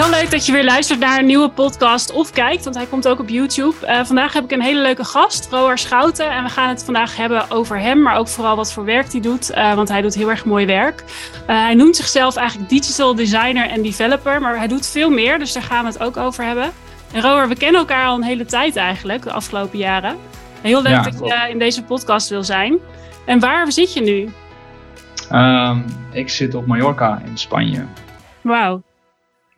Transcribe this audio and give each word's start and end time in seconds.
Heel 0.00 0.10
leuk 0.10 0.30
dat 0.30 0.46
je 0.46 0.52
weer 0.52 0.64
luistert 0.64 0.98
naar 0.98 1.18
een 1.18 1.26
nieuwe 1.26 1.48
podcast 1.48 2.12
of 2.12 2.30
kijkt, 2.30 2.64
want 2.64 2.76
hij 2.76 2.86
komt 2.86 3.08
ook 3.08 3.18
op 3.18 3.28
YouTube. 3.28 3.74
Uh, 3.82 4.04
vandaag 4.04 4.32
heb 4.32 4.44
ik 4.44 4.50
een 4.50 4.62
hele 4.62 4.80
leuke 4.80 5.04
gast, 5.04 5.48
Roar 5.50 5.78
Schouten. 5.78 6.30
En 6.30 6.44
we 6.44 6.50
gaan 6.50 6.68
het 6.68 6.84
vandaag 6.84 7.16
hebben 7.16 7.50
over 7.50 7.78
hem, 7.78 8.02
maar 8.02 8.16
ook 8.16 8.28
vooral 8.28 8.56
wat 8.56 8.72
voor 8.72 8.84
werk 8.84 9.12
hij 9.12 9.20
doet, 9.20 9.50
uh, 9.50 9.74
want 9.74 9.88
hij 9.88 10.02
doet 10.02 10.14
heel 10.14 10.30
erg 10.30 10.44
mooi 10.44 10.66
werk. 10.66 11.04
Uh, 11.06 11.46
hij 11.46 11.74
noemt 11.74 11.96
zichzelf 11.96 12.36
eigenlijk 12.36 12.70
digital 12.70 13.14
designer 13.14 13.68
en 13.68 13.82
developer, 13.82 14.40
maar 14.40 14.56
hij 14.56 14.68
doet 14.68 14.86
veel 14.86 15.10
meer, 15.10 15.38
dus 15.38 15.52
daar 15.52 15.62
gaan 15.62 15.84
we 15.84 15.90
het 15.90 16.02
ook 16.02 16.16
over 16.16 16.44
hebben. 16.44 16.72
En 17.12 17.20
Roar, 17.22 17.48
we 17.48 17.56
kennen 17.56 17.80
elkaar 17.80 18.06
al 18.06 18.16
een 18.16 18.22
hele 18.22 18.44
tijd 18.44 18.76
eigenlijk, 18.76 19.22
de 19.22 19.32
afgelopen 19.32 19.78
jaren. 19.78 20.16
Heel 20.60 20.82
leuk 20.82 20.92
ja, 20.92 21.02
dat 21.02 21.18
je 21.18 21.46
in 21.50 21.58
deze 21.58 21.82
podcast 21.82 22.28
wil 22.28 22.44
zijn. 22.44 22.78
En 23.24 23.38
waar 23.38 23.72
zit 23.72 23.92
je 23.92 24.00
nu? 24.00 24.32
Um, 25.38 25.84
ik 26.12 26.28
zit 26.28 26.54
op 26.54 26.66
Mallorca 26.66 27.22
in 27.26 27.38
Spanje. 27.38 27.84
Wauw 28.40 28.82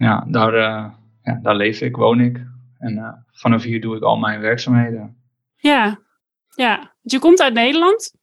ja, 0.03 0.25
daar, 0.29 0.55
uh, 0.55 0.91
ja, 1.23 1.39
daar 1.43 1.57
leef 1.57 1.81
ik, 1.81 1.97
woon 1.97 2.21
ik. 2.21 2.41
En 2.79 2.97
uh, 2.97 3.13
vanaf 3.33 3.63
hier 3.63 3.81
doe 3.81 3.97
ik 3.97 4.03
al 4.03 4.17
mijn 4.17 4.41
werkzaamheden. 4.41 5.17
Ja, 5.57 5.99
ja. 6.55 6.93
Je 7.01 7.19
komt 7.19 7.41
uit 7.41 7.55
Nederland? 7.55 8.15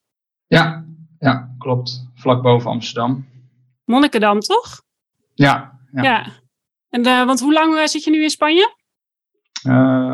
Ja, 0.47 0.85
ja 1.19 1.55
klopt. 1.57 2.09
Vlak 2.15 2.41
boven 2.41 2.69
Amsterdam. 2.69 3.27
Monnikendam, 3.85 4.39
toch? 4.39 4.81
Ja. 5.33 5.79
Ja. 5.91 6.03
ja. 6.03 6.25
En, 6.89 7.07
uh, 7.07 7.25
want 7.25 7.39
hoe 7.39 7.53
lang 7.53 7.89
zit 7.89 8.03
je 8.03 8.11
nu 8.11 8.23
in 8.23 8.29
Spanje? 8.29 8.77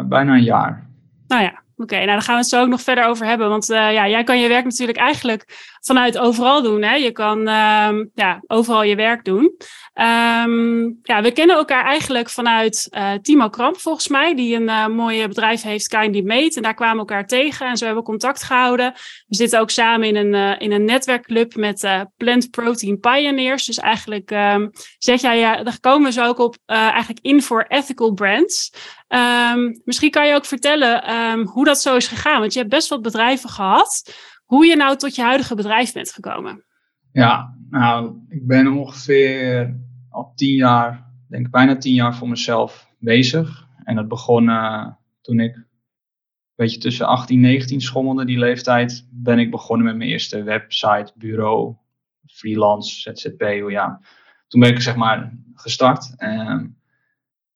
bijna 0.08 0.34
een 0.34 0.44
jaar. 0.44 0.90
Nou 1.28 1.42
ja, 1.44 1.64
Oké, 1.78 1.96
nou 1.96 2.08
dan 2.08 2.22
gaan 2.22 2.36
we 2.36 2.42
het 2.42 2.50
zo 2.50 2.62
ook 2.62 2.68
nog 2.68 2.82
verder 2.82 3.06
over 3.06 3.26
hebben. 3.26 3.50
Want 3.50 3.68
ja, 3.68 4.08
jij 4.08 4.24
kan 4.24 4.40
je 4.40 4.48
werk 4.48 4.64
natuurlijk 4.64 4.98
eigenlijk 4.98 5.75
vanuit 5.86 6.18
overal 6.18 6.62
doen. 6.62 6.82
Hè? 6.82 6.96
Je 6.96 7.12
kan 7.12 7.40
uh, 7.40 7.90
ja, 8.14 8.44
overal 8.48 8.84
je 8.84 8.96
werk 8.96 9.26
doen. 9.26 9.44
Um, 9.94 11.00
ja, 11.04 11.22
we 11.22 11.32
kennen 11.34 11.56
elkaar 11.56 11.86
eigenlijk 11.86 12.30
vanuit 12.30 12.88
uh, 12.92 13.12
Timo 13.22 13.50
Kramp, 13.50 13.78
volgens 13.78 14.08
mij, 14.08 14.36
die 14.36 14.56
een 14.56 14.68
uh, 14.68 14.88
mooie 14.88 15.28
bedrijf 15.28 15.62
heeft, 15.62 15.88
Kindly 15.88 16.24
Made. 16.24 16.56
En 16.56 16.62
daar 16.62 16.74
kwamen 16.74 16.94
we 16.94 17.00
elkaar 17.00 17.26
tegen 17.26 17.68
en 17.68 17.78
zo 17.78 17.86
hebben 17.86 18.04
we 18.04 18.10
contact 18.10 18.44
gehouden. 18.44 18.94
We 19.28 19.36
zitten 19.36 19.60
ook 19.60 19.70
samen 19.70 20.08
in 20.08 20.16
een, 20.16 20.60
in 20.60 20.72
een 20.72 20.86
netwerkclub 20.86 21.56
met 21.56 22.08
Plant 22.18 22.50
Protein 22.50 23.00
Pioneers. 23.00 23.66
Dus 23.66 23.78
eigenlijk 23.78 24.32
um, 24.32 24.72
zeg 24.98 25.22
jij, 25.22 25.40
ja, 25.40 25.64
daar 25.64 25.80
komen 25.80 26.14
zo 26.14 26.26
ook 26.26 26.40
op 26.40 26.56
eigenlijk 26.66 27.20
in 27.22 27.42
voor 27.42 27.66
ethical 27.68 28.14
brands. 28.14 28.74
Um, 29.08 29.82
misschien 29.84 30.12
kan 30.12 30.28
je 30.28 30.36
ook 30.36 30.46
vertellen 30.46 31.14
um, 31.14 31.46
hoe 31.48 31.66
dat 31.66 31.82
zo 31.82 31.96
is 31.96 32.08
gegaan. 32.08 32.40
Want 32.40 32.54
je 32.54 32.60
hebt 32.60 32.72
best 32.72 32.90
wat 32.90 33.02
bedrijven 33.02 33.50
gehad. 33.50 34.14
Hoe 34.46 34.66
je 34.66 34.76
nou 34.76 34.98
tot 34.98 35.16
je 35.16 35.22
huidige 35.22 35.56
bedrijf 35.56 35.94
bent 35.94 36.12
gekomen. 36.12 36.64
Ja, 37.12 37.58
nou, 37.70 38.26
ik 38.30 38.48
ben 38.48 38.68
ongeveer 38.68 39.80
al 40.10 40.34
tien 40.36 40.56
jaar, 40.56 41.12
denk 41.30 41.50
bijna 41.50 41.78
tien 41.78 41.94
jaar 41.94 42.16
voor 42.16 42.30
mezelf 42.30 42.88
bezig. 43.00 43.68
En 43.84 43.96
dat 43.96 44.08
begon 44.08 44.50
uh, 44.50 44.88
toen 45.22 45.40
ik, 45.40 45.66
weet 46.56 46.74
je, 46.74 46.80
tussen 46.80 47.08
18 47.08 47.36
en 47.36 47.42
19 47.42 47.82
schommelde, 47.82 48.26
die 48.26 48.40
leeftijd, 48.40 49.08
ben 49.12 49.40
ik 49.40 49.52
begonnen 49.52 49.86
met 49.86 49.96
mijn 49.96 50.10
eerste 50.10 50.44
website, 50.44 51.12
bureau, 51.16 51.76
freelance, 52.26 53.14
ZZP, 53.14 53.42
ja. 53.70 54.02
Toen 54.48 54.60
ben 54.60 54.70
ik 54.70 54.82
zeg 54.82 54.96
maar 54.96 55.38
gestart. 55.54 56.14
Um, 56.18 56.78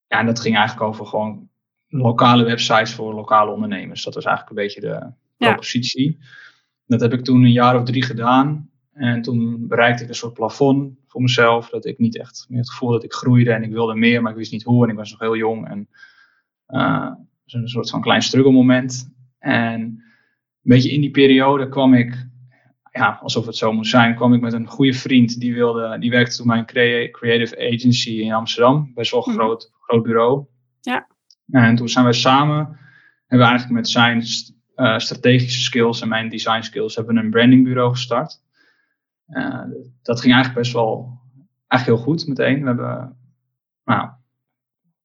ja, 0.08 0.20
en 0.20 0.26
dat 0.26 0.40
ging 0.40 0.56
eigenlijk 0.56 0.88
over 0.88 1.06
gewoon 1.06 1.50
lokale 1.88 2.44
websites 2.44 2.94
voor 2.94 3.14
lokale 3.14 3.52
ondernemers. 3.52 4.04
Dat 4.04 4.16
was 4.16 4.26
eigenlijk 4.26 4.58
een 4.58 4.64
beetje 4.66 4.82
de 4.82 5.14
propositie. 5.38 6.18
Ja. 6.20 6.26
Dat 6.90 7.02
heb 7.02 7.14
ik 7.14 7.24
toen 7.24 7.44
een 7.44 7.52
jaar 7.52 7.76
of 7.76 7.84
drie 7.84 8.04
gedaan. 8.04 8.70
En 8.94 9.22
toen 9.22 9.68
bereikte 9.68 10.04
ik 10.04 10.10
een 10.10 10.16
soort 10.16 10.34
plafond 10.34 10.98
voor 11.08 11.22
mezelf. 11.22 11.70
Dat 11.70 11.86
ik 11.86 11.98
niet 11.98 12.18
echt 12.18 12.46
meer 12.50 12.60
het 12.60 12.70
gevoel 12.70 12.92
dat 12.92 13.04
ik 13.04 13.14
groeide 13.14 13.52
en 13.52 13.64
ik 13.64 13.72
wilde 13.72 13.96
meer, 13.96 14.22
maar 14.22 14.32
ik 14.32 14.38
wist 14.38 14.52
niet 14.52 14.64
hoe. 14.64 14.84
En 14.84 14.90
ik 14.90 14.96
was 14.96 15.12
nog 15.12 15.20
heel 15.20 15.36
jong. 15.36 15.68
En 15.68 15.90
uh, 16.68 17.12
een 17.46 17.70
soort 17.70 17.90
van 17.90 18.02
klein 18.02 18.22
struggle 18.22 18.52
moment. 18.52 19.14
En 19.40 19.82
een 19.82 20.04
beetje 20.62 20.92
in 20.92 21.02
die 21.02 21.12
periode 21.12 21.70
kwam 21.70 21.94
ik, 21.94 22.28
ja, 22.92 23.20
alsof 23.22 23.46
het 23.46 23.56
zo 23.56 23.74
moest 23.74 23.90
zijn, 23.90 24.16
kwam 24.16 24.34
ik 24.34 24.42
met 24.42 24.54
een 24.54 24.68
goede 24.68 24.94
vriend. 24.94 25.40
Die, 25.40 25.54
wilde, 25.54 26.00
die 26.00 26.10
werkte 26.10 26.36
toen 26.36 26.48
bij 26.48 26.58
een 26.58 27.12
creative 27.12 27.74
agency 27.74 28.12
in 28.12 28.34
Amsterdam. 28.34 28.92
Best 28.94 29.12
wel 29.12 29.28
een 29.28 29.34
mhm. 29.34 29.42
groot, 29.42 29.72
groot 29.80 30.04
bureau. 30.04 30.46
Ja. 30.82 31.08
En 31.52 31.76
toen 31.76 31.90
zijn 31.90 32.06
we 32.06 32.14
samen, 32.14 32.56
hebben 33.28 33.48
we 33.48 33.52
eigenlijk 33.52 33.72
met 33.72 33.90
zijn 33.90 34.24
uh, 34.80 34.98
strategische 34.98 35.62
skills 35.62 36.02
en 36.02 36.08
mijn 36.08 36.30
design 36.30 36.62
skills, 36.62 36.96
hebben 36.96 37.18
een 37.18 37.30
brandingbureau 37.30 37.92
gestart. 37.92 38.42
Uh, 39.28 39.64
dat 40.02 40.22
ging 40.22 40.34
eigenlijk 40.34 40.62
best 40.62 40.74
wel, 40.74 41.20
eigenlijk 41.68 42.02
heel 42.02 42.14
goed 42.14 42.28
meteen. 42.28 42.60
We 42.60 42.68
hebben, 42.68 43.18
nou, 43.86 44.10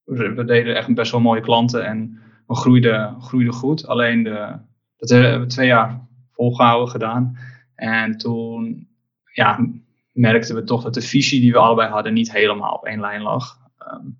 we, 0.04 0.44
deden 0.44 0.76
echt 0.76 0.94
best 0.94 1.12
wel 1.12 1.20
mooie 1.20 1.40
klanten 1.40 1.86
en 1.86 2.18
we 2.46 2.54
groeiden, 2.54 3.20
groeiden 3.22 3.52
goed. 3.52 3.86
Alleen 3.86 4.22
de, 4.22 4.58
dat 4.96 5.08
hebben 5.08 5.40
we 5.40 5.46
twee 5.46 5.66
jaar 5.66 6.06
volgehouden 6.32 6.88
gedaan. 6.88 7.38
En 7.74 8.16
toen, 8.16 8.88
ja, 9.32 9.66
merkten 10.12 10.54
we 10.54 10.64
toch 10.64 10.82
dat 10.82 10.94
de 10.94 11.02
visie 11.02 11.40
die 11.40 11.52
we 11.52 11.58
allebei 11.58 11.90
hadden 11.90 12.12
niet 12.12 12.32
helemaal 12.32 12.74
op 12.74 12.84
één 12.84 13.00
lijn 13.00 13.22
lag. 13.22 13.58
Um, 13.92 14.18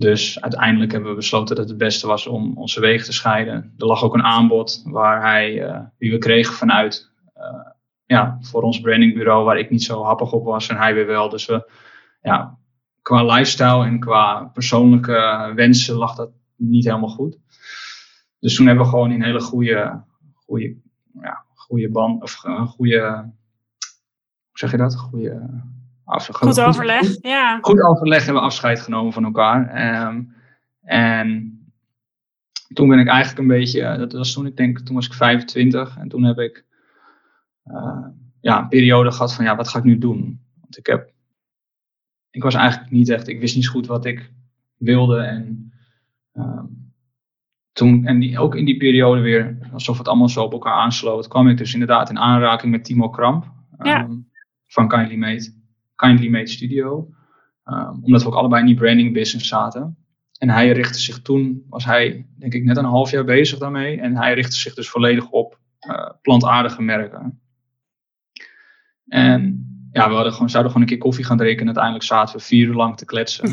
dus 0.00 0.40
uiteindelijk 0.40 0.92
hebben 0.92 1.10
we 1.10 1.16
besloten 1.16 1.56
dat 1.56 1.68
het 1.68 1.78
beste 1.78 2.06
was 2.06 2.26
om 2.26 2.56
onze 2.56 2.80
wegen 2.80 3.04
te 3.04 3.12
scheiden. 3.12 3.74
Er 3.78 3.86
lag 3.86 4.02
ook 4.02 4.14
een 4.14 4.22
aanbod 4.22 4.82
waar 4.84 5.22
hij, 5.22 5.68
uh, 5.68 5.80
we 5.98 6.18
kregen 6.18 6.54
vanuit 6.54 7.10
uh, 7.36 7.70
ja, 8.04 8.38
voor 8.40 8.62
ons 8.62 8.80
brandingbureau, 8.80 9.44
waar 9.44 9.58
ik 9.58 9.70
niet 9.70 9.82
zo 9.82 10.02
happig 10.02 10.32
op 10.32 10.44
was 10.44 10.68
en 10.68 10.76
hij 10.76 10.94
weer 10.94 11.06
wel. 11.06 11.28
Dus 11.28 11.46
we, 11.46 11.70
ja, 12.22 12.58
qua 13.02 13.24
lifestyle 13.24 13.84
en 13.84 14.00
qua 14.00 14.44
persoonlijke 14.44 15.52
wensen 15.54 15.94
lag 15.94 16.14
dat 16.14 16.30
niet 16.56 16.84
helemaal 16.84 17.08
goed. 17.08 17.38
Dus 18.38 18.54
toen 18.54 18.66
hebben 18.66 18.84
we 18.84 18.90
gewoon 18.90 19.10
een 19.10 19.24
hele 19.24 19.40
goede, 19.40 20.04
goede, 20.34 20.76
ja, 21.20 21.44
goede 21.54 21.90
band, 21.90 22.22
of 22.22 22.44
een 22.44 22.66
goede, 22.66 23.00
hoe 24.48 24.58
zeg 24.58 24.70
je 24.70 24.76
dat? 24.76 24.96
Goede 24.96 25.62
goed 26.18 26.60
overleg, 26.60 27.16
ja. 27.20 27.58
Goed 27.60 27.82
overleg 27.82 28.24
hebben 28.24 28.42
we 28.42 28.48
afscheid 28.48 28.80
genomen 28.80 29.12
van 29.12 29.24
elkaar. 29.24 30.06
Um, 30.06 30.34
en 30.82 31.58
toen 32.72 32.88
ben 32.88 32.98
ik 32.98 33.08
eigenlijk 33.08 33.38
een 33.38 33.58
beetje, 33.58 33.82
eh, 33.82 33.98
dat 33.98 34.12
was 34.12 34.32
toen 34.32 34.46
ik 34.46 34.56
denk, 34.56 34.78
toen 34.78 34.94
was 34.94 35.06
ik 35.06 35.14
25 35.14 35.96
en 35.96 36.08
toen 36.08 36.24
heb 36.24 36.38
ik 36.38 36.64
uh, 37.66 38.06
ja, 38.40 38.58
een 38.60 38.68
periode 38.68 39.12
gehad 39.12 39.34
van 39.34 39.44
ja, 39.44 39.56
wat 39.56 39.68
ga 39.68 39.78
ik 39.78 39.84
nu 39.84 39.98
doen? 39.98 40.40
Want 40.60 40.78
ik 40.78 40.86
heb, 40.86 41.12
ik 42.30 42.42
was 42.42 42.54
eigenlijk 42.54 42.90
niet 42.90 43.08
echt, 43.08 43.28
ik 43.28 43.40
wist 43.40 43.54
niet 43.54 43.68
goed 43.68 43.86
wat 43.86 44.04
ik 44.04 44.32
wilde 44.76 45.20
en 45.20 45.72
um, 46.34 46.92
toen, 47.72 48.06
en 48.06 48.18
die, 48.18 48.38
ook 48.38 48.54
in 48.54 48.64
die 48.64 48.76
periode 48.76 49.20
weer, 49.20 49.58
alsof 49.72 49.98
het 49.98 50.08
allemaal 50.08 50.28
zo 50.28 50.42
op 50.42 50.52
elkaar 50.52 50.74
aansloot, 50.74 51.28
kwam 51.28 51.48
ik 51.48 51.58
dus 51.58 51.72
inderdaad 51.72 52.10
in 52.10 52.18
aanraking 52.18 52.72
met 52.72 52.84
Timo 52.84 53.10
Kramp 53.10 53.52
ja. 53.82 54.02
um, 54.02 54.28
van 54.66 54.88
Kindly 54.88 55.16
Made. 55.16 55.59
Kindly 56.00 56.28
Made 56.28 56.46
Studio. 56.46 57.08
Um, 57.64 58.00
omdat 58.02 58.22
we 58.22 58.28
ook 58.28 58.34
allebei 58.34 58.60
in 58.60 58.66
die 58.66 58.76
branding 58.76 59.12
business 59.12 59.48
zaten. 59.48 59.96
En 60.38 60.48
hij 60.48 60.72
richtte 60.72 60.98
zich 60.98 61.22
toen, 61.22 61.64
was 61.68 61.84
hij 61.84 62.26
denk 62.38 62.54
ik 62.54 62.64
net 62.64 62.76
een 62.76 62.84
half 62.84 63.10
jaar 63.10 63.24
bezig 63.24 63.58
daarmee. 63.58 64.00
En 64.00 64.16
hij 64.16 64.34
richtte 64.34 64.56
zich 64.56 64.74
dus 64.74 64.88
volledig 64.88 65.30
op 65.30 65.58
uh, 65.88 66.10
plantaardige 66.22 66.82
merken. 66.82 67.40
En 69.06 69.64
ja, 69.92 70.08
we 70.08 70.14
hadden 70.14 70.32
gewoon, 70.32 70.50
zouden 70.50 70.72
gewoon 70.72 70.86
een 70.86 70.94
keer 70.94 71.02
koffie 71.02 71.24
gaan 71.24 71.36
drinken. 71.36 71.60
En 71.60 71.66
uiteindelijk 71.66 72.04
zaten 72.04 72.36
we 72.36 72.42
vier 72.42 72.66
uur 72.66 72.74
lang 72.74 72.96
te 72.96 73.04
kletsen. 73.04 73.48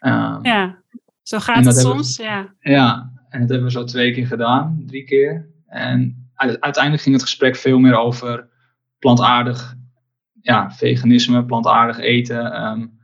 um, 0.00 0.38
ja, 0.52 0.82
zo 1.22 1.38
gaat 1.38 1.64
het 1.64 1.76
soms. 1.76 2.16
ja. 2.16 2.54
ja, 2.60 3.12
en 3.28 3.40
dat 3.40 3.48
hebben 3.48 3.66
we 3.66 3.72
zo 3.72 3.84
twee 3.84 4.12
keer 4.12 4.26
gedaan, 4.26 4.82
drie 4.86 5.04
keer. 5.04 5.48
En 5.66 6.30
uiteindelijk 6.34 7.02
ging 7.02 7.14
het 7.14 7.24
gesprek 7.24 7.56
veel 7.56 7.78
meer 7.78 7.96
over 7.96 8.48
plantaardig 8.98 9.76
ja, 10.40 10.70
veganisme, 10.70 11.44
plantaardig 11.44 11.98
eten. 11.98 12.62
Um, 12.62 12.98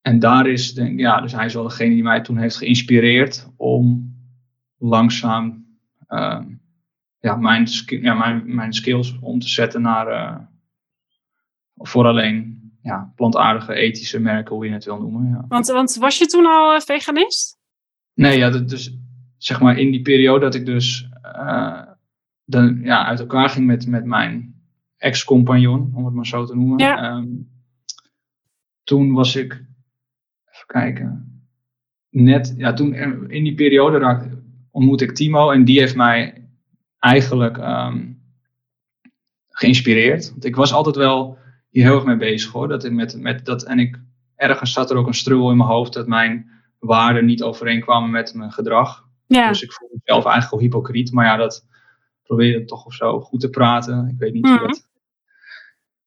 en 0.00 0.18
daar 0.18 0.46
is, 0.46 0.74
denk, 0.74 1.00
ja, 1.00 1.20
dus 1.20 1.32
hij 1.32 1.46
is 1.46 1.54
wel 1.54 1.62
degene 1.62 1.94
die 1.94 2.02
mij 2.02 2.20
toen 2.20 2.36
heeft 2.36 2.56
geïnspireerd 2.56 3.50
om 3.56 4.14
langzaam 4.78 5.66
um, 6.08 6.62
ja, 7.18 7.36
mijn, 7.36 7.66
ja, 7.86 8.14
mijn, 8.14 8.54
mijn 8.54 8.72
skills 8.72 9.18
om 9.20 9.38
te 9.38 9.48
zetten 9.48 9.82
naar 9.82 10.08
uh, 10.08 10.38
voor 11.74 12.06
alleen 12.06 12.62
ja, 12.82 13.12
plantaardige 13.16 13.74
ethische 13.74 14.20
merken, 14.20 14.54
hoe 14.54 14.66
je 14.66 14.72
het 14.72 14.84
wil 14.84 14.98
noemen. 14.98 15.28
Ja. 15.28 15.44
Want, 15.48 15.66
want 15.66 15.94
was 15.94 16.18
je 16.18 16.26
toen 16.26 16.46
al 16.46 16.74
uh, 16.74 16.80
veganist? 16.80 17.58
Nee, 18.14 18.38
ja, 18.38 18.50
dus 18.50 18.96
zeg 19.36 19.60
maar 19.60 19.78
in 19.78 19.90
die 19.90 20.02
periode 20.02 20.44
dat 20.44 20.54
ik 20.54 20.66
dus 20.66 21.08
uh, 21.22 21.82
de, 22.44 22.80
ja, 22.82 23.06
uit 23.06 23.20
elkaar 23.20 23.48
ging 23.48 23.66
met, 23.66 23.86
met 23.86 24.04
mijn 24.04 24.53
ex-compagnon, 25.04 25.92
om 25.94 26.04
het 26.04 26.14
maar 26.14 26.26
zo 26.26 26.44
te 26.44 26.54
noemen. 26.54 26.78
Ja. 26.78 27.16
Um, 27.16 27.50
toen 28.82 29.12
was 29.12 29.36
ik, 29.36 29.52
even 29.52 30.66
kijken, 30.66 31.42
net, 32.10 32.54
ja, 32.56 32.72
toen 32.72 32.94
in 33.30 33.44
die 33.44 33.54
periode 33.54 33.98
raakte, 33.98 34.42
ontmoette 34.70 35.04
ik 35.04 35.14
Timo 35.14 35.50
en 35.50 35.64
die 35.64 35.78
heeft 35.78 35.96
mij 35.96 36.48
eigenlijk 36.98 37.56
um, 37.56 38.22
geïnspireerd. 39.48 40.30
Want 40.30 40.44
ik 40.44 40.56
was 40.56 40.72
altijd 40.72 40.96
wel 40.96 41.38
hier 41.68 41.84
heel 41.84 41.94
erg 41.94 42.04
mee 42.04 42.16
bezig 42.16 42.52
hoor. 42.52 42.68
Dat 42.68 42.84
ik 42.84 42.92
met, 42.92 43.20
met 43.20 43.44
dat, 43.44 43.62
en 43.62 43.78
ik 43.78 44.00
ergens 44.36 44.72
zat 44.72 44.90
er 44.90 44.96
ook 44.96 45.06
een 45.06 45.14
struggle 45.14 45.50
in 45.50 45.56
mijn 45.56 45.68
hoofd 45.68 45.92
dat 45.92 46.06
mijn 46.06 46.50
waarden 46.78 47.24
niet 47.24 47.42
overeenkwamen 47.42 48.10
met 48.10 48.34
mijn 48.34 48.52
gedrag. 48.52 49.08
Ja. 49.26 49.48
Dus 49.48 49.62
ik 49.62 49.72
voelde 49.72 50.00
mezelf 50.04 50.24
eigenlijk 50.24 50.54
al 50.54 50.60
hypocriet. 50.60 51.12
Maar 51.12 51.24
ja, 51.26 51.36
dat 51.36 51.66
probeerde 52.22 52.64
toch 52.64 52.84
of 52.84 52.94
zo 52.94 53.20
goed 53.20 53.40
te 53.40 53.50
praten. 53.50 54.08
Ik 54.08 54.18
weet 54.18 54.32
niet 54.32 54.46
hoe 54.46 54.54
Mhm. 54.54 54.66
dat. 54.66 54.88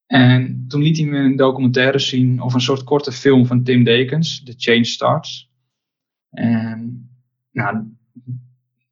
En 0.08 0.66
toen 0.68 0.82
liet 0.82 0.98
hij 0.98 1.06
me 1.06 1.18
een 1.18 1.36
documentaire 1.36 2.00
zien, 2.00 2.42
of 2.42 2.54
een 2.54 2.62
soort 2.62 2.84
korte 2.84 3.12
film 3.12 3.46
van 3.46 3.64
Tim 3.64 3.84
Dekens, 3.84 4.44
The 4.44 4.54
Change 4.58 4.84
Starts. 4.84 5.52
En, 6.30 7.10
nou, 7.52 7.84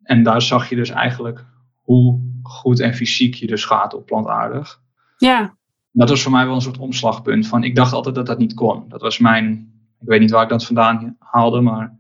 en 0.04 0.24
daar 0.24 0.42
zag 0.42 0.70
je 0.70 0.76
dus 0.76 0.90
eigenlijk 0.90 1.46
hoe 1.82 2.22
goed 2.42 2.80
en 2.80 2.94
fysiek 2.94 3.34
je 3.34 3.48
dus 3.48 3.66
gaat 3.66 3.94
op 3.94 4.06
plantaardig. 4.06 4.82
Ja. 5.18 5.58
Dat 5.92 6.10
was 6.10 6.22
voor 6.22 6.32
mij 6.32 6.46
wel 6.46 6.56
een 6.56 6.62
soort 6.62 6.78
omslagpunt 6.78 7.48
van, 7.48 7.64
ik 7.64 7.76
dacht 7.76 7.94
altijd 7.94 8.16
dat 8.16 8.26
dat 8.26 8.38
niet 8.38 8.54
kon. 8.54 8.90
Dat 8.90 9.02
was 9.02 9.20
mijn, 9.20 9.74
ik 10.02 10.08
weet 10.08 10.20
niet 10.20 10.32
waar 10.32 10.44
ik 10.44 10.50
dat 10.50 10.66
vandaan 10.66 11.16
haalde, 11.20 11.62
maar. 11.62 11.98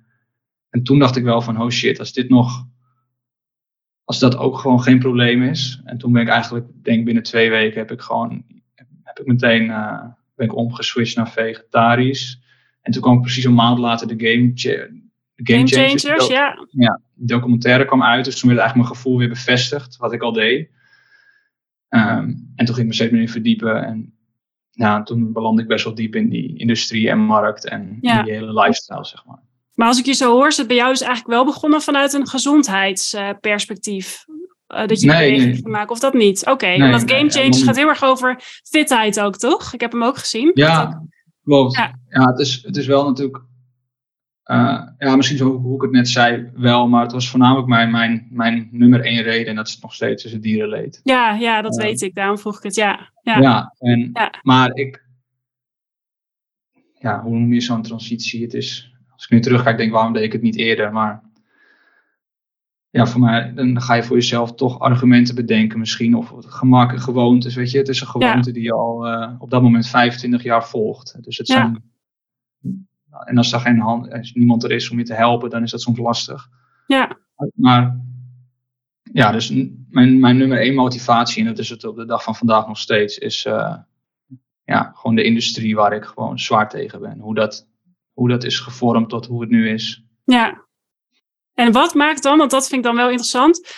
En 0.69 0.83
toen 0.83 0.99
dacht 0.99 1.15
ik 1.15 1.23
wel 1.23 1.41
van, 1.41 1.61
oh 1.61 1.69
shit, 1.69 1.99
als 1.99 2.13
dit 2.13 2.29
nog, 2.29 2.67
als 4.03 4.19
dat 4.19 4.37
ook 4.37 4.57
gewoon 4.57 4.81
geen 4.81 4.99
probleem 4.99 5.43
is. 5.43 5.81
En 5.85 5.97
toen 5.97 6.11
ben 6.11 6.21
ik 6.21 6.27
eigenlijk, 6.27 6.67
denk 6.83 7.05
binnen 7.05 7.23
twee 7.23 7.49
weken 7.49 7.79
heb 7.79 7.91
ik 7.91 8.01
gewoon, 8.01 8.43
heb 9.17 9.25
ik 9.25 9.31
meteen, 9.31 9.69
eh, 9.69 10.03
ben 10.35 10.45
ik 10.45 10.55
omgeswitcht 10.55 11.15
naar 11.15 11.29
vegetarisch. 11.31 12.39
En 12.81 12.91
toen 12.91 13.01
kwam 13.01 13.21
precies 13.21 13.43
een 13.43 13.53
maand 13.53 13.79
later 13.79 14.07
de 14.07 14.27
Game, 14.27 14.53
de 14.53 15.01
Game 15.35 15.67
Changers. 15.67 16.03
changers, 16.03 16.27
Die 16.27 16.37
ja. 16.83 17.01
die 17.15 17.27
documentaire 17.27 17.85
kwam 17.85 18.03
uit, 18.03 18.25
dus 18.25 18.39
toen 18.39 18.49
werd 18.49 18.61
eigenlijk 18.61 18.89
mijn 18.89 18.99
gevoel 19.01 19.17
weer 19.17 19.29
bevestigd, 19.29 19.97
wat 19.97 20.13
ik 20.13 20.21
al 20.21 20.31
deed. 20.33 20.69
Ehm, 21.89 22.33
en 22.55 22.65
toen 22.65 22.75
ging 22.75 22.77
ik 22.79 22.85
me 22.85 22.93
steeds 22.93 23.11
meer 23.11 23.21
in 23.21 23.29
verdiepen. 23.29 23.83
En 23.85 24.13
ja, 24.71 25.03
toen 25.03 25.33
belandde 25.33 25.61
ik 25.61 25.67
best 25.67 25.83
wel 25.85 25.95
diep 25.95 26.15
in 26.15 26.29
die 26.29 26.57
industrie 26.57 27.09
en 27.09 27.19
markt 27.19 27.67
en 27.67 27.97
Ja. 28.01 28.23
die 28.23 28.33
hele 28.33 28.53
lifestyle, 28.61 29.05
zeg 29.05 29.25
maar. 29.25 29.39
Maar 29.73 29.87
als 29.87 29.99
ik 29.99 30.05
je 30.05 30.13
zo 30.13 30.31
hoor, 30.31 30.47
is 30.47 30.57
het 30.57 30.67
bij 30.67 30.75
jou 30.75 30.89
dus 30.89 31.01
eigenlijk 31.01 31.33
wel 31.35 31.45
begonnen 31.45 31.81
vanuit 31.81 32.13
een 32.13 32.27
gezondheidsperspectief. 32.27 34.25
Eh, 34.67 34.87
dat 34.87 35.01
je 35.01 35.07
Nee, 35.07 35.17
beweging 35.17 35.43
nee. 35.45 35.53
ging 35.53 35.67
maken, 35.67 35.89
of 35.91 35.99
dat 35.99 36.13
niet? 36.13 36.45
Oké, 36.47 36.65
Nee, 36.65 36.91
want 36.91 37.11
Game 37.11 37.29
Changers 37.29 37.63
gaat 37.63 37.75
heel 37.75 37.87
erg 37.89 38.03
over 38.03 38.35
fitheid 38.69 39.19
ook, 39.19 39.37
toch? 39.37 39.73
Ik 39.73 39.81
heb 39.81 39.91
hem 39.91 40.03
ook 40.03 40.17
gezien. 40.17 40.51
Ja, 40.53 41.03
klopt. 41.43 41.75
Ja. 41.75 41.99
Ja, 42.09 42.25
het, 42.25 42.39
is, 42.39 42.63
het 42.63 42.77
is 42.77 42.85
wel 42.87 43.05
natuurlijk. 43.07 43.43
eh, 44.43 44.81
ja, 44.97 45.15
misschien 45.15 45.37
zo 45.37 45.57
hoe 45.57 45.75
ik 45.75 45.81
het 45.81 45.91
net 45.91 46.09
zei, 46.09 46.49
wel, 46.53 46.87
maar 46.87 47.01
het 47.01 47.11
was 47.11 47.29
voornamelijk 47.29 47.67
mijn, 47.67 47.91
mijn, 47.91 48.27
mijn 48.31 48.67
nummer 48.71 49.01
één 49.01 49.21
reden 49.23 49.47
en 49.47 49.55
dat 49.55 49.67
is 49.67 49.73
het 49.73 49.81
nog 49.81 49.93
steeds, 49.93 50.25
is 50.25 50.31
het 50.31 50.41
dierenleed. 50.41 50.99
Ja, 51.03 51.33
ja, 51.33 51.61
dat 51.61 51.75
weet 51.75 52.01
ik. 52.01 52.15
Daarom 52.15 52.37
vroeg 52.37 52.57
ik 52.57 52.63
het. 52.63 52.75
Ja, 52.75 53.11
ja. 53.21 53.39
Ja, 53.39 53.73
en, 53.79 54.09
Ja. 54.13 54.33
maar 54.41 54.73
ik. 54.73 55.03
Ja, 56.93 57.21
hoe 57.21 57.31
noem 57.37 57.53
je 57.53 57.61
zo'n 57.61 57.81
transitie? 57.81 58.41
Het 58.43 58.53
is. 58.53 58.93
Als 59.13 59.23
ik 59.23 59.29
nu 59.29 59.39
terugkijk, 59.39 59.77
denk 59.77 59.89
ik, 59.89 59.95
waarom 59.95 60.13
deed 60.13 60.23
ik 60.23 60.31
het 60.31 60.41
niet 60.41 60.57
eerder? 60.57 60.91
Maar. 60.91 61.23
Ja, 62.95 63.05
voor 63.07 63.21
mij, 63.21 63.53
dan 63.53 63.81
ga 63.81 63.93
je 63.93 64.03
voor 64.03 64.15
jezelf 64.15 64.55
toch 64.55 64.79
argumenten 64.79 65.35
bedenken, 65.35 65.79
misschien. 65.79 66.15
Of 66.15 66.33
gemak 66.37 66.91
en 66.91 66.99
gewoontes, 66.99 67.55
weet 67.55 67.71
je. 67.71 67.77
Het 67.77 67.87
is 67.87 68.01
een 68.01 68.07
gewoonte 68.07 68.51
die 68.51 68.63
je 68.63 68.73
al 68.73 69.07
eh, 69.07 69.33
op 69.39 69.49
dat 69.49 69.61
moment 69.61 69.87
25 69.87 70.43
jaar 70.43 70.67
volgt. 70.67 71.23
Dus 71.23 71.37
het 71.37 71.47
Ja. 71.47 71.53
zijn. 71.53 71.83
En 73.25 73.37
als 73.37 73.53
er 73.53 73.59
geen 73.59 73.79
hand, 73.79 74.11
als 74.11 74.33
niemand 74.33 74.63
er 74.63 74.71
is 74.71 74.89
om 74.89 74.97
je 74.97 75.03
te 75.03 75.13
helpen, 75.13 75.49
dan 75.49 75.63
is 75.63 75.71
dat 75.71 75.81
soms 75.81 75.97
lastig. 75.97 76.47
ja. 76.87 77.17
Maar 77.53 77.99
ja, 79.13 79.31
dus 79.31 79.49
mijn, 79.89 80.19
mijn 80.19 80.37
nummer 80.37 80.57
één 80.59 80.75
motivatie, 80.75 81.41
en 81.41 81.47
dat 81.47 81.59
is 81.59 81.69
het 81.69 81.83
op 81.83 81.95
de 81.95 82.05
dag 82.05 82.23
van 82.23 82.35
vandaag 82.35 82.67
nog 82.67 82.77
steeds, 82.77 83.17
is 83.17 83.45
eh, 83.45 83.75
ja, 84.63 84.91
gewoon 84.95 85.15
de 85.15 85.23
industrie 85.23 85.75
waar 85.75 85.93
ik 85.93 86.03
gewoon 86.03 86.39
zwaar 86.39 86.69
tegen 86.69 86.99
ben. 87.01 87.19
Hoe 87.19 87.35
dat, 87.35 87.67
hoe 88.13 88.29
dat 88.29 88.43
is 88.43 88.59
gevormd 88.59 89.09
tot 89.09 89.25
hoe 89.25 89.41
het 89.41 89.49
nu 89.49 89.69
is. 89.69 90.03
Ja. 90.23 90.64
En 91.55 91.71
wat 91.71 91.93
maakt 91.93 92.23
dan, 92.23 92.37
want 92.37 92.51
dat 92.51 92.67
vind 92.67 92.85
ik 92.85 92.87
dan 92.87 92.95
wel 92.95 93.09
interessant. 93.09 93.73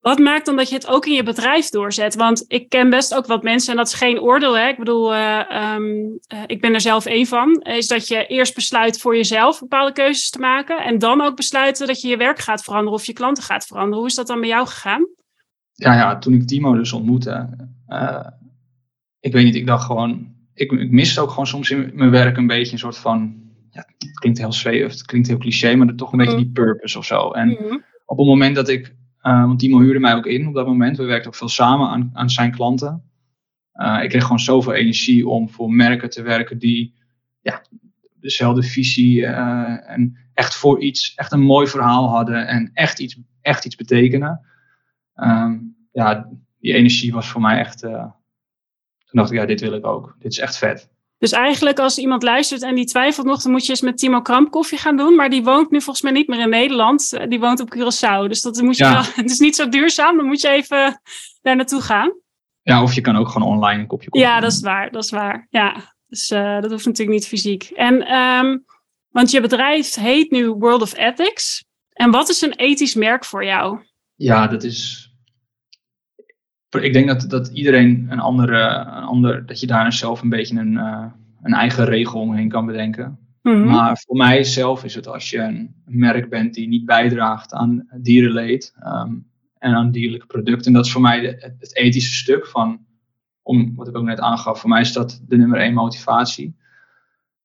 Wat 0.00 0.18
maakt 0.18 0.46
dan 0.46 0.56
dat 0.56 0.68
je 0.68 0.74
het 0.74 0.86
ook 0.86 1.06
in 1.06 1.12
je 1.12 1.22
bedrijf 1.22 1.68
doorzet? 1.68 2.14
Want 2.14 2.44
ik 2.48 2.68
ken 2.68 2.90
best 2.90 3.14
ook 3.14 3.26
wat 3.26 3.42
mensen, 3.42 3.70
en 3.70 3.76
dat 3.76 3.86
is 3.86 3.94
geen 3.94 4.20
oordeel. 4.20 4.58
Hè? 4.58 4.68
Ik 4.68 4.78
bedoel, 4.78 5.14
eh, 5.14 5.50
ehm, 5.50 5.84
eh, 6.26 6.38
ik 6.46 6.60
ben 6.60 6.74
er 6.74 6.80
zelf 6.80 7.06
één 7.06 7.26
van. 7.26 7.60
Is 7.62 7.88
dat 7.88 8.08
je 8.08 8.26
eerst 8.26 8.54
besluit 8.54 9.00
voor 9.00 9.16
jezelf 9.16 9.60
bepaalde 9.60 9.92
keuzes 9.92 10.30
te 10.30 10.38
maken. 10.38 10.84
En 10.84 10.98
dan 10.98 11.20
ook 11.20 11.36
besluiten 11.36 11.86
dat 11.86 12.00
je 12.00 12.08
je 12.08 12.16
werk 12.16 12.38
gaat 12.38 12.64
veranderen 12.64 12.98
of 12.98 13.04
je 13.04 13.12
klanten 13.12 13.42
gaat 13.42 13.66
veranderen. 13.66 13.98
Hoe 13.98 14.08
is 14.08 14.14
dat 14.14 14.26
dan 14.26 14.40
bij 14.40 14.48
jou 14.48 14.66
gegaan? 14.66 15.08
Ja, 15.72 15.94
ja 15.94 16.18
toen 16.18 16.34
ik 16.34 16.46
Timo 16.46 16.74
dus 16.74 16.92
ontmoette, 16.92 17.48
eh, 17.86 18.26
ik 19.20 19.32
weet 19.32 19.44
niet, 19.44 19.54
ik 19.54 19.66
dacht 19.66 19.84
gewoon, 19.84 20.34
ik, 20.54 20.72
ik 20.72 20.90
miste 20.90 21.20
ook 21.20 21.30
gewoon 21.30 21.46
soms 21.46 21.70
in 21.70 21.90
mijn 21.94 22.10
werk 22.10 22.36
een 22.36 22.46
beetje 22.46 22.72
een 22.72 22.78
soort 22.78 22.98
van, 22.98 23.45
ja, 23.76 23.86
het 23.98 24.18
klinkt 24.18 24.38
heel 24.38 24.52
zweef, 24.52 24.90
het 24.90 25.02
klinkt 25.04 25.28
heel 25.28 25.38
cliché, 25.38 25.74
maar 25.74 25.94
toch 25.94 26.12
een 26.12 26.18
beetje 26.18 26.34
Mhm. 26.34 26.42
die 26.42 26.52
purpose 26.52 26.98
of 26.98 27.04
zo. 27.04 27.30
En 27.30 27.48
Mhm. 27.48 27.78
op 28.04 28.18
het 28.18 28.26
moment 28.26 28.54
dat 28.54 28.68
ik, 28.68 28.94
eh, 29.20 29.44
want 29.44 29.58
Timo 29.58 29.78
huurde 29.78 29.98
mij 30.00 30.14
ook 30.14 30.26
in 30.26 30.46
op 30.48 30.54
dat 30.54 30.66
moment, 30.66 30.96
we 30.96 31.04
werkten 31.04 31.30
ook 31.30 31.36
veel 31.36 31.48
samen 31.48 31.88
aan, 31.88 32.10
aan 32.12 32.30
zijn 32.30 32.50
klanten. 32.50 33.02
Eh, 33.72 34.02
ik 34.02 34.08
kreeg 34.08 34.22
gewoon 34.22 34.40
zoveel 34.40 34.72
energie 34.72 35.28
om 35.28 35.50
voor 35.50 35.70
merken 35.72 36.10
te 36.10 36.22
werken 36.22 36.58
die 36.58 36.94
ja, 37.40 37.62
dezelfde 38.20 38.62
visie 38.62 39.26
eh, 39.26 39.90
en 39.90 40.16
echt 40.34 40.54
voor 40.56 40.80
iets, 40.80 41.14
echt 41.14 41.32
een 41.32 41.40
mooi 41.42 41.66
verhaal 41.66 42.08
hadden 42.08 42.46
en 42.46 42.70
echt 42.72 42.98
iets, 42.98 43.18
echt 43.40 43.64
iets 43.64 43.76
betekenen. 43.76 44.40
Ehm, 45.14 45.58
ja, 45.92 46.30
die 46.58 46.74
energie 46.74 47.12
was 47.12 47.28
voor 47.28 47.40
mij 47.40 47.58
echt. 47.58 47.80
toen 47.80 49.18
dacht 49.20 49.30
ik, 49.30 49.38
ja, 49.38 49.46
dit 49.46 49.60
wil 49.60 49.72
ik 49.72 49.86
ook. 49.86 50.16
Dit 50.18 50.32
is 50.32 50.38
echt 50.38 50.56
vet. 50.58 50.90
Dus 51.18 51.32
eigenlijk 51.32 51.78
als 51.78 51.98
iemand 51.98 52.22
luistert 52.22 52.62
en 52.62 52.74
die 52.74 52.84
twijfelt 52.84 53.26
nog, 53.26 53.42
dan 53.42 53.52
moet 53.52 53.64
je 53.64 53.70
eens 53.70 53.80
met 53.80 53.98
Timo 53.98 54.20
Kramp 54.22 54.50
koffie 54.50 54.78
gaan 54.78 54.96
doen. 54.96 55.14
Maar 55.14 55.30
die 55.30 55.42
woont 55.44 55.70
nu 55.70 55.80
volgens 55.80 56.02
mij 56.04 56.12
niet 56.12 56.28
meer 56.28 56.40
in 56.40 56.48
Nederland. 56.48 57.12
Eh, 57.12 57.28
Die 57.28 57.40
woont 57.40 57.60
op 57.60 57.74
Curaçao. 57.74 58.28
Dus 58.28 58.42
dat 58.42 58.60
moet 58.60 58.76
je 58.76 58.84
Ja. 58.84 58.92
wel, 58.92 59.02
het 59.24 59.30
is 59.30 59.38
niet 59.38 59.56
zo 59.56 59.68
duurzaam. 59.68 60.16
Dan 60.16 60.26
moet 60.26 60.40
je 60.40 60.48
even 60.48 61.00
daar 61.42 61.56
naartoe 61.56 61.80
gaan. 61.80 62.12
Ja, 62.62 62.82
of 62.82 62.94
je 62.94 63.00
kan 63.00 63.16
ook 63.16 63.28
gewoon 63.28 63.48
online 63.48 63.80
een 63.80 63.86
kopje 63.86 64.08
koffie 64.10 64.28
Ja, 64.28 64.32
doen. 64.34 64.42
dat 64.42 64.52
is 64.52 64.60
waar. 64.60 64.90
Dat 64.90 65.04
is 65.04 65.10
waar. 65.10 65.46
Ja, 65.50 65.94
dus 66.06 66.30
eh, 66.30 66.60
dat 66.60 66.70
hoeft 66.70 66.86
natuurlijk 66.86 67.18
niet 67.18 67.26
fysiek. 67.28 67.62
En, 67.74 68.06
ehm, 68.06 68.58
want 69.08 69.30
je 69.30 69.40
bedrijf 69.40 69.94
heet 69.94 70.30
nu 70.30 70.48
World 70.48 70.82
of 70.82 70.96
Ethics. 70.96 71.64
En 71.92 72.10
wat 72.10 72.28
is 72.28 72.40
een 72.42 72.52
ethisch 72.54 72.94
merk 72.94 73.24
voor 73.24 73.44
jou? 73.44 73.78
Ja, 74.14 74.46
dat 74.46 74.62
is. 74.64 75.05
Ik 76.82 76.92
denk 76.92 77.06
dat, 77.06 77.30
dat 77.30 77.48
iedereen 77.48 78.06
een 78.10 78.20
andere, 78.20 78.60
een 78.96 79.02
ander, 79.02 79.46
dat 79.46 79.60
je 79.60 79.66
daar 79.66 79.92
zelf 79.92 80.22
een 80.22 80.28
beetje 80.28 80.58
een, 80.58 80.78
eh, 80.78 81.06
een 81.42 81.52
eigen 81.52 81.84
regel 81.84 82.20
omheen 82.20 82.48
kan 82.48 82.66
bedenken. 82.66 83.18
Mhm. 83.42 83.64
Maar 83.64 83.98
voor 84.06 84.16
mij 84.16 84.44
zelf 84.44 84.84
is 84.84 84.94
het 84.94 85.08
als 85.08 85.30
je 85.30 85.38
een 85.38 85.74
merk 85.84 86.30
bent 86.30 86.54
die 86.54 86.68
niet 86.68 86.84
bijdraagt 86.84 87.52
aan 87.52 87.88
dierenleed 87.96 88.74
ehm, 88.80 89.14
en 89.58 89.74
aan 89.74 89.90
dierlijke 89.90 90.26
producten. 90.26 90.66
En 90.66 90.72
dat 90.72 90.86
is 90.86 90.92
voor 90.92 91.00
mij 91.00 91.20
de- 91.20 91.54
het, 91.58 91.76
ethische 91.76 92.14
stuk 92.14 92.46
van, 92.46 92.78
om, 93.42 93.74
wat 93.74 93.88
ik 93.88 93.96
ook 93.96 94.04
net 94.04 94.20
aangaf, 94.20 94.60
voor 94.60 94.70
mij 94.70 94.80
is 94.80 94.92
dat 94.92 95.22
de 95.28 95.36
nummer 95.36 95.60
één 95.60 95.74
motivatie. 95.74 96.56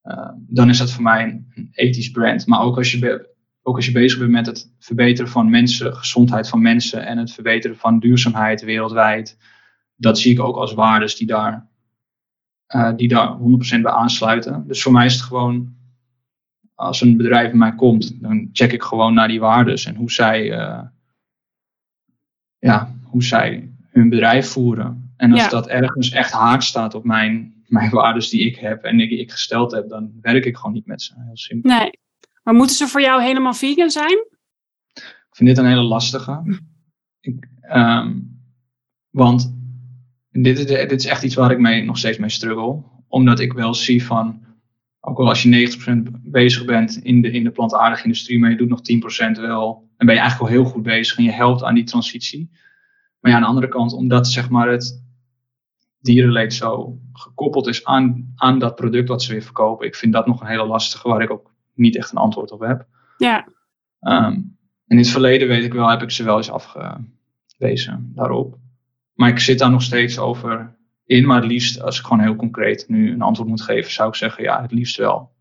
Ehm, 0.01 0.33
dan 0.37 0.69
is 0.69 0.77
dat 0.77 0.91
voor 0.91 1.03
mij 1.03 1.23
een, 1.23 1.51
een 1.55 1.69
ethisch 1.71 2.11
brand. 2.11 2.47
Maar 2.47 2.61
ook 2.61 2.77
als, 2.77 2.91
je 2.91 3.29
ook 3.61 3.75
als 3.75 3.85
je 3.85 3.91
bezig 3.91 4.19
bent 4.19 4.31
met 4.31 4.45
het 4.45 4.73
verbeteren 4.79 5.31
van 5.31 5.49
mensen, 5.49 5.95
gezondheid 5.95 6.49
van 6.49 6.61
mensen 6.61 7.05
en 7.05 7.17
het 7.17 7.31
verbeteren 7.31 7.77
van 7.77 7.99
duurzaamheid 7.99 8.61
wereldwijd, 8.61 9.37
dat 9.95 10.19
zie 10.19 10.31
ik 10.31 10.39
ook 10.39 10.55
als 10.55 10.73
waardes 10.73 11.15
die 11.15 11.27
daar, 11.27 11.67
eh, 12.65 12.95
die 12.95 13.07
daar 13.07 13.27
100% 13.27 13.83
bij 13.83 13.91
aansluiten. 13.91 14.63
Dus 14.67 14.81
voor 14.81 14.91
mij 14.91 15.05
is 15.05 15.13
het 15.13 15.21
gewoon 15.21 15.75
als 16.75 17.01
een 17.01 17.17
bedrijf 17.17 17.49
bij 17.49 17.57
mij 17.57 17.75
komt, 17.75 18.21
dan 18.21 18.49
check 18.51 18.71
ik 18.71 18.83
gewoon 18.83 19.13
naar 19.13 19.27
die 19.27 19.39
waardes 19.39 19.85
en 19.85 19.95
hoe 19.95 20.11
zij, 20.11 20.51
eh, 20.51 20.81
ja, 22.59 22.95
hoe 23.03 23.23
zij 23.23 23.71
hun 23.89 24.09
bedrijf 24.09 24.47
voeren. 24.47 25.13
En 25.17 25.31
als 25.31 25.41
Ja. 25.41 25.49
dat 25.49 25.67
ergens 25.67 26.09
echt 26.11 26.31
haak 26.31 26.61
staat 26.61 26.93
op 26.93 27.03
mijn, 27.03 27.63
mijn 27.67 27.89
waardes 27.89 28.29
die 28.29 28.45
ik 28.45 28.55
heb 28.55 28.83
en 28.83 28.97
die 28.97 29.19
ik 29.19 29.31
gesteld 29.31 29.71
heb, 29.71 29.89
dan 29.89 30.11
werk 30.21 30.45
ik 30.45 30.55
gewoon 30.57 30.73
niet 30.73 30.85
met 30.85 31.01
ze. 31.01 31.13
Heel 31.17 31.37
simpel. 31.37 31.69
Nee. 31.77 31.99
Maar 32.43 32.53
moeten 32.53 32.75
ze 32.75 32.87
voor 32.87 33.01
jou 33.01 33.21
helemaal 33.21 33.53
vegan 33.53 33.89
zijn? 33.89 34.25
Ik 34.93 35.37
vind 35.37 35.49
dit 35.49 35.57
een 35.57 35.65
hele 35.65 35.81
lastige. 35.81 36.59
Ik, 37.19 37.47
ehm, 37.61 38.19
want 39.09 39.55
dit, 40.29 40.59
is- 40.59 40.65
dit 40.65 40.91
is 40.91 41.05
echt 41.05 41.23
iets 41.23 41.35
waar 41.35 41.51
ik 41.51 41.59
mee, 41.59 41.83
nog 41.83 41.97
steeds 41.97 42.17
mee 42.17 42.29
struggle. 42.29 42.83
Omdat 43.07 43.39
ik 43.39 43.53
wel 43.53 43.73
zie 43.73 44.05
van, 44.05 44.45
ook 44.99 45.17
al 45.19 45.27
als 45.27 45.43
je 45.43 45.49
90% 45.49 46.09
bezig 46.23 46.65
bent 46.65 46.97
in 46.97 47.21
de, 47.21 47.31
in 47.31 47.43
de 47.43 47.51
plantaardige 47.51 48.03
industrie, 48.03 48.39
maar 48.39 48.49
je 48.49 48.57
doet 48.57 48.69
nog 48.69 48.81
10% 48.81 49.39
wel, 49.39 49.89
dan 49.97 50.05
ben 50.07 50.15
je 50.15 50.21
eigenlijk 50.21 50.51
al 50.51 50.57
heel 50.57 50.71
goed 50.71 50.83
bezig 50.83 51.17
en 51.17 51.23
je 51.23 51.31
helpt 51.31 51.63
aan 51.63 51.75
die 51.75 51.83
transitie. 51.83 52.49
Maar 53.19 53.31
ja, 53.31 53.37
aan 53.37 53.43
de 53.43 53.49
andere 53.49 53.67
kant, 53.67 53.93
omdat 53.93 54.27
zeg 54.27 54.49
maar 54.49 54.69
het 54.69 55.03
dierenleed 55.99 56.53
zo 56.53 56.99
gekoppeld 57.13 57.67
is 57.67 57.85
aan, 57.85 58.31
aan 58.35 58.59
dat 58.59 58.75
product 58.75 59.07
wat 59.07 59.23
ze 59.23 59.31
weer 59.31 59.41
verkopen, 59.41 59.87
ik 59.87 59.95
vind 59.95 60.13
dat 60.13 60.27
nog 60.27 60.41
een 60.41 60.47
hele 60.47 60.65
lastige 60.65 61.07
waar 61.07 61.21
ik 61.21 61.31
ook 61.31 61.50
niet 61.81 61.97
echt 61.97 62.11
een 62.11 62.17
antwoord 62.17 62.51
op 62.51 62.59
heb. 62.59 62.85
Ja. 63.17 63.47
Ehm, 63.99 64.39
in 64.87 64.97
het 64.97 65.09
verleden 65.09 65.47
weet 65.47 65.63
ik 65.63 65.73
wel, 65.73 65.89
heb 65.89 66.01
ik 66.01 66.11
ze 66.11 66.23
wel 66.23 66.37
eens 66.37 66.51
afgewezen 66.51 68.11
daarop. 68.15 68.57
Maar 69.13 69.29
ik 69.29 69.39
zit 69.39 69.59
daar 69.59 69.71
nog 69.71 69.81
steeds 69.81 70.19
over 70.19 70.75
in. 71.05 71.25
Maar 71.25 71.41
het 71.41 71.51
liefst, 71.51 71.81
als 71.81 71.99
ik 71.99 72.05
gewoon 72.05 72.23
heel 72.23 72.35
concreet 72.35 72.85
nu 72.87 73.11
een 73.11 73.21
antwoord 73.21 73.49
moet 73.49 73.61
geven, 73.61 73.91
zou 73.91 74.09
ik 74.09 74.15
zeggen, 74.15 74.43
ja, 74.43 74.61
het 74.61 74.71
liefst 74.71 74.97
wel. 74.97 75.31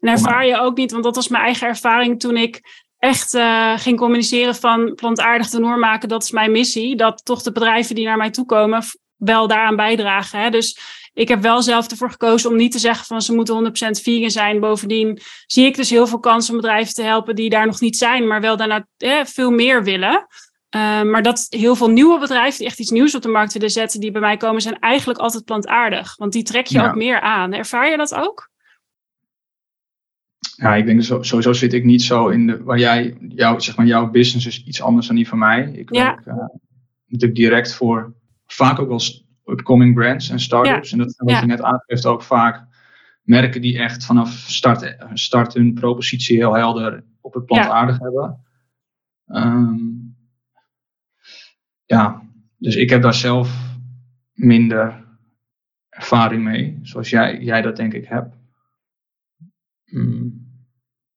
En 0.00 0.08
ervaar 0.08 0.46
je 0.46 0.58
ook 0.58 0.76
niet, 0.76 0.92
want 0.92 1.04
dat 1.04 1.14
was 1.14 1.28
mijn 1.28 1.44
eigen 1.44 1.68
ervaring 1.68 2.20
toen 2.20 2.36
ik 2.36 2.82
echt 2.98 3.34
uh, 3.34 3.78
ging 3.78 3.98
communiceren 3.98 4.54
van 4.54 4.94
plantaardig 4.94 5.48
tenor 5.48 5.78
maken, 5.78 6.08
dat 6.08 6.22
is 6.22 6.30
mijn 6.30 6.52
missie. 6.52 6.96
Dat 6.96 7.24
toch 7.24 7.42
de 7.42 7.52
bedrijven 7.52 7.94
die 7.94 8.04
naar 8.04 8.16
mij 8.16 8.30
toe 8.30 8.46
komen 8.46 8.82
wel 9.16 9.46
daaraan 9.46 9.76
bijdragen. 9.76 10.40
Hè? 10.40 10.50
Dus 10.50 10.78
ik 11.14 11.28
heb 11.28 11.42
wel 11.42 11.62
zelf 11.62 11.90
ervoor 11.90 12.10
gekozen 12.10 12.50
om 12.50 12.56
niet 12.56 12.72
te 12.72 12.78
zeggen 12.78 13.06
van 13.06 13.22
ze 13.22 13.34
moeten 13.34 13.74
100% 13.98 14.02
vegan 14.02 14.30
zijn. 14.30 14.60
Bovendien 14.60 15.18
zie 15.46 15.66
ik 15.66 15.76
dus 15.76 15.90
heel 15.90 16.06
veel 16.06 16.20
kansen 16.20 16.54
om 16.54 16.60
bedrijven 16.60 16.94
te 16.94 17.02
helpen 17.02 17.34
die 17.34 17.50
daar 17.50 17.66
nog 17.66 17.80
niet 17.80 17.96
zijn, 17.96 18.26
maar 18.26 18.40
wel 18.40 18.56
daarna 18.56 18.86
eh, 18.96 19.24
veel 19.24 19.50
meer 19.50 19.84
willen. 19.84 20.26
Uh, 20.76 21.02
maar 21.02 21.22
dat 21.22 21.46
heel 21.50 21.76
veel 21.76 21.90
nieuwe 21.90 22.18
bedrijven 22.18 22.58
die 22.58 22.66
echt 22.66 22.78
iets 22.78 22.90
nieuws 22.90 23.14
op 23.14 23.22
de 23.22 23.28
markt 23.28 23.52
willen 23.52 23.70
zetten, 23.70 24.00
die 24.00 24.10
bij 24.10 24.20
mij 24.20 24.36
komen, 24.36 24.62
zijn 24.62 24.78
eigenlijk 24.78 25.18
altijd 25.18 25.44
plantaardig. 25.44 26.16
Want 26.16 26.32
die 26.32 26.42
trek 26.42 26.66
je 26.66 26.82
ook 26.82 26.94
meer 26.94 27.20
aan. 27.20 27.52
Ervaar 27.52 27.90
je 27.90 27.96
dat 27.96 28.14
ook? 28.14 28.50
Ja, 30.56 30.74
ik 30.74 30.86
denk 30.86 31.02
zo, 31.02 31.22
sowieso 31.22 31.52
zit 31.52 31.72
ik 31.72 31.84
niet 31.84 32.02
zo 32.02 32.28
in 32.28 32.46
de. 32.46 32.62
Waar 32.62 32.78
jij, 32.78 33.16
jouw, 33.28 33.58
zeg 33.58 33.76
maar, 33.76 33.86
jouw 33.86 34.10
business 34.10 34.46
is 34.46 34.64
iets 34.64 34.82
anders 34.82 35.06
dan 35.06 35.16
die 35.16 35.28
van 35.28 35.38
mij. 35.38 35.70
Ik 35.72 35.88
werk 35.88 36.26
uh, 36.26 36.34
natuurlijk 37.06 37.40
direct 37.40 37.74
voor 37.74 38.14
vaak 38.46 38.78
ook 38.78 38.88
wel 38.88 39.00
upcoming 39.44 39.94
brands 39.94 40.28
en 40.28 40.40
startups. 40.40 40.92
En 40.92 40.98
dat 40.98 41.14
wat 41.16 41.40
je 41.40 41.46
net 41.46 41.62
aangeeft 41.62 42.06
ook 42.06 42.22
vaak 42.22 42.66
merken 43.22 43.60
die 43.60 43.78
echt 43.78 44.04
vanaf 44.04 44.30
start, 44.30 44.96
start 45.12 45.54
hun 45.54 45.74
propositie 45.74 46.36
heel 46.36 46.54
helder 46.54 47.04
op 47.20 47.34
het 47.34 47.44
plantaardig 47.44 47.98
hebben. 47.98 48.44
Um, 49.26 50.16
ja, 51.84 52.22
dus 52.58 52.76
ik 52.76 52.90
heb 52.90 53.02
daar 53.02 53.14
zelf 53.14 53.76
minder 54.32 55.04
ervaring 55.88 56.42
mee, 56.42 56.78
zoals 56.82 57.10
jij, 57.10 57.40
jij 57.40 57.62
dat 57.62 57.76
denk 57.76 57.92
ik 57.92 58.06
hebt. 58.06 58.36
Mm. 59.84 60.43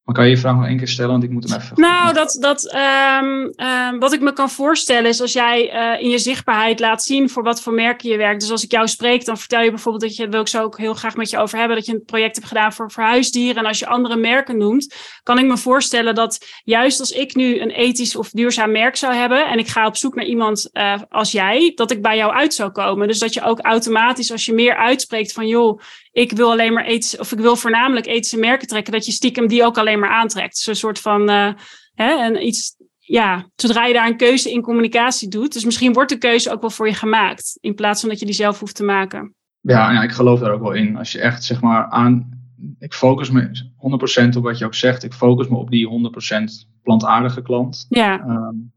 Maar 0.07 0.15
kan 0.15 0.25
je 0.25 0.31
je 0.31 0.37
vraag 0.37 0.55
nog 0.55 0.65
één 0.65 0.77
keer 0.77 0.87
stellen? 0.87 1.11
Want 1.11 1.23
ik 1.23 1.29
moet 1.29 1.49
hem 1.49 1.59
even. 1.59 1.79
Nou, 1.79 2.13
dat, 2.13 2.37
dat, 2.39 2.75
um, 3.21 3.53
um, 3.67 3.99
wat 3.99 4.13
ik 4.13 4.21
me 4.21 4.33
kan 4.33 4.49
voorstellen 4.49 5.09
is 5.09 5.21
als 5.21 5.33
jij 5.33 5.73
uh, 5.73 6.03
in 6.03 6.09
je 6.09 6.17
zichtbaarheid 6.17 6.79
laat 6.79 7.03
zien 7.03 7.29
voor 7.29 7.43
wat 7.43 7.61
voor 7.61 7.73
merken 7.73 8.09
je 8.09 8.17
werkt. 8.17 8.41
Dus 8.41 8.51
als 8.51 8.63
ik 8.63 8.71
jou 8.71 8.87
spreek, 8.87 9.25
dan 9.25 9.37
vertel 9.37 9.61
je 9.61 9.69
bijvoorbeeld 9.69 10.03
dat 10.03 10.15
je, 10.15 10.29
wil 10.29 10.41
ik 10.41 10.47
zo 10.47 10.63
ook 10.63 10.77
heel 10.77 10.93
graag 10.93 11.15
met 11.15 11.29
je 11.29 11.37
over 11.37 11.57
hebben, 11.57 11.77
dat 11.77 11.85
je 11.85 11.93
een 11.93 12.05
project 12.05 12.35
hebt 12.35 12.47
gedaan 12.47 12.73
voor 12.73 12.91
verhuisdieren. 12.91 13.55
En 13.55 13.65
als 13.65 13.79
je 13.79 13.87
andere 13.87 14.15
merken 14.15 14.57
noemt, 14.57 14.95
kan 15.23 15.39
ik 15.39 15.45
me 15.45 15.57
voorstellen 15.57 16.15
dat 16.15 16.45
juist 16.63 16.99
als 16.99 17.11
ik 17.11 17.35
nu 17.35 17.59
een 17.59 17.71
ethisch 17.71 18.15
of 18.15 18.29
duurzaam 18.29 18.71
merk 18.71 18.95
zou 18.95 19.13
hebben 19.13 19.47
en 19.47 19.59
ik 19.59 19.67
ga 19.67 19.85
op 19.85 19.97
zoek 19.97 20.15
naar 20.15 20.25
iemand 20.25 20.69
uh, 20.73 20.93
als 21.09 21.31
jij, 21.31 21.71
dat 21.75 21.91
ik 21.91 22.01
bij 22.01 22.17
jou 22.17 22.33
uit 22.33 22.53
zou 22.53 22.71
komen. 22.71 23.07
Dus 23.07 23.19
dat 23.19 23.33
je 23.33 23.43
ook 23.43 23.59
automatisch, 23.59 24.31
als 24.31 24.45
je 24.45 24.53
meer 24.53 24.75
uitspreekt 24.75 25.31
van 25.31 25.47
joh, 25.47 25.79
ik 26.17 26.31
wil 26.31 26.51
alleen 26.51 26.73
maar 26.73 26.85
ethische, 26.85 27.19
of 27.19 27.31
ik 27.31 27.39
wil 27.39 27.55
voornamelijk 27.55 28.05
ethische 28.05 28.37
merken 28.37 28.67
trekken, 28.67 28.93
dat 28.93 29.05
je 29.05 29.11
stiekem 29.11 29.47
die 29.47 29.63
ook 29.63 29.77
alleen 29.77 29.99
maar 29.99 30.09
aantrekt. 30.09 30.55
Dus 30.55 30.67
een 30.67 30.75
soort 30.75 30.99
van, 30.99 31.29
uh, 31.29 31.53
hè, 31.93 32.23
en 32.23 32.45
iets, 32.45 32.75
ja, 32.99 33.49
zodra 33.55 33.85
je 33.85 33.93
daar 33.93 34.07
een 34.07 34.17
keuze 34.17 34.51
in 34.51 34.61
communicatie 34.61 35.29
doet. 35.29 35.53
Dus 35.53 35.65
misschien 35.65 35.93
wordt 35.93 36.09
de 36.09 36.17
keuze 36.17 36.51
ook 36.51 36.61
wel 36.61 36.69
voor 36.69 36.87
je 36.87 36.93
gemaakt, 36.93 37.57
in 37.61 37.75
plaats 37.75 37.99
van 37.99 38.09
dat 38.09 38.19
je 38.19 38.25
die 38.25 38.33
zelf 38.35 38.59
hoeft 38.59 38.75
te 38.75 38.83
maken. 38.83 39.35
Ja, 39.59 39.91
ja 39.91 40.03
ik 40.03 40.11
geloof 40.11 40.39
daar 40.39 40.51
ook 40.51 40.61
wel 40.61 40.73
in. 40.73 40.97
Als 40.97 41.11
je 41.11 41.19
echt, 41.19 41.43
zeg 41.43 41.61
maar, 41.61 41.85
aan, 41.85 42.29
ik 42.79 42.93
focus 42.93 43.29
me 43.29 43.69
100% 44.33 44.37
op 44.37 44.43
wat 44.43 44.57
je 44.57 44.65
ook 44.65 44.75
zegt, 44.75 45.03
ik 45.03 45.13
focus 45.13 45.47
me 45.47 45.57
op 45.57 45.69
die 45.69 46.11
100% 46.67 46.79
plantaardige 46.83 47.41
klant. 47.41 47.85
Ja. 47.89 48.19
Um, 48.19 48.73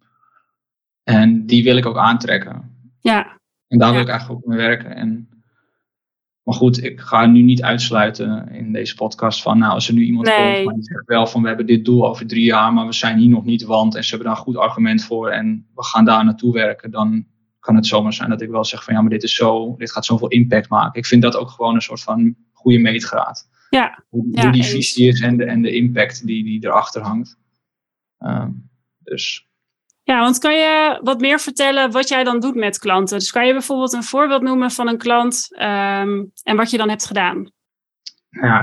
en 1.03 1.47
die 1.47 1.65
wil 1.65 1.77
ik 1.77 1.87
ook 1.87 1.99
aantrekken. 1.99 2.77
Ja. 3.01 3.39
En 3.69 3.79
daar 3.79 3.93
wil 3.93 4.01
ik 4.01 4.09
eigenlijk 4.09 4.41
ook 4.41 4.49
mee 4.49 4.59
werken. 4.59 4.95
En 4.95 5.29
maar 6.50 6.59
goed, 6.59 6.85
ik 6.85 7.00
ga 7.00 7.26
nu 7.26 7.42
niet 7.42 7.62
uitsluiten 7.62 8.49
in 8.52 8.73
deze 8.73 8.95
podcast 8.95 9.42
van, 9.42 9.59
nou, 9.59 9.73
als 9.73 9.88
er 9.88 9.95
nu 9.95 10.04
iemand 10.04 10.26
nee. 10.26 10.64
komt, 10.64 10.75
die 10.75 10.85
zegt 10.85 11.07
wel 11.07 11.26
van, 11.26 11.42
we 11.42 11.49
hebben 11.49 11.66
dit 11.66 11.85
doel 11.85 12.09
over 12.09 12.26
drie 12.26 12.45
jaar, 12.45 12.73
maar 12.73 12.87
we 12.87 12.92
zijn 12.92 13.19
hier 13.19 13.28
nog 13.28 13.45
niet, 13.45 13.62
want, 13.62 13.95
en 13.95 14.04
ze 14.04 14.11
hebben 14.11 14.28
daar 14.28 14.37
een 14.37 14.42
goed 14.42 14.57
argument 14.57 15.04
voor 15.04 15.30
en 15.30 15.66
we 15.75 15.85
gaan 15.85 16.04
daar 16.04 16.25
naartoe 16.25 16.52
werken, 16.52 16.90
dan 16.90 17.26
kan 17.61 17.76
het 17.76 17.87
zomaar 17.87 18.12
zijn 18.12 18.30
dat 18.30 18.40
ik 18.40 18.50
wel 18.50 18.64
zeg 18.64 18.85
van, 18.85 18.95
ja, 18.95 19.00
maar 19.00 19.11
dit 19.11 19.23
is 19.23 19.35
zo, 19.35 19.75
dit 19.76 19.92
gaat 19.92 20.04
zoveel 20.04 20.28
impact 20.28 20.69
maken. 20.69 21.00
Ik 21.00 21.07
vind 21.07 21.23
dat 21.23 21.37
ook 21.37 21.50
gewoon 21.50 21.75
een 21.75 21.80
soort 21.80 22.02
van 22.02 22.37
goede 22.52 22.78
meetgraad. 22.78 23.49
Ja. 23.69 24.04
Hoe, 24.09 24.28
ja, 24.30 24.50
die 24.50 24.64
visie 24.64 25.09
is 25.09 25.21
en 25.21 25.37
de, 25.37 25.45
en 25.45 25.62
de 25.62 25.73
impact 25.73 26.26
die, 26.26 26.45
die 26.45 26.64
erachter 26.64 27.02
hangt. 27.02 27.38
Um, 28.19 28.71
dus 28.99 29.50
ja, 30.11 30.21
want 30.21 30.38
kan 30.38 30.57
je 30.57 31.00
wat 31.02 31.21
meer 31.21 31.40
vertellen 31.40 31.90
wat 31.90 32.09
jij 32.09 32.25
dan 32.25 32.40
doet 32.40 32.55
met 32.55 32.79
klanten? 32.79 33.19
Dus 33.19 33.31
kan 33.31 33.47
je 33.47 33.52
bijvoorbeeld 33.52 33.93
een 33.93 34.02
voorbeeld 34.02 34.43
noemen 34.43 34.71
van 34.71 34.88
een 34.88 34.99
klant 34.99 35.49
um, 35.52 36.33
en 36.43 36.57
wat 36.57 36.71
je 36.71 36.76
dan 36.76 36.88
hebt 36.88 37.07
gedaan? 37.07 37.50
Ja, 38.31 38.62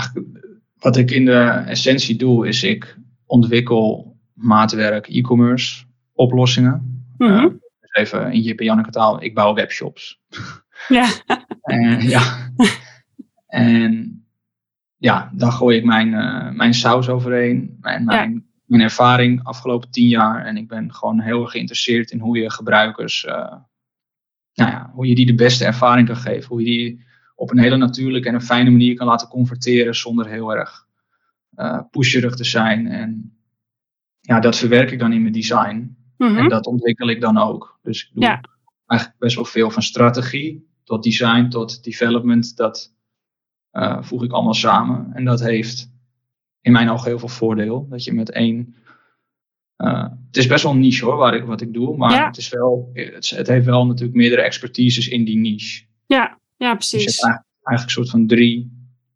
wat 0.80 0.98
ik 0.98 1.12
in 1.12 1.26
de 1.26 1.64
essentie 1.68 2.16
doe, 2.16 2.48
is 2.48 2.64
ik 2.64 2.98
ontwikkel 3.26 4.16
maatwerk 4.34 5.08
e-commerce 5.08 5.86
oplossingen. 6.14 7.06
Mm 7.18 7.28
-hmm. 7.28 7.46
uh, 7.46 7.52
dus 7.80 7.94
even 7.94 8.32
in 8.32 8.42
Jip 8.42 8.60
en 8.60 8.66
Janneke 8.66 8.90
taal, 8.90 9.24
ik 9.24 9.34
bouw 9.34 9.54
webshops. 9.54 10.20
Ja. 10.88 11.08
en, 11.62 12.02
ja. 12.02 12.52
en 13.48 14.26
ja, 14.98 15.32
dan 15.34 15.52
gooi 15.52 15.78
ik 15.78 15.86
mijn, 15.86 16.08
uh, 16.08 16.52
mijn 16.52 16.74
saus 16.74 17.10
overheen. 17.10 17.78
En 17.82 18.06
mijn 18.06 18.47
mijn 18.68 18.82
ervaring 18.82 19.44
afgelopen 19.44 19.92
tien 19.92 20.08
jaar. 20.08 20.46
En 20.46 20.58
ik 20.58 20.68
ben 20.68 20.94
gewoon 20.94 21.20
heel 21.20 21.42
erg 21.42 21.52
geïnteresseerd 21.52 22.12
in 22.12 22.20
hoe 22.20 22.38
je 22.38 22.52
gebruikers, 22.52 23.24
uh, 23.24 23.34
nou 24.54 24.72
ja, 24.72 24.92
hoe 24.94 25.08
je 25.08 25.16
die 25.16 25.26
de 25.26 25.36
beste 25.36 25.66
ervaring 25.66 26.08
kan 26.08 26.16
geven. 26.16 26.48
Hoe 26.48 26.60
je 26.60 26.66
die 26.66 27.06
op 27.36 27.52
een 27.52 27.60
hele 27.60 27.78
natuurlijke 27.78 28.28
en 28.28 28.34
een 28.34 28.42
fijne 28.42 28.70
manier 28.70 28.96
kan 28.96 29.08
laten 29.08 29.28
converteren 29.28 29.96
zonder 29.96 30.28
heel 30.28 30.56
erg 30.56 30.88
uh, 31.56 31.80
pusherig 31.92 32.36
te 32.36 32.44
zijn. 32.44 32.88
En 32.88 33.38
ja, 34.22 34.40
dat 34.40 34.58
verwerk 34.58 34.92
ik 34.92 35.00
dan 35.00 35.14
in 35.14 35.22
mijn 35.22 35.34
design. 35.34 35.98
Mhm. 36.18 36.38
En 36.38 36.50
dat 36.50 36.66
ontwikkel 36.66 37.10
ik 37.10 37.22
dan 37.22 37.38
ook. 37.38 37.80
Dus 37.84 38.04
ik 38.04 38.10
doe 38.14 38.24
ja. 38.24 38.42
eigenlijk 38.86 39.20
best 39.20 39.36
wel 39.36 39.46
veel 39.46 39.72
van 39.72 39.82
strategie 39.82 40.68
tot 40.84 41.04
design 41.04 41.48
tot 41.48 41.84
development. 41.84 42.56
Dat 42.56 42.94
uh, 43.72 44.02
voeg 44.02 44.24
ik 44.24 44.32
allemaal 44.32 44.54
samen. 44.54 45.14
En 45.14 45.26
dat 45.26 45.40
heeft 45.40 45.92
in 46.68 46.74
mijn 46.74 46.90
ogen 46.90 47.08
heel 47.08 47.20
veel 47.20 47.28
voordeel. 47.28 47.88
Dat 47.90 48.04
je 48.04 48.14
met 48.14 48.32
één. 48.32 48.76
Uh, 49.78 50.08
het 50.28 50.38
is 50.38 50.48
best 50.48 50.64
wel 50.64 50.72
een 50.72 50.80
niche 50.80 51.06
hoor, 51.06 51.16
waar 51.16 51.36
ik, 51.36 51.44
wat 51.44 51.62
ik 51.62 51.74
doe. 51.74 51.98
Maar 51.98 52.12
ja. 52.12 52.26
het, 52.26 52.38
is 52.38 52.50
wel, 52.50 52.90
het, 52.94 53.30
het, 53.30 53.48
heeft 53.48 53.66
wel 53.66 53.86
natuurlijk 53.86 54.18
meerdere 54.18 54.42
expertises 54.42 55.08
in 55.08 55.26
die 55.26 55.38
niche. 55.38 55.86
Ja, 56.06 56.40
ja 56.58 56.76
precies. 56.76 57.04
Dus 57.04 57.22
hebt 57.22 57.44
eigenlijk 57.64 57.84
een 57.84 57.90
soort 57.90 58.10
van 58.10 58.28
drie 58.28 58.72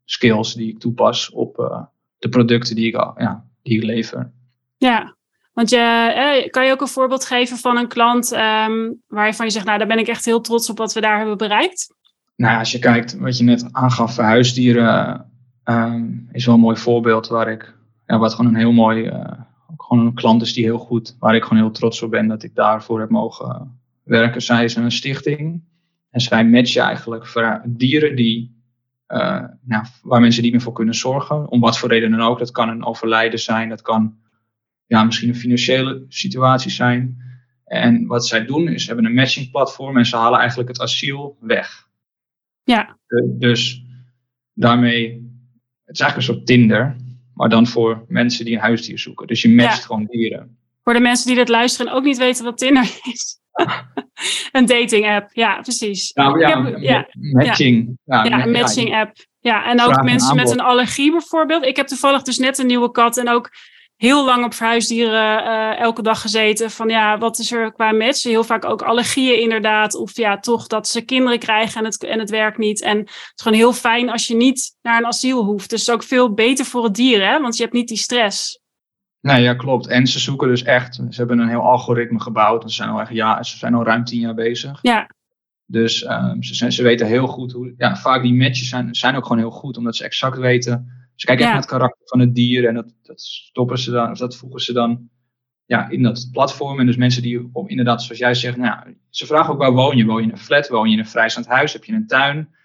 skills 0.05 0.53
die 0.53 0.70
ik 0.70 0.79
toepas 0.79 1.29
op 1.29 1.60
uh, 1.60 1.84
de 2.17 2.29
producten 2.29 2.75
die 2.75 2.88
ik, 2.88 2.93
ja, 2.93 3.46
die 3.62 3.77
ik 3.77 3.84
lever. 3.84 4.31
Ja, 4.77 5.15
want 5.53 5.70
je, 5.70 5.77
eh, 5.77 6.50
kan 6.50 6.65
je 6.65 6.72
ook 6.72 6.81
een 6.81 6.88
voorbeeld 6.88 7.25
geven 7.25 7.58
van 7.58 7.77
een 7.77 7.88
klant 7.88 8.31
um, 8.31 9.01
waarvan 9.08 9.46
je 9.46 9.51
zegt, 9.51 9.65
nou 9.65 9.77
daar 9.77 9.88
ben 9.88 10.00
ik 10.00 10.08
echt 10.08 10.25
heel 10.25 10.41
trots 10.41 10.70
op 10.70 10.77
wat 10.77 10.93
we 10.93 11.01
daar 11.01 11.17
hebben 11.17 11.38
bereikt? 11.38 11.93
Nou, 12.36 12.60
als 12.60 12.72
je 12.72 12.79
kijkt 12.79 13.17
wat 13.17 13.38
je 13.38 13.43
net 13.43 13.67
aangaf, 13.72 14.17
huisdieren 14.17 15.30
um, 15.63 16.30
is 16.32 16.46
wel 16.46 16.56
een 16.56 16.62
mooi 16.62 16.77
voorbeeld 16.77 17.27
waar 17.27 17.51
ik, 17.51 17.75
ja, 18.06 18.18
wat 18.18 18.34
gewoon 18.34 18.51
een 18.51 18.60
heel 18.60 18.72
mooi, 18.72 19.06
uh, 19.06 19.32
gewoon 19.77 20.06
een 20.06 20.13
klant 20.13 20.41
is 20.41 20.53
die 20.53 20.63
heel 20.63 20.77
goed, 20.77 21.15
waar 21.20 21.36
ik 21.36 21.44
gewoon 21.44 21.63
heel 21.63 21.72
trots 21.72 22.01
op 22.01 22.12
ben 22.12 22.27
dat 22.27 22.44
ik 22.44 22.56
daarvoor 22.56 23.00
heb 23.00 23.10
mogen 23.10 23.80
werken. 24.03 24.41
Zij 24.41 24.63
is 24.63 24.75
een 24.75 24.91
stichting 24.91 25.63
en 26.10 26.20
zij 26.20 26.46
matchen 26.46 26.84
eigenlijk 26.84 27.62
dieren 27.68 28.15
die, 28.15 28.63
uh, 29.08 29.44
nou, 29.62 29.86
waar 30.03 30.22
mensen 30.22 30.44
niet 30.44 30.51
meer 30.51 30.62
voor 30.62 30.74
kunnen 30.74 30.96
zorgen, 30.96 31.50
om 31.50 31.60
wat 31.60 31.77
voor 31.77 31.89
reden 31.89 32.12
dan 32.12 32.22
ook. 32.22 32.39
Dat 32.39 32.51
kan 32.51 32.70
een 32.70 32.86
overlijden 32.86 33.39
zijn, 33.39 33.70
dat 33.70 33.82
kan 33.82 34.15
ja, 34.86 35.03
misschien 35.03 35.30
een 35.30 35.36
financiële 35.36 36.06
situatie 36.08 36.72
zijn. 36.72 37.18
En 37.65 38.06
wat 38.06 38.27
zij 38.27 38.46
doen 38.46 38.68
is, 38.68 38.82
ze 38.82 38.88
hebben 38.88 39.06
een 39.06 39.13
matching 39.13 39.51
platform 39.51 39.98
en 39.98 40.06
ze 40.06 40.15
halen 40.15 40.39
eigenlijk 40.39 40.70
het 40.70 40.82
asiel 40.82 41.38
weg. 41.39 41.89
Ja. 42.63 42.98
Dus 43.25 43.86
daarmee 44.53 45.30
het 45.91 46.00
is 46.00 46.05
eigenlijk 46.05 46.15
een 46.15 46.36
soort 46.36 46.48
Tinder, 46.48 46.95
maar 47.33 47.50
dan 47.50 47.67
voor 47.67 48.05
mensen 48.07 48.45
die 48.45 48.53
een 48.53 48.62
huisdier 48.62 49.00
zoeken. 49.00 49.27
Dus 49.27 49.41
je 49.41 49.50
matcht 49.50 49.77
ja. 49.77 49.81
gewoon 49.81 50.05
dieren. 50.05 50.57
Voor 50.83 50.93
de 50.93 51.00
mensen 51.00 51.27
die 51.27 51.36
dit 51.36 51.50
luisteren 51.50 51.91
en 51.91 51.98
ook 51.98 52.03
niet 52.03 52.17
weten 52.17 52.45
wat 52.45 52.57
Tinder 52.57 53.00
is. 53.12 53.39
een 54.51 54.65
dating 54.65 55.07
app, 55.07 55.29
ja, 55.33 55.62
precies. 55.62 56.12
Ja, 56.13 56.38
ja, 56.38 56.63
heb, 56.63 56.77
ja 56.81 57.07
matching. 57.13 57.98
Ja, 58.05 58.24
ja 58.24 58.45
een 58.45 58.51
matching 58.51 58.95
app. 58.95 59.12
Ja, 59.39 59.65
en 59.65 59.81
ook 59.81 60.03
mensen 60.03 60.36
met 60.36 60.50
een 60.50 60.60
allergie 60.60 61.12
bijvoorbeeld. 61.12 61.65
Ik 61.65 61.75
heb 61.75 61.88
toevallig 61.88 62.21
dus 62.21 62.38
net 62.38 62.57
een 62.57 62.67
nieuwe 62.67 62.91
kat 62.91 63.17
en 63.17 63.29
ook 63.29 63.50
heel 64.01 64.25
lang 64.25 64.46
op 64.46 64.53
verhuisdieren 64.53 65.43
uh, 65.43 65.79
elke 65.79 66.01
dag 66.01 66.22
gezeten. 66.22 66.72
Van 66.72 66.89
ja, 66.89 67.17
wat 67.17 67.39
is 67.39 67.51
er 67.51 67.74
qua 67.74 67.91
match? 67.91 68.24
Heel 68.24 68.43
vaak 68.43 68.65
ook 68.65 68.81
allergieën 68.81 69.41
inderdaad. 69.41 69.96
Of 69.96 70.17
ja, 70.17 70.39
toch 70.39 70.67
dat 70.67 70.88
ze 70.88 71.01
kinderen 71.01 71.39
krijgen 71.39 71.79
en 71.79 71.86
het, 71.86 72.03
en 72.03 72.20
het 72.20 72.29
werkt 72.29 72.58
niet. 72.58 72.81
En 72.81 72.98
het 72.98 73.10
is 73.10 73.43
gewoon 73.43 73.58
heel 73.58 73.74
fijn 73.74 74.10
als 74.10 74.27
je 74.27 74.36
niet 74.36 74.75
naar 74.81 74.98
een 74.98 75.05
asiel 75.05 75.43
hoeft. 75.43 75.70
Dus 75.70 75.79
het 75.79 75.89
is 75.89 75.93
ook 75.93 76.03
veel 76.03 76.34
beter 76.34 76.65
voor 76.65 76.84
het 76.84 76.96
dier, 76.96 77.27
hè? 77.27 77.41
Want 77.41 77.55
je 77.55 77.62
hebt 77.62 77.75
niet 77.75 77.88
die 77.88 77.98
stress. 77.98 78.60
Nee, 79.20 79.41
ja, 79.41 79.53
klopt. 79.53 79.88
En 79.88 80.08
ze 80.08 80.20
zoeken 80.20 80.48
dus 80.48 80.63
echt, 80.63 80.96
ze 80.96 81.17
hebben 81.17 81.39
een 81.39 81.50
heel 81.50 81.70
algoritme 81.70 82.22
gebouwd. 82.22 82.63
Ze 82.63 82.75
zijn 82.75 82.89
al, 82.89 83.00
echt, 83.01 83.12
ja, 83.12 83.43
ze 83.43 83.58
zijn 83.58 83.74
al 83.74 83.84
ruim 83.84 84.03
tien 84.03 84.20
jaar 84.20 84.34
bezig. 84.34 84.79
Ja. 84.81 85.10
Dus 85.65 86.05
um, 86.10 86.43
ze, 86.43 86.72
ze 86.72 86.84
weten 86.84 87.08
heel 87.08 87.27
goed 87.27 87.51
hoe, 87.51 87.74
ja, 87.77 87.96
vaak 87.96 88.22
die 88.22 88.34
matches 88.34 88.70
zijn, 88.70 88.96
zijn 88.96 89.15
ook 89.15 89.24
gewoon 89.24 89.41
heel 89.41 89.51
goed. 89.51 89.77
Omdat 89.77 89.96
ze 89.96 90.03
exact 90.03 90.38
weten 90.38 91.00
Ze 91.15 91.25
kijken 91.25 91.44
echt 91.46 91.53
naar 91.53 91.62
het 91.62 91.72
karakter 91.72 92.08
van 92.08 92.20
het 92.20 92.36
dier 92.36 92.68
en 92.68 92.74
dat, 92.74 92.94
dat 93.01 93.22
stoppen 93.22 93.80
ze 93.80 93.91
dan, 93.91 94.12
of 94.12 94.18
dat 94.18 94.36
voegen 94.36 94.60
ze 94.60 94.74
dan 94.74 95.10
ja, 95.65 95.89
in 95.89 96.03
dat 96.03 96.30
platform. 96.32 96.80
En 96.80 96.86
dus 96.86 96.96
mensen 96.96 97.22
die 97.22 97.50
op, 97.53 97.70
inderdaad, 97.70 98.03
zoals 98.03 98.20
jij 98.20 98.34
zegt, 98.34 98.58
nou, 98.58 98.96
ze 99.10 99.25
vragen 99.25 99.53
ook 99.53 99.60
waar 99.60 99.74
woon 99.74 99.98
je? 99.98 100.06
Woon 100.06 100.18
je 100.18 100.27
in 100.27 100.32
een 100.32 100.38
flat? 100.38 100.68
Woon 100.68 100.88
je 100.88 100.94
in 100.94 101.00
een 101.00 101.08
vrijstaand 101.08 101.48
huis? 101.48 101.74
Heb 101.74 101.84
je 101.84 101.94
een 101.94 102.08
tuin? 102.08 102.56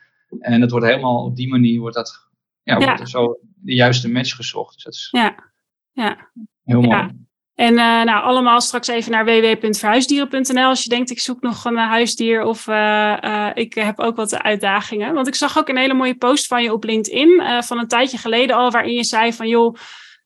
En 0.41 0.61
dat 0.61 0.71
wordt 0.71 0.87
helemaal 0.87 1.25
op 1.25 1.37
die 1.37 1.49
manier 1.49 1.81
wordt 1.81 1.97
dat 1.97 2.29
ja, 2.63 2.79
wordt 2.79 3.09
zo 3.09 3.39
de 3.43 3.75
juiste 3.75 4.11
match 4.11 4.37
gezocht. 4.37 4.75
Dus 4.75 4.85
dat 4.85 4.95
is 4.95 5.09
ja. 5.11 5.53
Ja. 5.93 6.31
heel 6.65 6.81
mooi. 6.81 7.26
En 7.57 7.73
uh, 7.73 8.03
nou, 8.03 8.23
allemaal 8.23 8.61
straks 8.61 8.89
even 8.89 9.11
naar 9.13 9.25
www.verhuisdieren.nl 9.25 10.69
als 10.69 10.83
je 10.83 10.89
denkt 10.89 11.11
ik 11.11 11.21
zoek 11.21 11.41
nog 11.41 11.65
een 11.65 11.77
huisdier 11.77 12.43
of 12.43 12.67
uh, 12.67 13.51
ik 13.55 13.75
heb 13.75 14.01
ook 14.01 14.17
wat 14.17 14.43
uitdagingen. 14.43 15.15
Want 15.15 15.27
ik 15.27 15.35
zag 15.35 15.59
ook 15.59 15.69
een 15.69 15.77
hele 15.77 15.95
mooie 15.95 16.17
post 16.17 16.47
van 16.47 16.63
je 16.63 16.73
op 16.73 16.85
LinkedIn 16.85 17.43
van 17.63 17.79
een 17.79 17.89
tijdje 17.89 18.19
geleden 18.19 18.57
al 18.57 18.71
waarin 18.71 18.95
je 18.95 19.05
zei 19.05 19.33
van 19.33 19.49
joh, 19.49 19.77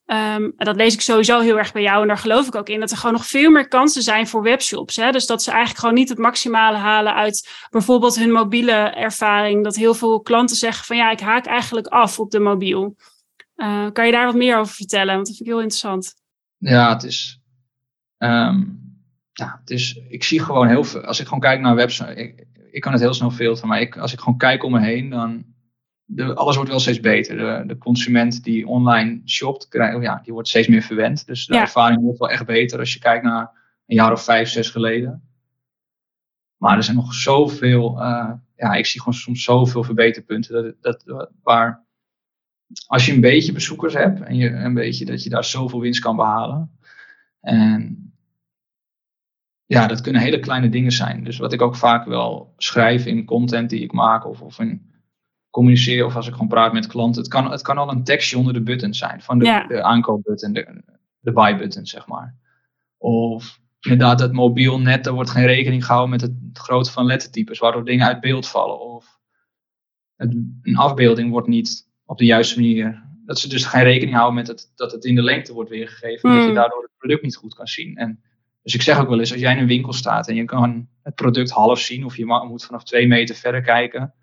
um, 0.06 0.52
dat 0.56 0.76
lees 0.76 0.94
ik 0.94 1.00
sowieso 1.00 1.40
heel 1.40 1.58
erg 1.58 1.72
bij 1.72 1.82
jou 1.82 2.02
en 2.02 2.08
daar 2.08 2.18
geloof 2.18 2.46
ik 2.46 2.54
ook 2.54 2.68
in, 2.68 2.80
dat 2.80 2.90
er 2.90 2.96
gewoon 2.96 3.12
nog 3.12 3.26
veel 3.26 3.50
meer 3.50 3.68
kansen 3.68 4.02
zijn 4.02 4.26
voor 4.26 4.42
webshops. 4.42 4.96
Hè? 4.96 5.10
Dus 5.10 5.26
dat 5.26 5.42
ze 5.42 5.50
eigenlijk 5.50 5.80
gewoon 5.80 5.94
niet 5.94 6.08
het 6.08 6.18
maximale 6.18 6.76
halen 6.76 7.14
uit 7.14 7.48
bijvoorbeeld 7.70 8.18
hun 8.18 8.32
mobiele 8.32 8.72
ervaring. 8.72 9.64
Dat 9.64 9.76
heel 9.76 9.94
veel 9.94 10.20
klanten 10.20 10.56
zeggen 10.56 10.84
van 10.84 10.96
ja, 10.96 11.10
ik 11.10 11.20
haak 11.20 11.46
eigenlijk 11.46 11.86
af 11.86 12.18
op 12.18 12.30
de 12.30 12.40
mobiel. 12.40 12.96
kan 13.92 14.06
je 14.06 14.12
daar 14.12 14.26
wat 14.26 14.34
meer 14.34 14.58
over 14.58 14.74
vertellen? 14.74 15.14
Want 15.14 15.26
dat 15.26 15.36
vind 15.36 15.48
ik 15.48 15.54
heel 15.54 15.62
interessant. 15.62 16.19
Ja, 16.60 16.92
het 16.92 17.02
is. 17.02 17.40
Um, 18.18 18.80
ja, 19.32 19.58
het 19.60 19.70
is. 19.70 20.00
Ik 20.08 20.24
zie 20.24 20.40
gewoon 20.40 20.68
heel 20.68 20.84
veel. 20.84 21.00
Als 21.00 21.20
ik 21.20 21.24
gewoon 21.24 21.40
kijk 21.40 21.60
naar 21.60 21.74
websites. 21.74 22.14
Ik, 22.14 22.46
ik 22.70 22.80
kan 22.80 22.92
het 22.92 23.00
heel 23.00 23.14
snel 23.14 23.30
filteren, 23.30 23.68
maar 23.68 23.80
ik, 23.80 23.96
als 23.96 24.12
ik 24.12 24.18
gewoon 24.18 24.38
kijk 24.38 24.64
om 24.64 24.72
me 24.72 24.80
heen, 24.80 25.10
dan. 25.10 25.44
De, 26.04 26.34
alles 26.34 26.54
wordt 26.54 26.70
wel 26.70 26.80
steeds 26.80 27.00
beter. 27.00 27.36
De, 27.36 27.62
de 27.66 27.78
consument 27.78 28.44
die 28.44 28.66
online 28.66 29.20
shopt, 29.24 29.68
krijg, 29.68 30.02
ja, 30.02 30.20
die 30.24 30.32
wordt 30.32 30.48
steeds 30.48 30.68
meer 30.68 30.82
verwend. 30.82 31.26
Dus 31.26 31.46
de 31.46 31.58
ervaring 31.58 32.02
wordt 32.02 32.18
wel 32.18 32.30
echt 32.30 32.46
beter 32.46 32.78
als 32.78 32.92
je 32.92 32.98
kijkt 32.98 33.24
naar 33.24 33.50
een 33.86 33.96
jaar 33.96 34.12
of 34.12 34.24
vijf, 34.24 34.48
zes 34.48 34.70
geleden. 34.70 35.22
Maar 36.56 36.76
er 36.76 36.82
zijn 36.82 36.96
nog 36.96 37.14
zoveel. 37.14 38.00
Uh, 38.00 38.32
ja, 38.56 38.74
ik 38.74 38.86
zie 38.86 39.00
gewoon 39.00 39.18
soms 39.18 39.42
zoveel 39.42 39.84
verbeterpunten. 39.84 40.76
Dat, 40.80 41.04
dat, 41.04 41.30
waar 41.42 41.84
als 42.86 43.06
je 43.06 43.12
een 43.12 43.20
beetje 43.20 43.52
bezoekers 43.52 43.94
hebt 43.94 44.20
en 44.20 44.36
je 44.36 44.50
een 44.50 44.74
beetje 44.74 45.04
dat 45.04 45.22
je 45.22 45.30
daar 45.30 45.44
zoveel 45.44 45.80
winst 45.80 46.00
kan 46.00 46.16
behalen. 46.16 46.78
En 47.40 48.12
ja, 49.66 49.86
dat 49.86 50.00
kunnen 50.00 50.22
hele 50.22 50.40
kleine 50.40 50.68
dingen 50.68 50.92
zijn. 50.92 51.24
Dus 51.24 51.38
wat 51.38 51.52
ik 51.52 51.62
ook 51.62 51.76
vaak 51.76 52.04
wel 52.04 52.54
schrijf 52.56 53.06
in 53.06 53.24
content 53.24 53.70
die 53.70 53.82
ik 53.82 53.92
maak 53.92 54.26
of, 54.26 54.42
of 54.42 54.58
in 54.58 54.90
communiceer 55.50 56.04
of 56.04 56.16
als 56.16 56.26
ik 56.26 56.32
gewoon 56.32 56.48
praat 56.48 56.72
met 56.72 56.86
klanten. 56.86 57.22
Het 57.22 57.30
kan, 57.30 57.50
het 57.50 57.62
kan 57.62 57.78
al 57.78 57.90
een 57.90 58.04
tekstje 58.04 58.38
onder 58.38 58.52
de 58.52 58.62
button 58.62 58.94
zijn. 58.94 59.22
Van 59.22 59.38
de, 59.38 59.64
de 59.68 59.82
aankoopbutton, 59.82 60.52
de, 60.52 60.82
de 61.20 61.32
buy 61.32 61.56
button, 61.56 61.86
zeg 61.86 62.06
maar. 62.06 62.36
Of 62.98 63.60
inderdaad 63.80 64.20
het 64.20 64.32
mobiel 64.32 64.80
net, 64.80 65.06
er 65.06 65.12
wordt 65.12 65.30
geen 65.30 65.46
rekening 65.46 65.84
gehouden 65.84 66.10
met 66.10 66.20
het 66.20 66.34
grootte 66.52 66.90
van 66.90 67.06
lettertypes, 67.06 67.58
waardoor 67.58 67.84
dingen 67.84 68.06
uit 68.06 68.20
beeld 68.20 68.48
vallen. 68.48 68.80
Of 68.80 69.18
het, 70.16 70.34
een 70.62 70.76
afbeelding 70.76 71.30
wordt 71.30 71.48
niet 71.48 71.89
op 72.10 72.18
de 72.18 72.24
juiste 72.24 72.60
manier. 72.60 73.02
Dat 73.24 73.38
ze 73.38 73.48
dus 73.48 73.64
geen 73.64 73.82
rekening 73.82 74.16
houden 74.16 74.34
met 74.34 74.46
het, 74.46 74.72
dat 74.74 74.92
het 74.92 75.04
in 75.04 75.14
de 75.14 75.22
lengte 75.22 75.52
wordt 75.52 75.70
weergegeven. 75.70 76.28
Mm. 76.28 76.34
Dat 76.34 76.44
je 76.44 76.50
hmm. 76.50 76.60
daardoor 76.60 76.82
het 76.82 76.96
product 76.96 77.22
niet 77.22 77.36
goed 77.36 77.54
kan 77.54 77.66
zien. 77.66 77.96
En, 77.96 78.22
dus 78.62 78.74
ik 78.74 78.82
zeg 78.82 79.00
ook 79.00 79.08
wel 79.08 79.18
eens, 79.18 79.32
als 79.32 79.40
jij 79.40 79.52
in 79.52 79.58
een 79.58 79.66
winkel 79.66 79.92
staat 79.92 80.28
en 80.28 80.34
je 80.34 80.44
kan 80.44 80.88
het 81.02 81.14
product 81.14 81.50
half 81.50 81.78
zien, 81.78 82.04
of 82.04 82.16
je 82.16 82.26
moet 82.26 82.64
vanaf 82.64 82.84
twee 82.84 83.06
meter 83.06 83.34
verder 83.34 83.62
kijken. 83.62 84.14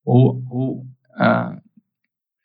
Hoe, 0.00 0.42
hoe, 0.46 0.84
uh, 1.14 1.56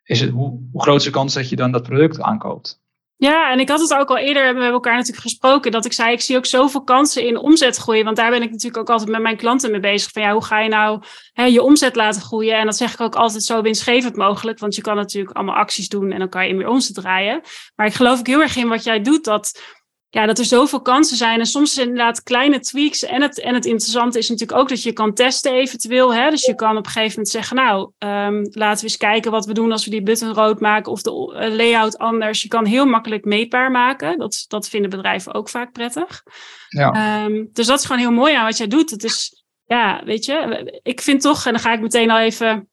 is 0.03 0.19
het, 0.19 0.29
hoe, 0.29 0.67
hoe 0.71 0.81
groot 0.81 0.99
is 0.99 1.03
de 1.03 1.09
kans 1.09 1.33
dat 1.33 1.49
je 1.49 1.55
dan 1.55 1.71
dat 1.71 1.83
product 1.83 2.21
aankoopt? 2.21 2.81
Ja, 3.19 3.51
en 3.51 3.59
ik 3.59 3.69
had 3.69 3.79
het 3.79 3.93
ook 3.93 4.09
al 4.09 4.17
eerder, 4.17 4.43
hebben 4.45 4.63
we 4.63 4.71
elkaar 4.71 4.95
natuurlijk 4.95 5.21
gesproken, 5.21 5.71
dat 5.71 5.85
ik 5.85 5.93
zei, 5.93 6.11
ik 6.11 6.21
zie 6.21 6.37
ook 6.37 6.45
zoveel 6.45 6.83
kansen 6.83 7.25
in 7.27 7.37
omzet 7.37 7.77
groeien. 7.77 8.05
Want 8.05 8.17
daar 8.17 8.29
ben 8.29 8.41
ik 8.41 8.51
natuurlijk 8.51 8.77
ook 8.77 8.89
altijd 8.89 9.09
met 9.09 9.21
mijn 9.21 9.37
klanten 9.37 9.71
mee 9.71 9.79
bezig. 9.79 10.11
Van 10.11 10.21
ja, 10.21 10.31
hoe 10.31 10.43
ga 10.43 10.59
je 10.59 10.69
nou 10.69 11.01
hè, 11.33 11.43
je 11.43 11.61
omzet 11.61 11.95
laten 11.95 12.21
groeien? 12.21 12.57
En 12.57 12.65
dat 12.65 12.77
zeg 12.77 12.93
ik 12.93 13.01
ook 13.01 13.15
altijd 13.15 13.43
zo 13.43 13.61
winstgevend 13.61 14.15
mogelijk. 14.15 14.59
Want 14.59 14.75
je 14.75 14.81
kan 14.81 14.95
natuurlijk 14.95 15.35
allemaal 15.35 15.55
acties 15.55 15.89
doen 15.89 16.11
en 16.11 16.19
dan 16.19 16.29
kan 16.29 16.47
je 16.47 16.53
meer 16.53 16.67
omzet 16.67 16.95
draaien. 16.95 17.41
Maar 17.75 17.85
ik 17.85 17.93
geloof 17.93 18.19
ook 18.19 18.27
heel 18.27 18.41
erg 18.41 18.55
in 18.55 18.67
wat 18.67 18.83
jij 18.83 19.01
doet, 19.01 19.23
dat 19.23 19.61
ja, 20.09 20.25
dat 20.25 20.39
er 20.39 20.45
zoveel 20.45 20.81
kansen 20.81 21.17
zijn. 21.17 21.39
En 21.39 21.45
soms 21.45 21.77
inderdaad 21.77 22.23
kleine 22.23 22.59
tweaks. 22.59 23.03
En 23.03 23.21
het, 23.21 23.39
en 23.39 23.53
het 23.53 23.65
interessante 23.65 24.17
is 24.17 24.29
natuurlijk 24.29 24.59
ook 24.59 24.69
dat 24.69 24.83
je 24.83 24.93
kan 24.93 25.13
testen 25.13 25.51
eventueel. 25.51 26.13
Hè? 26.13 26.29
Dus 26.29 26.45
je 26.45 26.55
kan 26.55 26.77
op 26.77 26.85
een 26.85 26.91
gegeven 26.91 27.09
moment 27.09 27.29
zeggen, 27.29 27.55
nou, 27.55 27.91
um, 27.97 28.47
laten 28.51 28.77
we 28.77 28.89
eens 28.89 28.97
kijken 28.97 29.31
wat 29.31 29.45
we 29.45 29.53
doen 29.53 29.71
als 29.71 29.85
we 29.85 29.91
die 29.91 30.03
button 30.03 30.33
rood 30.33 30.59
maken 30.59 30.91
of 30.91 31.01
de 31.01 31.35
eh, 31.35 31.53
layout 31.53 31.97
anders. 31.97 32.41
Je 32.41 32.47
kan 32.47 32.65
heel 32.65 32.85
makkelijk 32.85 33.25
meetbaar 33.25 33.71
maken. 33.71 34.17
Dat, 34.17 34.45
dat 34.47 34.69
vinden 34.69 34.89
bedrijven 34.89 35.33
ook 35.33 35.49
vaak 35.49 35.71
prettig. 35.71 36.23
Ja. 36.67 37.23
Um, 37.25 37.49
dus 37.53 37.67
dat 37.67 37.79
is 37.79 37.85
gewoon 37.85 38.01
heel 38.01 38.11
mooi 38.11 38.33
aan 38.33 38.45
wat 38.45 38.57
jij 38.57 38.67
doet. 38.67 38.89
Het 38.89 39.03
is, 39.03 39.43
ja, 39.65 40.01
weet 40.05 40.25
je, 40.25 40.79
ik 40.83 41.01
vind 41.01 41.21
toch, 41.21 41.45
en 41.45 41.51
dan 41.51 41.61
ga 41.61 41.73
ik 41.73 41.81
meteen 41.81 42.11
al 42.11 42.19
even 42.19 42.69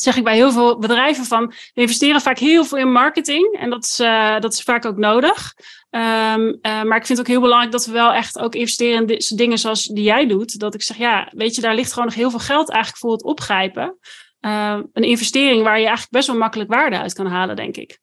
zeg 0.00 0.16
ik 0.16 0.24
bij 0.24 0.34
heel 0.34 0.52
veel 0.52 0.78
bedrijven 0.78 1.24
van, 1.24 1.46
we 1.74 1.80
investeren 1.80 2.20
vaak 2.20 2.38
heel 2.38 2.64
veel 2.64 2.78
in 2.78 2.92
marketing 2.92 3.56
en 3.60 3.70
dat 3.70 3.84
is, 3.84 4.00
uh, 4.00 4.40
dat 4.40 4.52
is 4.52 4.62
vaak 4.62 4.84
ook 4.84 4.96
nodig. 4.96 5.54
Um, 5.90 6.48
uh, 6.48 6.58
maar 6.62 6.96
ik 6.96 7.06
vind 7.06 7.08
het 7.08 7.20
ook 7.20 7.26
heel 7.26 7.40
belangrijk 7.40 7.72
dat 7.72 7.86
we 7.86 7.92
wel 7.92 8.12
echt 8.12 8.38
ook 8.38 8.54
investeren 8.54 9.06
in 9.06 9.36
dingen 9.36 9.58
zoals 9.58 9.86
die 9.86 10.04
jij 10.04 10.26
doet. 10.26 10.58
Dat 10.58 10.74
ik 10.74 10.82
zeg, 10.82 10.96
ja, 10.96 11.28
weet 11.30 11.54
je, 11.54 11.60
daar 11.60 11.74
ligt 11.74 11.92
gewoon 11.92 12.08
nog 12.08 12.16
heel 12.16 12.30
veel 12.30 12.38
geld 12.38 12.70
eigenlijk 12.70 13.00
voor 13.00 13.12
het 13.12 13.22
opgrijpen. 13.22 13.98
Uh, 14.40 14.78
een 14.92 15.02
investering 15.02 15.62
waar 15.62 15.78
je 15.78 15.84
eigenlijk 15.84 16.12
best 16.12 16.26
wel 16.26 16.36
makkelijk 16.36 16.70
waarde 16.70 16.98
uit 16.98 17.12
kan 17.12 17.26
halen, 17.26 17.56
denk 17.56 17.76
ik. 17.76 17.98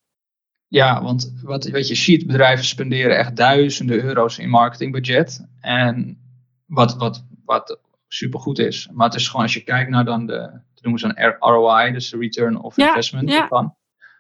Ja, 0.68 1.04
want 1.04 1.34
wat, 1.44 1.70
wat 1.70 1.88
je 1.88 1.96
ziet, 1.96 2.28
bedrijven 2.28 2.66
spenderen 2.66 3.18
echt 3.18 3.36
duizenden 3.36 4.04
euro's 4.04 4.38
in 4.38 4.50
marketingbudget. 4.50 5.46
En 5.60 6.18
wat, 6.66 6.96
wat, 6.96 7.26
wat 7.46 7.80
supergoed 8.08 8.60
is. 8.60 8.90
Maar 8.92 9.08
het 9.08 9.16
is 9.16 9.28
gewoon, 9.28 9.42
als 9.42 9.54
je 9.54 9.64
kijkt 9.64 9.90
naar 9.90 10.06
dan 10.06 10.26
de, 10.26 10.62
noemen 10.84 11.02
ze 11.02 11.12
een 11.16 11.36
ROI, 11.40 11.92
dus 11.92 12.10
de 12.10 12.18
return 12.18 12.62
of 12.62 12.78
investment 12.78 13.30
ja. 13.30 13.76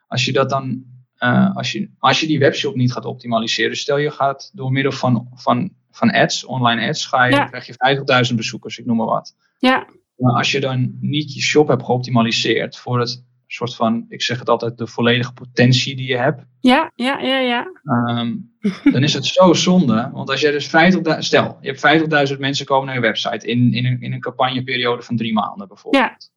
Als 0.08 0.26
je 0.26 0.32
dat 0.32 0.49
dan, 0.49 0.84
uh, 1.19 1.56
als, 1.56 1.71
je, 1.71 1.89
als 1.99 2.19
je 2.19 2.28
die 2.28 2.39
webshop 2.39 2.76
niet 2.76 2.91
gaat 2.91 3.06
optimaliseren, 3.06 3.78
stel 3.78 3.97
je 3.97 4.12
gaat 4.12 4.52
door 4.54 4.71
middel 4.71 4.91
van, 4.91 5.28
van, 5.34 5.71
van 5.91 6.12
ads, 6.12 6.45
online 6.45 6.88
ads, 6.88 7.06
ga 7.06 7.26
je, 7.26 7.45
krijg 7.49 7.65
je 7.65 8.30
50.000 8.30 8.36
bezoekers, 8.36 8.78
ik 8.78 8.86
noem 8.86 8.97
maar 8.97 9.06
wat. 9.06 9.36
Ja. 9.58 9.88
Maar 10.15 10.34
als 10.34 10.52
je 10.52 10.60
dan 10.60 10.97
niet 10.99 11.34
je 11.34 11.41
shop 11.41 11.67
hebt 11.67 11.84
geoptimaliseerd 11.84 12.78
voor 12.78 12.99
het 12.99 13.23
soort 13.54 13.76
van, 13.76 14.06
ik 14.10 14.21
zeg 14.21 14.39
het 14.39 14.49
altijd, 14.49 14.78
de 14.78 14.88
volledige 14.88 15.34
potentie 15.34 15.95
die 15.95 16.08
je 16.08 16.17
hebt. 16.17 16.45
Ja, 16.60 16.91
ja, 16.95 17.19
ja, 17.19 17.39
ja. 17.39 17.67
Um, 17.84 18.52
dan 18.84 19.04
is 19.04 19.13
het 19.13 19.26
zo 19.26 19.54
zonde. 19.54 20.10
Want 20.13 20.30
als 20.30 20.41
jij 20.41 20.52
dus 20.52 20.67
50.000, 20.67 21.17
stel, 21.17 21.58
je 21.62 21.78
hebt 21.80 22.32
50.000 22.34 22.39
mensen 22.39 22.65
komen 22.65 22.86
naar 22.86 22.95
je 22.95 23.02
website 23.02 23.47
in, 23.47 23.73
in, 23.73 23.86
een, 23.86 24.02
in 24.02 24.13
een 24.13 24.19
campagneperiode 24.19 25.02
van 25.02 25.17
drie 25.17 25.34
maanden 25.34 25.67
bijvoorbeeld. 25.67 26.32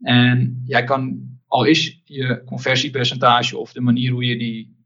En 0.00 0.62
jij 0.66 0.84
kan, 0.84 1.20
al 1.46 1.64
is 1.64 2.00
je 2.04 2.42
conversiepercentage 2.44 3.58
of 3.58 3.72
de 3.72 3.80
manier 3.80 4.12
hoe 4.12 4.24
je 4.24 4.38
die, 4.38 4.76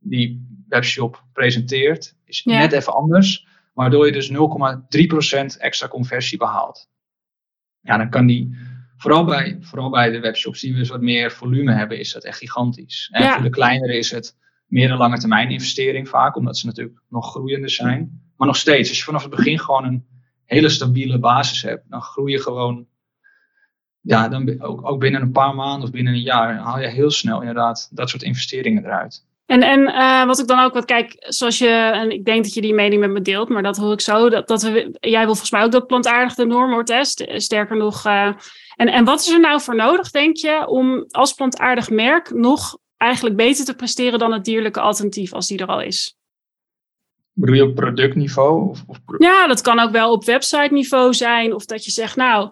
die 0.00 0.46
webshop 0.68 1.24
presenteert, 1.32 2.16
is 2.24 2.44
net 2.44 2.72
even 2.72 2.94
anders. 2.94 3.46
Waardoor 3.74 4.06
je 4.06 4.12
dus 4.12 4.30
0,3% 4.30 4.36
extra 5.58 5.88
conversie 5.88 6.38
behaalt. 6.38 6.90
Ja, 7.80 7.96
dan 7.96 8.10
kan 8.10 8.26
die, 8.26 8.56
vooral 8.96 9.24
bij, 9.24 9.56
vooral 9.60 9.90
bij 9.90 10.10
de 10.10 10.20
webshops 10.20 10.60
die 10.60 10.74
dus 10.74 10.88
wat 10.88 11.00
meer 11.00 11.32
volume 11.32 11.72
hebben, 11.72 11.98
is 11.98 12.12
dat 12.12 12.24
echt 12.24 12.38
gigantisch. 12.38 13.08
En 13.12 13.32
voor 13.32 13.42
de 13.42 13.50
kleinere 13.50 13.96
is 13.96 14.10
het 14.10 14.36
meer 14.66 14.90
een 14.90 14.96
lange 14.96 15.18
termijn 15.18 15.50
investering 15.50 16.08
vaak, 16.08 16.36
omdat 16.36 16.58
ze 16.58 16.66
natuurlijk 16.66 17.00
nog 17.08 17.30
groeiender 17.30 17.70
zijn. 17.70 18.22
Maar 18.36 18.46
nog 18.46 18.56
steeds, 18.56 18.88
als 18.88 18.98
je 18.98 19.04
vanaf 19.04 19.22
het 19.22 19.30
begin 19.30 19.58
gewoon 19.58 19.84
een 19.84 20.06
hele 20.44 20.68
stabiele 20.68 21.18
basis 21.18 21.62
hebt, 21.62 21.90
dan 21.90 22.02
groei 22.02 22.32
je 22.32 22.40
gewoon 22.40 22.86
ja, 24.02 24.28
dan 24.28 24.60
ook, 24.62 24.88
ook 24.88 25.00
binnen 25.00 25.22
een 25.22 25.32
paar 25.32 25.54
maanden 25.54 25.82
of 25.82 25.90
binnen 25.90 26.12
een 26.12 26.20
jaar 26.20 26.56
haal 26.56 26.80
je 26.80 26.86
heel 26.86 27.10
snel 27.10 27.40
inderdaad 27.40 27.88
dat 27.90 28.10
soort 28.10 28.22
investeringen 28.22 28.84
eruit. 28.84 29.24
En, 29.46 29.62
en 29.62 29.80
uh, 29.80 30.24
wat 30.24 30.38
ik 30.38 30.46
dan 30.46 30.60
ook 30.60 30.74
wat 30.74 30.84
kijk, 30.84 31.14
zoals 31.18 31.58
je, 31.58 31.68
en 31.68 32.10
ik 32.10 32.24
denk 32.24 32.44
dat 32.44 32.54
je 32.54 32.60
die 32.60 32.74
mening 32.74 33.00
met 33.00 33.10
me 33.10 33.20
deelt, 33.20 33.48
maar 33.48 33.62
dat 33.62 33.76
hoor 33.76 33.92
ik 33.92 34.00
zo, 34.00 34.28
dat, 34.28 34.48
dat 34.48 34.62
we, 34.62 34.96
jij 35.00 35.18
wil 35.18 35.26
volgens 35.26 35.50
mij 35.50 35.62
ook 35.62 35.72
dat 35.72 35.86
plantaardig 35.86 36.34
de 36.34 36.46
norm 36.46 36.70
wordt, 36.70 36.88
hè? 36.88 37.04
sterker 37.40 37.76
nog. 37.76 38.06
Uh, 38.06 38.32
en, 38.76 38.88
en 38.88 39.04
wat 39.04 39.20
is 39.20 39.28
er 39.28 39.40
nou 39.40 39.60
voor 39.60 39.76
nodig, 39.76 40.10
denk 40.10 40.36
je, 40.36 40.66
om 40.66 41.04
als 41.10 41.32
plantaardig 41.32 41.90
merk 41.90 42.30
nog 42.30 42.78
eigenlijk 42.96 43.36
beter 43.36 43.64
te 43.64 43.74
presteren 43.74 44.18
dan 44.18 44.32
het 44.32 44.44
dierlijke 44.44 44.80
alternatief 44.80 45.32
als 45.32 45.46
die 45.46 45.58
er 45.58 45.66
al 45.66 45.80
is? 45.80 46.16
Bedoel 47.32 47.54
je 47.54 47.64
op 47.64 47.74
productniveau? 47.74 48.68
Of, 48.68 48.84
of 48.86 48.98
Ja, 49.18 49.46
dat 49.46 49.60
kan 49.60 49.78
ook 49.78 49.90
wel 49.90 50.12
op 50.12 50.24
website 50.24 50.72
niveau 50.72 51.14
zijn. 51.14 51.54
Of 51.54 51.64
dat 51.64 51.84
je 51.84 51.90
zegt, 51.90 52.16
nou, 52.16 52.50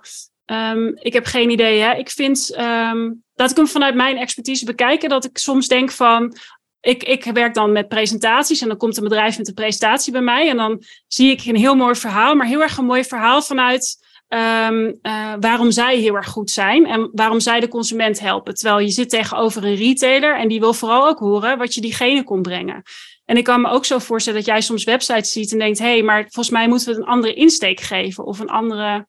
Um, 0.51 0.93
ik 0.95 1.13
heb 1.13 1.25
geen 1.25 1.51
idee. 1.51 1.81
Hè. 1.81 1.95
Ik 1.95 2.11
vind, 2.11 2.57
um, 2.59 3.23
laat 3.35 3.51
ik 3.51 3.57
hem 3.57 3.67
vanuit 3.67 3.95
mijn 3.95 4.17
expertise 4.17 4.65
bekijken, 4.65 5.09
dat 5.09 5.25
ik 5.25 5.39
soms 5.39 5.69
denk 5.69 5.91
van, 5.91 6.37
ik, 6.81 7.03
ik 7.03 7.25
werk 7.25 7.55
dan 7.55 7.73
met 7.73 7.89
presentaties 7.89 8.61
en 8.61 8.69
dan 8.69 8.77
komt 8.77 8.97
een 8.97 9.03
bedrijf 9.03 9.39
met 9.39 9.49
een 9.49 9.55
presentatie 9.55 10.13
bij 10.13 10.21
mij 10.21 10.49
en 10.49 10.57
dan 10.57 10.83
zie 11.07 11.31
ik 11.31 11.45
een 11.45 11.57
heel 11.57 11.75
mooi 11.75 11.95
verhaal, 11.95 12.35
maar 12.35 12.47
heel 12.47 12.63
erg 12.63 12.77
een 12.77 12.85
mooi 12.85 13.05
verhaal 13.05 13.43
vanuit 13.43 14.09
ehm, 14.29 14.93
eh, 15.03 15.33
waarom 15.41 15.71
zij 15.71 15.97
heel 15.97 16.15
erg 16.15 16.29
goed 16.29 16.51
zijn 16.51 16.87
en 16.87 17.11
waarom 17.13 17.41
zij 17.41 17.61
de 17.61 17.69
consument 17.69 18.21
helpen. 18.21 18.55
Terwijl 18.55 18.79
je 18.79 18.91
zit 18.91 19.11
tegenover 19.11 19.65
een 19.65 19.77
retailer 19.77 20.39
en 20.39 20.49
die 20.49 20.61
wil 20.61 20.75
vooral 20.75 21.09
ook 21.09 21.19
horen 21.19 21.59
wat 21.59 21.75
je 21.75 21.81
diegene 21.81 22.25
kon 22.25 22.43
brengen. 22.43 22.83
En 23.25 23.37
ik 23.37 23.45
kan 23.45 23.61
me 23.61 23.69
ook 23.69 23.85
zo 23.85 23.99
voorstellen 23.99 24.39
dat 24.39 24.49
jij 24.49 24.61
soms 24.61 24.85
websites 24.85 25.33
ziet 25.33 25.53
en 25.53 25.59
denkt: 25.59 25.79
hé, 25.79 25.85
hey, 25.85 26.03
maar 26.03 26.21
volgens 26.21 26.51
mij 26.51 26.69
moeten 26.69 26.87
we 26.87 26.93
het 26.93 27.03
een 27.03 27.09
andere 27.09 27.35
insteek 27.35 27.81
geven 27.81 28.25
of 28.25 28.39
een 28.39 28.51
andere. 28.51 29.07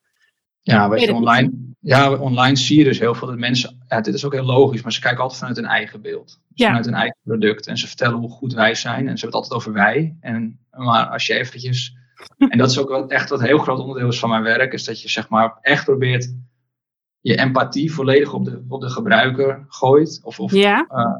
Ja, 0.62 0.88
weet 0.88 1.00
je, 1.00 1.14
online, 1.14 1.50
ja, 1.80 2.12
online 2.12 2.56
zie 2.56 2.78
je 2.78 2.84
dus 2.84 2.98
heel 2.98 3.14
veel 3.14 3.28
dat 3.28 3.38
mensen, 3.38 3.84
ja, 3.88 4.00
dit 4.00 4.14
is 4.14 4.24
ook 4.24 4.32
heel 4.32 4.44
logisch, 4.44 4.82
maar 4.82 4.92
ze 4.92 5.00
kijken 5.00 5.20
altijd 5.20 5.38
vanuit 5.38 5.56
hun 5.56 5.66
eigen 5.66 6.02
beeld. 6.02 6.40
Vanuit 6.54 6.84
hun 6.84 6.94
eigen 6.94 7.18
product. 7.24 7.66
En 7.66 7.78
ze 7.78 7.86
vertellen 7.86 8.18
hoe 8.18 8.30
goed 8.30 8.52
wij 8.52 8.74
zijn 8.74 9.08
en 9.08 9.18
ze 9.18 9.24
hebben 9.24 9.26
het 9.26 9.34
altijd 9.34 9.54
over 9.54 9.72
wij. 9.72 10.16
En, 10.20 10.58
maar 10.70 11.06
als 11.06 11.26
je 11.26 11.34
eventjes, 11.34 11.96
en 12.50 12.58
dat 12.58 12.70
is 12.70 12.78
ook 12.78 12.88
wat, 12.88 13.10
echt 13.10 13.28
wat 13.28 13.40
een 13.40 13.46
heel 13.46 13.58
groot 13.58 13.78
onderdeel 13.78 14.08
is 14.08 14.18
van 14.18 14.28
mijn 14.28 14.42
werk, 14.42 14.72
is 14.72 14.84
dat 14.84 15.02
je 15.02 15.08
zeg 15.08 15.28
maar 15.28 15.58
echt 15.60 15.84
probeert 15.84 16.34
je 17.20 17.36
empathie 17.36 17.92
volledig 17.92 18.32
op 18.32 18.44
de, 18.44 18.64
op 18.68 18.80
de 18.80 18.90
gebruiker 18.90 19.64
gooit. 19.68 20.20
Of, 20.22 20.40
of 20.40 20.52
ja. 20.52 20.86
Uh, 20.90 21.16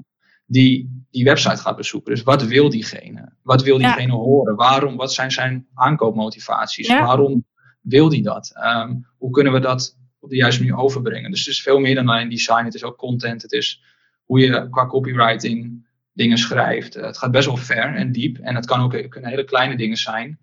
die 0.46 1.02
die 1.12 1.24
website 1.24 1.56
gaat 1.56 1.76
bezoeken. 1.76 2.14
Dus 2.14 2.22
wat 2.22 2.42
wil 2.42 2.70
diegene? 2.70 3.32
Wat 3.42 3.62
wil 3.62 3.78
diegene 3.78 4.12
horen? 4.12 4.56
Waarom? 4.56 4.96
Wat 4.96 5.12
zijn 5.12 5.30
zijn 5.30 5.66
aankoopmotivaties? 5.74 6.88
Waarom 6.88 7.44
wil 7.82 8.08
die 8.08 8.22
dat? 8.22 8.52
Um, 8.64 9.06
hoe 9.16 9.30
kunnen 9.30 9.52
we 9.52 9.60
dat 9.60 9.98
op 10.18 10.30
de 10.30 10.36
juiste 10.36 10.62
manier 10.62 10.78
overbrengen? 10.78 11.30
Dus 11.30 11.44
het 11.44 11.54
is 11.54 11.62
veel 11.62 11.78
meer 11.78 11.94
dan 11.94 12.08
alleen 12.08 12.28
design. 12.28 12.64
Het 12.64 12.74
is 12.74 12.84
ook 12.84 12.96
content. 12.96 13.42
Het 13.42 13.52
is 13.52 13.82
hoe 14.24 14.40
je 14.40 14.68
qua 14.70 14.86
copywriting 14.86 15.86
dingen 16.12 16.38
schrijft. 16.38 16.94
het 16.94 17.18
gaat 17.18 17.30
best 17.30 17.46
wel 17.46 17.56
ver 17.56 17.94
en 17.94 18.12
diep. 18.12 18.38
En 18.38 18.54
het 18.54 18.66
kan 18.66 18.80
ook 18.80 19.10
kunnen 19.10 19.30
hele 19.30 19.44
kleine 19.44 19.76
dingen 19.76 19.96
zijn. 19.96 20.38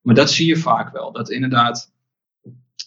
Maar 0.00 0.14
dat 0.14 0.30
zie 0.30 0.46
je 0.46 0.56
vaak 0.56 0.92
wel. 0.92 1.12
Dat 1.12 1.30
inderdaad 1.30 1.92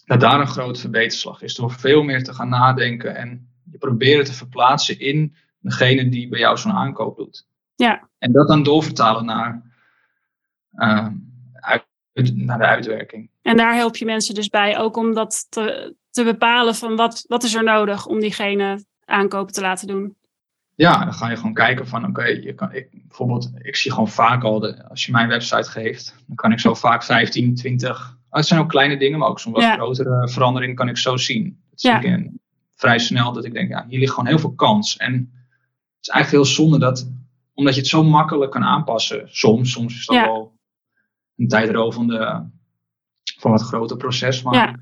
dat 0.04 0.20
daar 0.20 0.40
een 0.40 0.46
grote 0.46 0.80
verbeterslag 0.80 1.42
is. 1.42 1.54
Door 1.54 1.70
veel 1.70 2.02
meer 2.02 2.24
te 2.24 2.34
gaan 2.34 2.48
nadenken 2.48 3.16
en 3.16 3.48
je 3.70 3.78
proberen 3.78 4.24
te 4.24 4.32
verplaatsen 4.32 4.98
in 4.98 5.34
degene 5.58 6.08
die 6.08 6.28
bij 6.28 6.38
jou 6.38 6.56
zo'n 6.56 6.72
aankoop 6.72 7.16
doet. 7.16 7.46
Ja. 7.74 8.08
En 8.18 8.32
dat 8.32 8.48
dan 8.48 8.62
doorvertalen 8.62 9.24
naar, 9.24 9.62
uh, 10.74 11.08
naar 12.12 12.58
de 12.58 12.66
uitwerking. 12.66 13.30
En 13.42 13.56
daar 13.56 13.74
help 13.74 13.96
je 13.96 14.04
mensen 14.04 14.34
dus 14.34 14.48
bij, 14.48 14.78
ook 14.78 14.96
om 14.96 15.14
dat 15.14 15.46
te, 15.48 15.94
te 16.10 16.24
bepalen 16.24 16.74
van 16.74 16.96
wat, 16.96 17.24
wat 17.28 17.42
is 17.42 17.54
er 17.54 17.64
nodig 17.64 18.06
om 18.06 18.20
diegene 18.20 18.84
aankopen 19.04 19.52
te 19.52 19.60
laten 19.60 19.86
doen. 19.86 20.16
Ja, 20.74 21.04
dan 21.04 21.14
ga 21.14 21.30
je 21.30 21.36
gewoon 21.36 21.54
kijken 21.54 21.88
van 21.88 22.06
oké, 22.06 22.24
je 22.24 22.54
kan 22.54 22.72
ik, 22.72 22.88
bijvoorbeeld, 22.90 23.50
ik 23.58 23.76
zie 23.76 23.90
gewoon 23.90 24.08
vaak 24.08 24.42
al, 24.42 24.58
de, 24.60 24.88
als 24.88 25.06
je 25.06 25.12
mijn 25.12 25.28
website 25.28 25.70
geeft, 25.70 26.14
dan 26.26 26.36
kan 26.36 26.52
ik 26.52 26.60
zo 26.60 26.74
vaak 26.74 27.04
15, 27.04 27.54
20, 27.54 28.18
het 28.30 28.46
zijn 28.46 28.60
ook 28.60 28.68
kleine 28.68 28.96
dingen, 28.96 29.18
maar 29.18 29.28
ook 29.28 29.40
zo'n 29.40 29.52
wat 29.52 29.64
grotere 29.64 30.28
verandering 30.28 30.76
kan 30.76 30.88
ik 30.88 30.96
zo 30.96 31.16
zien. 31.16 31.62
Dat 31.70 31.80
zie 31.80 31.90
ja. 31.90 32.00
ik 32.00 32.30
vrij 32.74 32.98
snel 32.98 33.32
dat 33.32 33.44
ik 33.44 33.52
denk, 33.52 33.68
ja, 33.68 33.86
hier 33.88 33.98
ligt 33.98 34.12
gewoon 34.12 34.28
heel 34.28 34.38
veel 34.38 34.54
kans. 34.54 34.96
En 34.96 35.32
is 36.00 36.08
eigenlijk 36.08 36.44
heel 36.44 36.54
zonde 36.54 36.78
dat, 36.78 37.10
omdat 37.54 37.74
je 37.74 37.80
het 37.80 37.88
zo 37.88 38.04
makkelijk 38.04 38.50
kan 38.50 38.64
aanpassen, 38.64 39.28
soms, 39.30 39.72
soms 39.72 39.94
is 39.94 40.06
dat 40.06 40.16
wel 40.16 40.51
een 41.42 41.48
tijdrovende, 41.48 42.50
van 43.38 43.50
wat 43.50 43.62
groter 43.62 43.96
proces. 43.96 44.42
Maar 44.42 44.54
ja. 44.54 44.78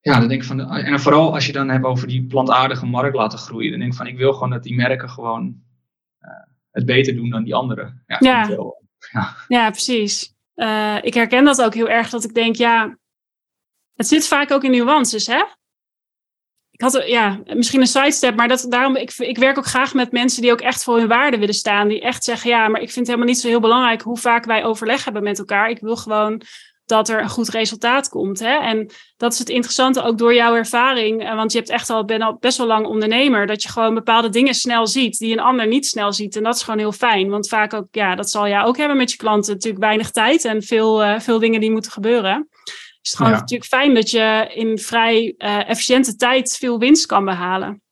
ja, 0.00 0.18
dan 0.18 0.28
denk 0.28 0.40
ik 0.40 0.46
van, 0.46 0.70
en 0.70 1.00
vooral 1.00 1.34
als 1.34 1.46
je 1.46 1.52
dan 1.52 1.68
hebt 1.68 1.84
over 1.84 2.08
die 2.08 2.26
plantaardige 2.26 2.86
markt 2.86 3.16
laten 3.16 3.38
groeien, 3.38 3.70
dan 3.70 3.78
denk 3.78 3.92
ik 3.92 3.98
van, 3.98 4.06
ik 4.06 4.16
wil 4.16 4.32
gewoon 4.32 4.50
dat 4.50 4.62
die 4.62 4.74
merken 4.74 5.10
gewoon 5.10 5.62
uh, 6.20 6.30
het 6.70 6.86
beter 6.86 7.14
doen 7.14 7.30
dan 7.30 7.44
die 7.44 7.54
anderen. 7.54 8.04
Ja, 8.06 8.16
ja. 8.20 8.48
ja. 9.12 9.36
ja 9.48 9.70
precies. 9.70 10.34
Uh, 10.56 10.98
ik 11.02 11.14
herken 11.14 11.44
dat 11.44 11.62
ook 11.62 11.74
heel 11.74 11.88
erg, 11.88 12.10
dat 12.10 12.24
ik 12.24 12.34
denk, 12.34 12.56
ja, 12.56 12.98
het 13.94 14.06
zit 14.06 14.26
vaak 14.26 14.50
ook 14.50 14.64
in 14.64 14.70
nuances, 14.70 15.26
hè? 15.26 15.44
Ik 16.74 16.80
had 16.80 17.02
ja, 17.06 17.40
misschien 17.44 17.80
een 17.80 17.86
sidestep, 17.86 18.36
maar 18.36 18.48
dat, 18.48 18.66
daarom, 18.68 18.96
ik, 18.96 19.14
ik 19.16 19.38
werk 19.38 19.58
ook 19.58 19.66
graag 19.66 19.94
met 19.94 20.12
mensen 20.12 20.42
die 20.42 20.52
ook 20.52 20.60
echt 20.60 20.84
voor 20.84 20.96
hun 20.96 21.08
waarde 21.08 21.38
willen 21.38 21.54
staan. 21.54 21.88
Die 21.88 22.00
echt 22.00 22.24
zeggen, 22.24 22.50
ja, 22.50 22.68
maar 22.68 22.80
ik 22.80 22.90
vind 22.90 23.06
het 23.06 23.06
helemaal 23.06 23.28
niet 23.28 23.38
zo 23.38 23.48
heel 23.48 23.60
belangrijk 23.60 24.02
hoe 24.02 24.18
vaak 24.18 24.44
wij 24.44 24.64
overleg 24.64 25.04
hebben 25.04 25.22
met 25.22 25.38
elkaar. 25.38 25.70
Ik 25.70 25.80
wil 25.80 25.96
gewoon 25.96 26.42
dat 26.86 27.08
er 27.08 27.20
een 27.20 27.28
goed 27.28 27.48
resultaat 27.48 28.08
komt. 28.08 28.38
Hè? 28.38 28.58
En 28.58 28.90
dat 29.16 29.32
is 29.32 29.38
het 29.38 29.48
interessante 29.48 30.02
ook 30.02 30.18
door 30.18 30.34
jouw 30.34 30.54
ervaring. 30.54 31.24
Eh, 31.24 31.34
want 31.34 31.52
je 31.52 31.58
hebt 31.58 31.70
echt 31.70 31.90
al, 31.90 32.04
ben 32.04 32.22
al 32.22 32.36
best 32.40 32.58
wel 32.58 32.66
lang 32.66 32.86
ondernemer. 32.86 33.46
Dat 33.46 33.62
je 33.62 33.68
gewoon 33.68 33.94
bepaalde 33.94 34.28
dingen 34.28 34.54
snel 34.54 34.86
ziet 34.86 35.18
die 35.18 35.32
een 35.32 35.40
ander 35.40 35.66
niet 35.66 35.86
snel 35.86 36.12
ziet. 36.12 36.36
En 36.36 36.42
dat 36.42 36.54
is 36.54 36.62
gewoon 36.62 36.78
heel 36.78 36.92
fijn. 36.92 37.28
Want 37.28 37.48
vaak 37.48 37.74
ook, 37.74 37.86
ja, 37.90 38.14
dat 38.14 38.30
zal 38.30 38.48
jij 38.48 38.62
ook 38.62 38.76
hebben 38.76 38.96
met 38.96 39.10
je 39.10 39.16
klanten. 39.16 39.52
Natuurlijk 39.52 39.84
weinig 39.84 40.10
tijd 40.10 40.44
en 40.44 40.62
veel, 40.62 41.04
uh, 41.04 41.20
veel 41.20 41.38
dingen 41.38 41.60
die 41.60 41.70
moeten 41.70 41.92
gebeuren 41.92 42.48
is 43.04 43.10
het 43.10 43.16
gewoon 43.16 43.32
natuurlijk 43.32 43.70
fijn 43.70 43.94
dat 43.94 44.10
je 44.10 44.50
in 44.54 44.78
vrij 44.78 45.34
uh, 45.38 45.68
efficiënte 45.68 46.16
tijd 46.16 46.56
veel 46.56 46.78
winst 46.78 47.06
kan 47.06 47.24
behalen. 47.24 47.82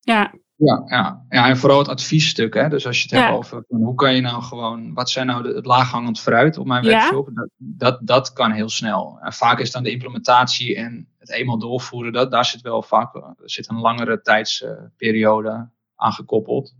Ja. 0.00 0.34
Ja, 0.54 0.82
ja. 0.86 1.24
ja, 1.28 1.48
en 1.48 1.56
vooral 1.56 1.78
het 1.78 1.88
adviesstuk. 1.88 2.54
Hè? 2.54 2.68
Dus 2.68 2.86
als 2.86 3.02
je 3.02 3.08
het 3.08 3.20
hebt 3.20 3.36
over 3.36 3.64
hoe 3.68 3.94
kan 3.94 4.14
je 4.14 4.20
nou 4.20 4.42
gewoon, 4.42 4.94
wat 4.94 5.10
zijn 5.10 5.26
nou 5.26 5.42
de, 5.42 5.54
het 5.54 5.66
laaghangend 5.66 6.20
fruit 6.20 6.58
op 6.58 6.66
mijn 6.66 6.84
webshop, 6.84 7.30
dat, 7.34 7.48
dat, 7.56 7.98
dat 8.06 8.32
kan 8.32 8.52
heel 8.52 8.68
snel. 8.68 9.18
En 9.20 9.32
vaak 9.32 9.58
is 9.58 9.70
dan 9.70 9.82
de 9.82 9.90
implementatie 9.90 10.76
en 10.76 11.08
het 11.18 11.30
eenmaal 11.30 11.58
doorvoeren, 11.58 12.12
dat, 12.12 12.30
daar 12.30 12.44
zit 12.44 12.60
wel 12.60 12.82
vaak 12.82 13.14
er 13.14 13.34
zit 13.44 13.68
een 13.68 13.80
langere 13.80 14.20
tijdsperiode 14.20 15.68
aan 15.94 16.12
gekoppeld. 16.12 16.74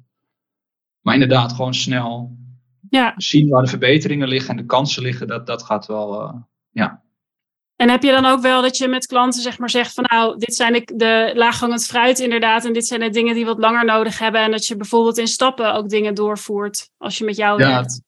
Maar 1.00 1.14
inderdaad, 1.14 1.52
gewoon 1.52 1.74
snel 1.74 2.36
ja. 2.90 3.14
zien 3.16 3.48
waar 3.48 3.62
de 3.62 3.68
verbeteringen 3.68 4.28
liggen 4.28 4.50
en 4.50 4.56
de 4.56 4.66
kansen 4.66 5.02
liggen, 5.02 5.26
dat, 5.26 5.46
dat 5.46 5.62
gaat 5.62 5.86
wel, 5.86 6.22
uh, 6.22 6.34
ja, 6.70 7.02
en 7.78 7.90
heb 7.90 8.02
je 8.02 8.10
dan 8.10 8.24
ook 8.24 8.40
wel 8.40 8.62
dat 8.62 8.76
je 8.76 8.88
met 8.88 9.06
klanten 9.06 9.42
zeg 9.42 9.58
maar 9.58 9.70
zegt 9.70 9.94
van 9.94 10.04
nou, 10.08 10.38
dit 10.38 10.54
zijn 10.54 10.72
de, 10.72 10.92
de 10.96 11.32
laaghangend 11.34 11.86
fruit 11.86 12.18
inderdaad 12.18 12.64
en 12.64 12.72
dit 12.72 12.86
zijn 12.86 13.00
de 13.00 13.10
dingen 13.10 13.34
die 13.34 13.44
wat 13.44 13.58
langer 13.58 13.84
nodig 13.84 14.18
hebben 14.18 14.40
en 14.40 14.50
dat 14.50 14.66
je 14.66 14.76
bijvoorbeeld 14.76 15.18
in 15.18 15.26
stappen 15.26 15.74
ook 15.74 15.88
dingen 15.88 16.14
doorvoert 16.14 16.90
als 16.96 17.18
je 17.18 17.24
met 17.24 17.36
jou 17.36 17.60
ja, 17.62 17.68
werkt? 17.68 18.00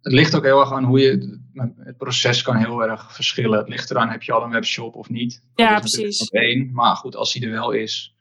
Het 0.00 0.12
ligt 0.12 0.34
ook 0.34 0.44
heel 0.44 0.60
erg 0.60 0.72
aan 0.72 0.84
hoe 0.84 1.00
je, 1.00 1.40
het 1.76 1.96
proces 1.96 2.42
kan 2.42 2.56
heel 2.56 2.82
erg 2.82 3.14
verschillen. 3.14 3.58
Het 3.58 3.68
ligt 3.68 3.90
eraan, 3.90 4.10
heb 4.10 4.22
je 4.22 4.32
al 4.32 4.42
een 4.42 4.50
webshop 4.50 4.94
of 4.94 5.08
niet? 5.08 5.42
Ja, 5.54 5.78
precies. 5.78 6.28
Één, 6.28 6.72
maar 6.72 6.96
goed, 6.96 7.16
als 7.16 7.32
die 7.32 7.44
er 7.44 7.50
wel 7.50 7.70
is, 7.70 8.14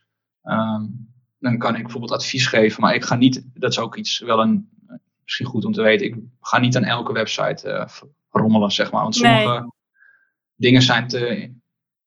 um, 0.44 1.12
dan 1.40 1.58
kan 1.58 1.76
ik 1.76 1.82
bijvoorbeeld 1.82 2.12
advies 2.12 2.48
geven, 2.48 2.82
maar 2.82 2.96
ik 2.96 3.04
ga 3.04 3.16
niet, 3.16 3.44
dat 3.54 3.72
is 3.72 3.80
ook 3.80 3.96
iets, 3.96 4.20
wel 4.20 4.42
een, 4.42 4.70
misschien 5.24 5.48
goed 5.48 5.66
om 5.66 5.74
te 5.74 5.82
weten, 5.82 6.06
ik 6.06 6.16
ga 6.42 6.60
niet 6.60 6.76
aan 6.76 6.84
elke 6.84 7.14
website 7.14 7.68
uh, 7.68 8.10
rommelen, 8.30 8.72
zeg 8.72 8.92
maar. 8.92 9.02
Want 9.02 9.16
sommige... 9.16 9.60
Nee 9.60 9.76
dingen 10.58 10.82
zijn 10.82 11.08
te. 11.08 11.52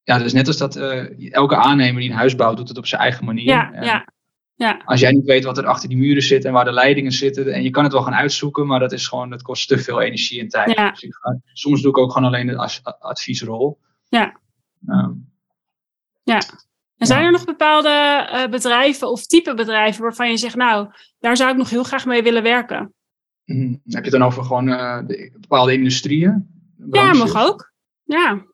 Ja, 0.03 0.19
dus 0.19 0.33
net 0.33 0.47
als 0.47 0.57
dat 0.57 0.77
uh, 0.77 1.33
elke 1.33 1.57
aannemer 1.57 2.01
die 2.01 2.11
een 2.11 2.17
huis 2.17 2.35
bouwt, 2.35 2.57
doet 2.57 2.69
het 2.69 2.79
op 2.79 2.87
zijn 2.87 3.01
eigen 3.01 3.25
manier. 3.25 3.45
Ja, 3.45 3.71
ja, 3.81 4.07
ja. 4.55 4.83
Als 4.85 5.01
jij 5.01 5.13
niet 5.13 5.25
weet 5.25 5.45
wat 5.45 5.59
er 5.59 5.67
achter 5.67 5.89
die 5.89 5.99
muren 5.99 6.23
zit 6.23 6.45
en 6.45 6.53
waar 6.53 6.65
de 6.65 6.73
leidingen 6.73 7.13
zitten, 7.13 7.53
en 7.53 7.63
je 7.63 7.71
kan 7.71 7.85
het 7.85 7.93
wel 7.93 8.03
gaan 8.03 8.15
uitzoeken, 8.15 8.67
maar 8.67 8.81
dat 8.81 8.93
is 8.93 9.07
gewoon, 9.07 9.31
dat 9.31 9.43
kost 9.43 9.69
te 9.69 9.79
veel 9.79 10.01
energie 10.01 10.41
en 10.41 10.49
tijd. 10.49 10.77
Ja. 10.77 10.91
Dus 10.91 11.07
ga, 11.09 11.41
soms 11.53 11.83
doe 11.83 11.91
ik 11.91 11.99
ook 11.99 12.13
gewoon 12.13 12.29
alleen 12.29 12.47
de 12.47 12.81
adviesrol. 12.99 13.79
Ja. 14.09 14.41
Um, 14.87 15.29
ja. 16.23 16.41
En 16.97 17.07
zijn 17.07 17.25
er 17.25 17.31
nog 17.31 17.45
bepaalde 17.45 18.29
uh, 18.33 18.47
bedrijven 18.51 19.11
of 19.11 19.27
type 19.27 19.55
bedrijven 19.55 20.03
waarvan 20.03 20.31
je 20.31 20.37
zegt, 20.37 20.57
nou, 20.57 20.89
daar 21.19 21.37
zou 21.37 21.51
ik 21.51 21.57
nog 21.57 21.71
heel 21.71 21.83
graag 21.83 22.07
mee 22.07 22.23
willen 22.23 22.43
werken? 22.43 22.95
Mm, 23.45 23.71
heb 23.71 24.05
je 24.05 24.11
het 24.11 24.11
dan 24.11 24.23
over 24.23 24.45
gewoon 24.45 24.69
uh, 24.69 24.99
de, 25.07 25.37
bepaalde 25.41 25.73
industrieën? 25.73 26.49
Ja, 26.91 27.13
mag 27.13 27.37
ook. 27.37 27.70
Ja. 28.11 28.47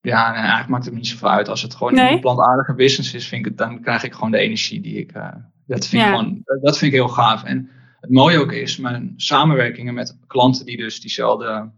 Ja, 0.00 0.34
eigenlijk 0.34 0.68
maakt 0.68 0.84
het 0.84 0.92
me 0.92 0.98
niet 0.98 1.08
zoveel 1.08 1.30
uit. 1.30 1.48
Als 1.48 1.62
het 1.62 1.74
gewoon 1.74 1.98
een 1.98 2.20
plantaardige 2.20 2.74
business 2.74 3.14
is, 3.14 3.28
vind 3.28 3.40
ik 3.40 3.50
het, 3.50 3.58
dan 3.58 3.80
krijg 3.80 4.02
ik 4.02 4.12
gewoon 4.12 4.30
de 4.30 4.38
energie 4.38 4.80
die 4.80 4.96
ik. 4.96 5.16
Uh, 5.16 5.34
dat, 5.66 5.86
vind 5.86 6.02
ik 6.02 6.08
gewoon, 6.08 6.42
dat 6.44 6.78
vind 6.78 6.92
ik 6.92 6.98
heel 6.98 7.08
gaaf. 7.08 7.44
En 7.44 7.70
het 8.00 8.10
mooie 8.10 8.38
ook 8.38 8.52
is, 8.52 8.76
mijn 8.76 9.12
samenwerkingen 9.16 9.94
met 9.94 10.18
klanten 10.26 10.66
die 10.66 10.76
dus 10.76 11.00
diezelfde, 11.00 11.70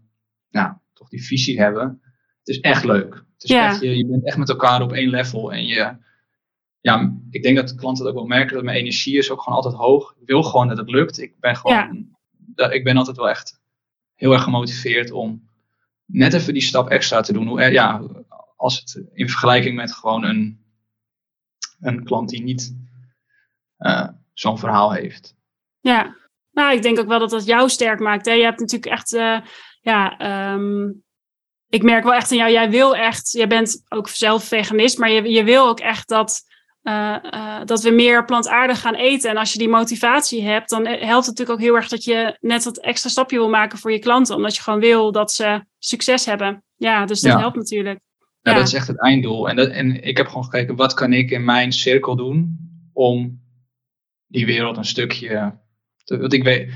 nou, 0.49 0.73
toch 0.93 1.09
die 1.09 1.25
visie 1.25 1.59
hebben. 1.59 2.01
Het 2.39 2.47
is 2.47 2.59
echt 2.59 2.83
leuk. 2.83 3.13
Het 3.13 3.43
is 3.43 3.49
ja. 3.49 3.67
echt, 3.67 3.81
je, 3.81 3.97
je 3.97 4.05
bent 4.05 4.25
echt 4.25 4.37
met 4.37 4.49
elkaar 4.49 4.81
op 4.81 4.93
één 4.93 5.09
level. 5.09 5.53
En 5.53 5.65
je, 5.65 5.95
ja, 6.81 7.17
ik 7.29 7.43
denk 7.43 7.55
dat 7.55 7.67
de 7.67 7.75
klanten 7.75 8.05
het 8.05 8.13
ook 8.13 8.19
wel 8.19 8.37
merken 8.37 8.55
dat 8.55 8.63
mijn 8.63 8.77
energie 8.77 9.17
is 9.17 9.31
ook 9.31 9.41
gewoon 9.41 9.57
altijd 9.57 9.75
hoog. 9.75 10.15
Ik 10.19 10.27
wil 10.27 10.43
gewoon 10.43 10.67
dat 10.67 10.77
het 10.77 10.89
lukt. 10.89 11.21
Ik 11.21 11.39
ben 11.39 11.55
gewoon, 11.55 12.07
ja. 12.55 12.69
ik 12.69 12.83
ben 12.83 12.97
altijd 12.97 13.17
wel 13.17 13.29
echt 13.29 13.61
heel 14.15 14.33
erg 14.33 14.43
gemotiveerd 14.43 15.11
om 15.11 15.44
net 16.05 16.33
even 16.33 16.53
die 16.53 16.61
stap 16.61 16.89
extra 16.89 17.21
te 17.21 17.33
doen. 17.33 17.47
Hoe, 17.47 17.61
eh, 17.61 17.71
ja, 17.71 18.01
als 18.55 18.79
het 18.79 19.03
in 19.13 19.29
vergelijking 19.29 19.75
met 19.75 19.93
gewoon 19.93 20.23
een, 20.23 20.65
een 21.79 22.03
klant 22.03 22.29
die 22.29 22.43
niet 22.43 22.75
uh, 23.79 24.07
zo'n 24.33 24.59
verhaal 24.59 24.93
heeft. 24.93 25.35
Ja, 25.79 26.15
nou, 26.51 26.75
ik 26.75 26.81
denk 26.81 26.99
ook 26.99 27.07
wel 27.07 27.19
dat 27.19 27.29
dat 27.29 27.45
jou 27.45 27.69
sterk 27.69 27.99
maakt. 27.99 28.25
Hè? 28.25 28.31
Je 28.31 28.43
hebt 28.43 28.59
natuurlijk 28.59 28.91
echt, 28.91 29.13
uh, 29.13 29.39
ja, 29.81 30.21
um, 30.53 31.03
ik 31.69 31.83
merk 31.83 32.03
wel 32.03 32.13
echt 32.13 32.31
aan 32.31 32.37
jou, 32.37 32.51
jij 32.51 32.69
wil 32.69 32.95
echt, 32.95 33.31
jij 33.31 33.47
bent 33.47 33.83
ook 33.89 34.07
zelf 34.07 34.43
veganist, 34.43 34.97
maar 34.97 35.11
je, 35.11 35.29
je 35.29 35.43
wil 35.43 35.67
ook 35.67 35.79
echt 35.79 36.07
dat 36.07 36.41
uh, 36.87 37.15
uh, 37.31 37.61
dat 37.65 37.81
we 37.81 37.89
meer 37.89 38.25
plantaardig 38.25 38.81
gaan 38.81 38.95
eten. 38.95 39.29
En 39.29 39.37
als 39.37 39.51
je 39.51 39.57
die 39.57 39.69
motivatie 39.69 40.43
hebt, 40.43 40.69
dan 40.69 40.85
helpt 40.85 41.25
het 41.25 41.37
natuurlijk 41.37 41.49
ook 41.49 41.65
heel 41.65 41.75
erg 41.75 41.87
dat 41.87 42.03
je 42.03 42.37
net 42.41 42.63
dat 42.63 42.77
extra 42.77 43.09
stapje 43.09 43.37
wil 43.37 43.49
maken 43.49 43.77
voor 43.77 43.91
je 43.91 43.99
klanten. 43.99 44.35
Omdat 44.35 44.55
je 44.55 44.61
gewoon 44.61 44.79
wil 44.79 45.11
dat 45.11 45.31
ze 45.31 45.63
succes 45.79 46.25
hebben. 46.25 46.63
Ja, 46.75 47.05
dus 47.05 47.21
dat 47.21 47.39
helpt 47.39 47.55
natuurlijk. 47.55 47.99
Nou, 48.41 48.57
Dat 48.57 48.67
is 48.67 48.73
echt 48.73 48.87
het 48.87 49.01
einddoel. 49.01 49.49
En, 49.49 49.55
dat, 49.55 49.69
en 49.69 50.03
ik 50.03 50.17
heb 50.17 50.27
gewoon 50.27 50.43
gekeken, 50.43 50.75
wat 50.75 50.93
kan 50.93 51.13
ik 51.13 51.31
in 51.31 51.43
mijn 51.43 51.71
cirkel 51.71 52.15
doen 52.15 52.57
om 52.93 53.41
die 54.27 54.45
wereld 54.45 54.77
een 54.77 54.85
stukje. 54.85 55.57
Te, 56.03 56.17
want 56.17 56.33
ik 56.33 56.43
weet, 56.43 56.71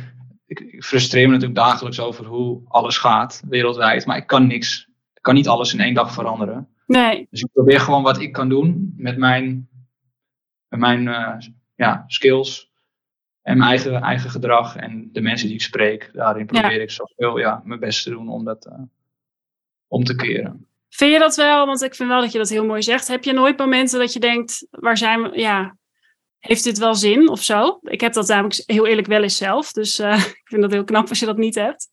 ik, 0.45 0.60
ik 0.60 0.84
frustreer 0.84 1.26
me 1.26 1.34
natuurlijk 1.34 1.60
dagelijks 1.60 2.00
over 2.00 2.26
hoe 2.26 2.62
alles 2.67 2.98
gaat 2.98 3.41
wereldwijd, 3.48 4.06
maar 4.06 4.17
ik 4.17 4.28
kan 4.28 4.48
niks. 4.48 4.88
Ik 5.13 5.22
kan 5.22 5.34
niet 5.34 5.48
alles 5.48 5.74
in 5.74 5.80
één 5.80 5.93
dag 5.93 6.13
veranderen. 6.13 6.67
Nee. 6.86 7.28
Dus 7.30 7.41
ik 7.41 7.50
probeer 7.54 7.80
gewoon 7.80 8.04
wat 8.04 8.19
ik 8.19 8.32
kan 8.32 8.50
doen 8.50 8.93
met 8.98 9.17
mijn, 9.17 9.69
mijn 10.77 11.08
uh, 11.08 11.36
ja, 11.75 12.03
skills 12.08 12.71
en 13.41 13.58
mijn 13.58 13.69
eigen, 13.69 14.01
eigen 14.01 14.29
gedrag 14.29 14.75
en 14.75 15.10
de 15.12 15.21
mensen 15.21 15.47
die 15.47 15.55
ik 15.55 15.62
spreek. 15.62 16.10
Daarin 16.13 16.45
probeer 16.45 16.75
ja. 16.75 16.82
ik 16.82 16.91
zoveel 16.91 17.38
ja, 17.38 17.62
mijn 17.63 17.79
best 17.79 18.03
te 18.03 18.10
doen 18.10 18.29
om 18.29 18.45
dat 18.45 18.65
uh, 18.65 18.79
om 19.88 20.03
te 20.03 20.15
keren. 20.15 20.67
Vind 20.89 21.12
je 21.12 21.19
dat 21.19 21.36
wel? 21.36 21.65
Want 21.65 21.82
ik 21.82 21.95
vind 21.95 22.10
wel 22.10 22.21
dat 22.21 22.32
je 22.32 22.38
dat 22.38 22.49
heel 22.49 22.65
mooi 22.65 22.82
zegt. 22.82 23.08
Heb 23.08 23.23
je 23.23 23.34
nooit 23.34 23.58
momenten 23.58 23.99
dat 23.99 24.13
je 24.13 24.19
denkt, 24.19 24.67
waar 24.69 24.97
zijn 24.97 25.21
we, 25.21 25.39
ja, 25.39 25.77
heeft 26.39 26.63
dit 26.63 26.77
wel 26.77 26.95
zin 26.95 27.29
of 27.29 27.43
zo? 27.43 27.79
Ik 27.82 28.01
heb 28.01 28.13
dat 28.13 28.27
namelijk 28.27 28.63
heel 28.65 28.88
eerlijk 28.88 29.08
wel 29.08 29.23
eens 29.23 29.38
zelf. 29.38 29.71
Dus 29.71 29.99
uh, 29.99 30.25
ik 30.41 30.41
vind 30.43 30.62
dat 30.62 30.71
heel 30.71 30.84
knap 30.84 31.10
als 31.10 31.19
je 31.19 31.25
dat 31.25 31.38
niet 31.38 31.55
hebt. 31.55 31.88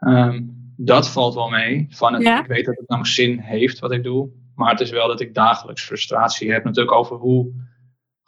Um, 0.00 0.72
dat 0.76 1.08
valt 1.08 1.34
wel 1.34 1.48
mee. 1.48 1.86
Van 1.90 2.12
het, 2.12 2.22
ja? 2.22 2.40
Ik 2.40 2.46
weet 2.46 2.64
dat 2.64 2.76
het 2.76 2.88
namelijk 2.88 3.14
zin 3.14 3.38
heeft 3.38 3.78
wat 3.78 3.92
ik 3.92 4.02
doe. 4.02 4.30
Maar 4.54 4.70
het 4.70 4.80
is 4.80 4.90
wel 4.90 5.08
dat 5.08 5.20
ik 5.20 5.34
dagelijks 5.34 5.82
frustratie 5.82 6.52
heb 6.52 6.64
natuurlijk 6.64 6.96
over 6.96 7.16
hoe 7.16 7.52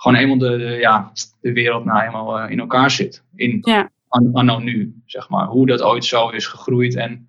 gewoon 0.02 0.18
eenmaal 0.18 0.38
de, 0.38 0.56
de 0.58 0.64
ja, 0.64 1.12
de 1.40 1.52
wereld 1.52 1.84
nou 1.84 2.02
eenmaal 2.02 2.44
uh, 2.44 2.50
in 2.50 2.58
elkaar 2.58 2.90
zit. 2.90 3.24
In 3.34 3.58
ja. 3.60 3.90
anno 4.08 4.58
nu, 4.58 5.02
zeg 5.04 5.28
maar. 5.28 5.46
Hoe 5.46 5.66
dat 5.66 5.82
ooit 5.82 6.04
zo 6.04 6.28
is 6.28 6.46
gegroeid. 6.46 6.96
En 6.96 7.28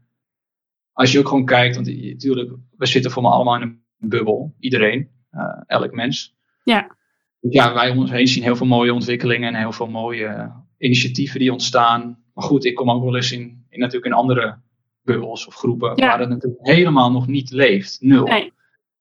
als 0.92 1.12
je 1.12 1.20
ook 1.20 1.28
gewoon 1.28 1.46
kijkt, 1.46 1.76
want 1.76 1.88
natuurlijk, 1.88 2.56
we 2.78 2.86
zitten 2.86 3.12
voor 3.12 3.24
me 3.24 3.30
allemaal 3.30 3.56
in 3.56 3.62
een 3.62 4.10
bubbel. 4.10 4.56
Iedereen, 4.60 5.10
uh, 5.32 5.62
elk 5.66 5.92
mens. 5.92 6.36
Ja. 6.64 6.96
Ja, 7.40 7.74
wij 7.74 7.90
om 7.90 7.98
ons 7.98 8.12
heen 8.12 8.28
zien 8.28 8.44
heel 8.44 8.56
veel 8.56 8.68
mooie 8.68 8.94
ontwikkelingen 8.94 9.54
en 9.54 9.60
heel 9.60 9.72
veel 9.72 9.90
mooie 9.90 10.52
initiatieven 10.78 11.40
die 11.40 11.52
ontstaan. 11.52 12.24
Maar 12.34 12.44
goed, 12.44 12.66
ik 12.66 12.76
kom 12.76 12.92
ook 12.92 13.04
wel 13.04 13.16
eens 13.16 13.32
in, 13.32 13.66
in 13.70 13.80
natuurlijk 13.80 14.06
in 14.06 14.14
andere 14.20 14.60
bubbels 15.02 15.48
of 15.48 15.56
groepen 15.56 15.96
Ja. 15.96 16.08
waar 16.08 16.20
het 16.20 16.30
natuurlijk 16.30 16.68
helemaal 16.68 17.12
nog 17.12 17.28
niet 17.28 17.52
leeft. 17.52 17.98
Nul. 18.02 18.26
Nee. 18.26 18.54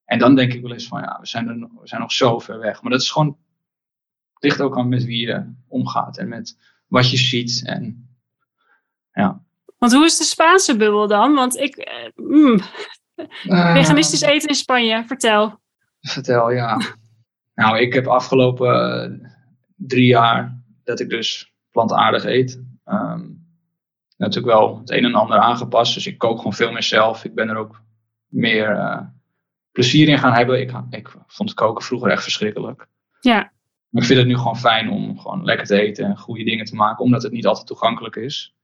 En 0.05 0.19
dan 0.19 0.35
denk 0.35 0.53
ik 0.53 0.61
wel 0.61 0.71
eens 0.71 0.87
van 0.87 1.01
ja, 1.01 1.17
we 1.19 1.27
zijn, 1.27 1.47
er, 1.47 1.57
nog- 1.57 1.81
we 1.81 1.87
zijn 1.87 2.01
nog 2.01 2.11
zo 2.11 2.39
ver 2.39 2.59
weg. 2.59 2.81
Maar 2.81 2.91
dat 2.91 3.01
is 3.01 3.11
gewoon, 3.11 3.37
ligt 4.43 4.61
ook 4.61 4.77
aan 4.77 4.89
met 4.89 5.05
wie 5.05 5.27
je 5.27 5.53
omgaat 5.67 6.17
en 6.17 6.27
met 6.27 6.57
wat 6.87 7.11
je 7.11 7.17
ziet. 7.17 7.61
En 7.65 8.09
ja. 9.11 9.41
Want 9.77 9.93
hoe 9.93 10.05
is 10.05 10.17
de 10.17 10.23
Spaanse 10.23 10.77
bubbel 10.77 11.07
dan? 11.07 11.33
Want 11.33 11.57
ik, 11.57 11.75
eh, 11.75 12.09
mm, 12.15 12.59
veganistisch 13.73 14.21
eten 14.21 14.49
in 14.49 14.55
Spanje, 14.55 15.03
vertel. 15.07 15.59
Vertel, 16.01 16.51
ja. 16.51 16.81
nou, 17.55 17.79
ik 17.79 17.93
heb 17.93 18.07
afgelopen 18.07 18.73
eh, 18.73 19.29
drie 19.75 20.05
jaar 20.05 20.61
dat 20.83 20.99
ik 20.99 21.09
dus 21.09 21.53
plantaardig 21.71 22.25
eet. 22.25 22.63
ehm, 22.83 23.29
natuurlijk 24.17 24.53
wel 24.53 24.79
het 24.79 24.91
een 24.91 25.05
en 25.05 25.15
ander 25.15 25.37
aangepast. 25.37 25.93
Dus 25.93 26.07
ik 26.07 26.17
kook 26.17 26.37
gewoon 26.37 26.53
veel 26.53 26.71
meer 26.71 26.83
zelf. 26.83 27.25
Ik 27.25 27.35
ben 27.35 27.49
er 27.49 27.55
ook 27.55 27.81
meer 28.27 28.69
eh, 28.69 29.01
plezier 29.71 30.07
in 30.07 30.19
gaan 30.19 30.33
hebben. 30.33 30.61
Ik, 30.61 30.71
ik 30.89 31.15
vond 31.27 31.53
koken 31.53 31.83
vroeger 31.83 32.11
echt 32.11 32.23
verschrikkelijk. 32.23 32.87
Ja, 33.19 33.52
Maar 33.93 34.01
ik 34.01 34.07
vind 34.07 34.19
het 34.19 34.27
nu 34.27 34.37
gewoon 34.37 34.57
fijn 34.57 34.89
om 34.89 35.19
gewoon 35.19 35.43
lekker 35.43 35.65
te 35.65 35.81
eten 35.81 36.05
en 36.05 36.17
goede 36.17 36.43
dingen 36.43 36.65
te 36.65 36.75
maken, 36.75 37.05
omdat 37.05 37.23
het 37.23 37.31
niet 37.31 37.45
altijd 37.45 37.67
toegankelijk 37.67 38.15
is. 38.15 38.55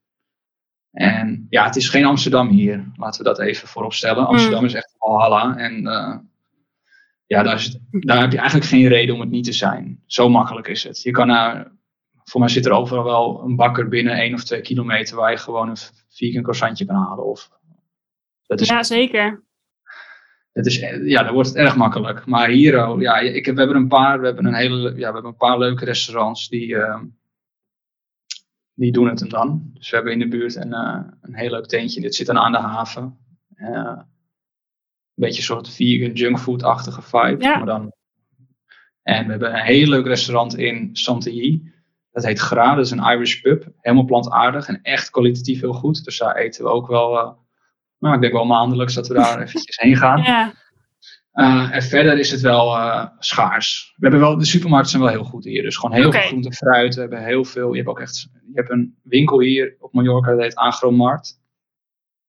En 0.92 1.48
ja, 1.50 1.66
het 1.66 1.76
is 1.76 1.90
geen 1.90 2.06
Amsterdam 2.06 2.48
hier. 2.48 2.92
Laten 2.96 3.24
we 3.24 3.28
dat 3.28 3.40
even 3.40 3.68
voorop 3.68 3.94
stellen. 3.94 4.28
Amsterdam 4.28 4.66
is 4.66 4.74
echt 4.74 4.96
Valhalla. 4.98 5.58
En 5.58 5.88
eh, 5.88 6.18
ja, 7.26 7.44
daar, 7.44 7.56
is 7.56 7.80
daar 7.92 8.20
heb 8.22 8.32
je 8.32 8.38
eigenlijk 8.38 8.70
geen 8.70 8.88
reden 8.88 9.16
om 9.16 9.22
het 9.22 9.30
niet 9.30 9.44
te 9.44 9.52
zijn. 9.52 10.04
Zo 10.06 10.30
makkelijk 10.30 10.68
is 10.68 10.84
het. 10.84 11.02
Je 11.02 11.12
kan 11.12 11.28
naar, 11.28 11.72
voor 12.24 12.40
mij 12.40 12.50
zit 12.50 12.66
er 12.66 12.72
overal 12.72 13.04
wel 13.04 13.42
een 13.44 13.56
bakker 13.56 13.88
binnen 13.88 14.14
één 14.14 14.34
of 14.34 14.44
twee 14.44 14.62
kilometer 14.62 15.16
waar 15.16 15.32
je 15.32 15.38
gewoon 15.38 15.70
een 15.70 15.78
vegan 16.10 16.42
croissantje 16.42 16.86
kan 16.86 16.96
halen. 16.96 17.26
Of, 17.26 17.50
dat 18.46 18.62
is 18.62 18.68
ja 18.68 18.84
zeker. 18.84 19.44
Het 20.54 20.66
is, 20.66 20.80
eh, 20.80 21.08
ja, 21.08 21.24
dan 21.24 21.34
wordt 21.34 21.48
het 21.48 21.58
erg 21.58 21.76
makkelijk. 21.76 22.26
Maar 22.26 22.50
hier, 22.50 22.88
oh, 22.88 23.02
ja, 23.02 23.18
ik 23.20 23.46
we 23.46 23.54
hebben 23.54 23.76
een 23.76 23.88
paar, 23.88 24.20
we 24.20 24.26
hebben 24.26 24.46
een 24.46 24.54
hele, 24.54 24.90
ja, 24.90 24.96
we 24.96 25.04
hebben 25.04 25.26
een 25.26 25.36
paar 25.36 25.60
leuke 25.60 25.86
restaurants 25.86 26.50
die, 26.50 26.76
ehm, 26.76 27.06
die 28.74 28.92
doen 28.92 29.08
het 29.08 29.20
hem 29.20 29.30
dan. 29.30 29.72
Dus 29.74 29.90
we 29.90 29.96
hebben 29.96 30.14
in 30.14 30.20
de 30.20 30.28
buurt 30.28 30.56
een, 30.56 30.74
eh, 30.74 31.02
een 31.22 31.36
heel 31.36 31.50
leuk 31.50 31.66
tentje. 31.66 32.02
Dit 32.02 32.16
zit 32.16 32.28
dan 32.28 32.38
aan 32.38 32.52
de 32.52 32.58
haven. 32.58 33.18
Eh, 33.56 33.68
een 33.68 35.26
beetje 35.26 35.38
een 35.38 35.44
soort 35.44 35.70
vegan 35.70 36.14
junkfood-achtige 36.14 37.02
vibe. 37.02 37.44
Ja. 37.44 37.58
Maar 37.58 37.66
dan, 37.66 37.94
en 39.04 39.26
we 39.26 39.32
hebben 39.32 39.54
een 39.54 39.66
heel 39.66 39.88
leuk 39.88 40.06
restaurant 40.06 40.58
in 40.58 40.90
Santilly. 40.94 41.62
Dat 42.12 42.26
heet 42.26 42.40
Gra, 42.40 42.76
dat 42.76 42.86
is 42.86 42.92
een 42.92 43.12
Irish 43.12 43.42
pub. 43.42 43.68
Helemaal 43.80 44.06
plantaardig 44.06 44.68
en 44.68 44.82
echt 44.82 45.10
kwalitatief 45.10 45.60
heel 45.60 45.74
goed. 45.74 46.04
Dus 46.04 46.18
daar 46.18 46.36
eten 46.36 46.64
we 46.64 46.70
ook 46.70 46.88
wel, 46.88 47.38
eh, 48.00 48.10
nou, 48.10 48.16
ik 48.16 48.22
denk 48.22 48.34
wel 48.34 48.46
maandelijks 48.46 48.94
dat 48.94 49.08
we 49.08 49.14
daar 49.14 49.42
eventjes 49.42 49.78
heen 49.78 49.98
gaan. 49.98 50.22
Ja, 50.22 50.54
Uh, 51.34 51.76
en 51.76 51.84
verder 51.84 52.20
is 52.20 52.32
het 52.32 52.42
wel 52.42 52.76
eh, 52.76 53.06
schaars. 53.20 53.94
We 53.96 54.02
hebben 54.02 54.20
wel, 54.20 54.38
de 54.38 54.46
supermarkten 54.46 54.92
zijn 54.92 55.04
wel 55.04 55.12
heel 55.12 55.24
goed 55.24 55.44
hier. 55.44 55.62
Dus 55.62 55.78
gewoon 55.78 55.96
heel 55.96 56.12
veel 56.12 56.22
groente 56.22 56.48
en 56.48 56.54
fruit. 56.54 56.96
We 56.96 57.02
hebben 57.02 57.24
heel 57.24 57.46
veel. 57.46 57.70
Je 57.70 57.78
hebt 57.78 57.90
ook 57.90 58.00
echt. 58.00 58.30
Je 58.34 58.52
hebt 58.54 58.70
een 58.70 58.98
winkel 59.04 59.40
hier 59.40 59.76
op 59.80 59.94
Mallorca, 59.94 60.32
dat 60.32 60.40
heet 60.40 60.56
Agromart. 60.56 61.38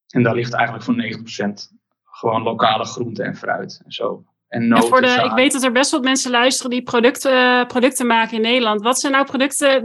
En 0.06 0.22
daar 0.22 0.34
ligt 0.34 0.52
eigenlijk 0.52 0.84
voor 0.84 0.94
90% 0.94 1.52
gewoon 2.04 2.42
lokale 2.42 2.84
groente 2.84 3.22
en 3.22 3.36
fruit 3.36 3.80
en 3.84 3.92
zo. 3.92 4.24
En 4.48 4.62
en 4.62 4.68
noten. 4.68 4.88
voor 4.88 5.00
de, 5.00 5.22
ik 5.24 5.32
weet 5.32 5.52
dat 5.52 5.62
er 5.62 5.72
best 5.72 5.90
wat 5.90 6.02
mensen 6.02 6.30
luisteren 6.30 6.70
die 6.70 6.82
producten, 6.82 7.66
producten 7.66 8.06
maken 8.06 8.36
in 8.36 8.42
Nederland. 8.42 8.82
Wat 8.82 9.00
zijn 9.00 9.12
nou 9.12 9.24
producten, 9.24 9.82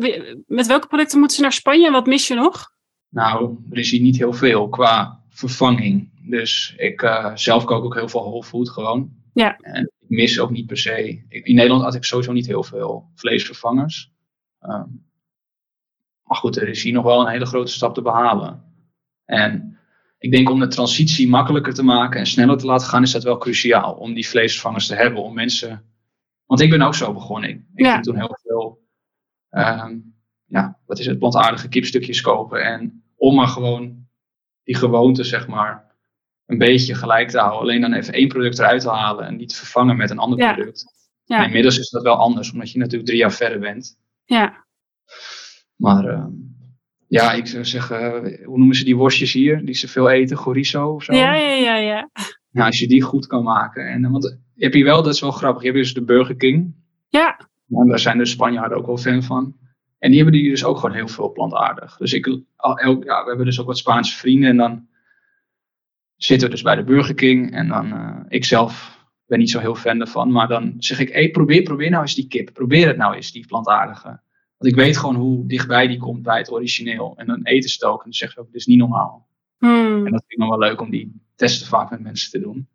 met 0.48 0.68
welke 0.68 0.88
producten 0.88 1.20
moeten 1.20 1.38
ze 1.38 1.44
naar 1.44 1.54
Spanje 1.54 1.86
en 1.86 1.92
wat 1.92 2.06
mis 2.06 2.28
je 2.28 2.36
nog? 2.36 2.72
Nou, 3.10 3.58
er 3.70 3.78
is 3.78 3.92
hier 3.92 4.02
niet 4.02 4.18
heel 4.18 4.34
veel 4.34 4.70
qua 4.70 5.24
vervanging. 5.38 6.12
Dus 6.30 6.74
ik 6.78 7.02
eh, 7.02 7.36
zelf 7.36 7.64
kook 7.66 7.84
ook 7.84 7.94
heel 7.96 8.10
veel 8.10 8.22
whole 8.24 8.44
food 8.44 8.70
gewoon. 8.70 9.12
Ja. 9.34 9.58
En 9.58 9.82
ik 10.00 10.10
mis 10.10 10.40
ook 10.40 10.52
niet 10.52 10.66
per 10.66 10.78
se. 10.78 11.24
Ik- 11.30 11.46
in 11.46 11.56
Nederland 11.56 11.84
had 11.84 11.96
ik 11.96 12.04
sowieso 12.04 12.32
niet 12.32 12.48
heel 12.48 12.64
veel 12.64 13.12
vleesvervangers. 13.16 14.12
Ehm, 14.60 14.88
maar 16.24 16.38
goed, 16.38 16.58
er 16.58 16.68
is 16.68 16.84
hier 16.84 16.94
nog 16.94 17.04
wel 17.04 17.22
een 17.22 17.32
hele 17.32 17.46
grote 17.46 17.72
stap 17.72 17.94
te 17.94 18.02
behalen. 18.02 18.64
En 19.26 19.78
ik 20.18 20.32
denk 20.32 20.50
om 20.50 20.60
de 20.60 20.68
transitie 20.68 21.28
makkelijker 21.30 21.74
te 21.74 21.84
maken 21.84 22.20
en 22.20 22.26
sneller 22.28 22.58
te 22.58 22.66
laten 22.66 22.88
gaan, 22.88 23.04
is 23.04 23.12
dat 23.12 23.24
wel 23.24 23.38
cruciaal. 23.38 23.94
Om 23.94 24.14
die 24.14 24.28
vleesvervangers 24.28 24.88
te 24.88 24.96
hebben. 24.96 25.24
Om 25.24 25.34
mensen. 25.34 25.84
Want 26.46 26.62
ik 26.62 26.70
ben 26.70 26.82
ook 26.82 26.96
zo 26.96 27.14
begonnen. 27.14 27.50
Ik, 27.50 27.62
ik 27.76 27.86
Ja. 27.86 27.92
ging 27.92 28.04
toen 28.04 28.16
heel 28.18 28.38
veel. 28.42 28.84
ehm, 29.50 29.98
ja, 30.46 30.80
wat 30.86 31.00
is 31.00 31.06
het? 31.06 31.20
Plantaardige 31.20 31.68
kipstukjes 31.70 32.22
kopen. 32.22 32.64
En 32.64 33.04
om 33.16 33.36
maar 33.36 33.48
gewoon 33.48 34.05
die 34.66 34.76
gewoonte, 34.76 35.24
zeg 35.24 35.48
maar, 35.48 35.84
een 36.46 36.58
beetje 36.58 36.96
gelijk 36.96 37.30
te 37.30 37.38
houden. 37.40 37.60
Alleen 37.62 37.82
dan 37.82 37.94
even 37.94 38.14
één 38.14 38.28
product 38.28 38.60
eruit 38.60 38.82
te 38.82 38.90
halen 38.90 39.26
en 39.26 39.38
die 39.38 39.48
te 39.48 39.56
vervangen 39.56 39.98
met 39.98 40.10
een 40.10 40.18
ander 40.20 40.40
Ja. 40.40 40.54
product. 40.54 40.86
Ja. 41.24 41.38
En 41.40 41.46
inmiddels 41.46 41.80
is 41.80 41.90
dat 41.90 42.04
wel 42.04 42.16
anders, 42.16 42.52
omdat 42.52 42.72
je 42.72 42.78
natuurlijk 42.80 43.06
drie 43.06 43.20
jaar 43.20 43.32
verder 43.34 43.60
bent. 43.60 43.98
Ja, 44.26 44.66
Maar 45.76 46.06
ehm, 46.06 46.30
ja, 47.08 47.32
ik 47.34 47.48
zou 47.48 47.66
zeggen, 47.66 48.24
eh, 48.26 48.46
hoe 48.46 48.58
noemen 48.58 48.76
ze 48.76 48.84
die 48.84 48.96
worstjes 48.96 49.34
hier? 49.34 49.66
Die 49.66 49.76
ze 49.76 49.88
veel 49.88 50.10
eten, 50.10 50.38
chorizo 50.38 50.88
of 50.94 51.04
zo? 51.04 51.14
ja, 51.14 51.34
ja, 51.36 51.54
ja. 51.56 51.76
ja. 51.76 52.10
Nou, 52.52 52.68
als 52.68 52.80
je 52.80 52.88
die 52.88 53.02
goed 53.02 53.28
kan 53.28 53.44
maken. 53.44 53.88
En, 53.90 54.06
eh, 54.06 54.12
want 54.12 54.40
je 54.54 54.64
hebt 54.64 54.76
hier 54.76 54.84
wel, 54.86 55.04
dat 55.04 55.14
is 55.14 55.22
wel 55.22 55.32
grappig, 55.32 55.62
je 55.62 55.68
hebt 55.68 55.80
dus 55.80 55.94
de 55.94 56.04
Burger 56.04 56.36
King. 56.36 56.76
Ja, 57.10 57.40
En 57.70 57.88
daar 57.88 58.00
zijn 58.00 58.18
de 58.18 58.26
Spanjaarden 58.26 58.78
ook 58.78 58.86
wel 58.86 58.98
fan 58.98 59.24
van. 59.24 59.56
En 60.06 60.12
die 60.12 60.22
hebben 60.22 60.40
die 60.40 60.50
dus 60.50 60.64
ook 60.64 60.78
gewoon 60.78 60.96
heel 60.96 61.08
veel 61.08 61.32
plantaardig. 61.32 61.98
Dus 61.98 62.14
ik, 62.14 62.26
elk, 62.58 63.04
ja, 63.04 63.22
we 63.22 63.28
hebben 63.28 63.46
dus 63.46 63.60
ook 63.60 63.68
wat 63.68 63.78
Spaanse 63.78 64.18
vrienden. 64.18 64.50
En 64.50 64.58
dan 64.58 64.88
zitten 66.16 66.48
we 66.48 66.54
dus 66.54 66.64
bij 66.64 66.76
de 66.76 66.84
Burger 66.84 67.16
King. 67.16 67.52
En 67.52 67.68
dan, 67.68 67.92
eh, 67.92 68.20
ik 68.28 68.46
zelf 68.46 69.00
ben 69.26 69.40
niet 69.40 69.50
zo 69.50 69.60
heel 69.60 69.76
fan 69.76 70.00
ervan. 70.00 70.32
Maar 70.32 70.48
dan 70.48 70.74
zeg 70.78 71.00
ik, 71.00 71.10
hey, 71.10 71.30
probeer, 71.30 71.64
probeer 71.64 71.90
nou 71.90 72.02
eens 72.02 72.16
die 72.16 72.28
kip. 72.28 72.54
Probeer 72.54 72.88
het 72.88 72.98
nou 72.98 73.16
eens, 73.16 73.32
die 73.32 73.46
plantaardige. 73.46 74.08
Want 74.58 74.72
ik 74.72 74.76
weet 74.76 74.98
gewoon 74.98 75.16
hoe 75.16 75.48
dichtbij 75.48 75.88
die 75.88 75.98
komt 75.98 76.22
bij 76.22 76.38
het 76.38 76.52
origineel. 76.52 77.14
En 77.18 77.28
dan 77.28 77.44
eten 77.44 77.70
ze 77.70 77.76
het 77.76 77.92
ook. 77.92 77.98
En 77.98 78.04
dan 78.04 78.14
zeggen 78.14 78.38
ze 78.38 78.46
ook, 78.46 78.52
dit 78.52 78.62
is 78.62 78.68
niet 78.68 78.80
normaal. 78.80 79.28
Hmm. 79.58 80.06
En 80.06 80.12
dat 80.12 80.24
vind 80.28 80.32
ik 80.32 80.38
nog 80.38 80.50
wel 80.50 80.70
leuk 80.70 80.82
om 80.82 80.90
die 80.90 81.22
testen 81.36 81.68
vaak 81.68 81.90
met 81.90 82.00
mensen 82.00 82.32
te 82.32 82.40
doen. 82.40 82.68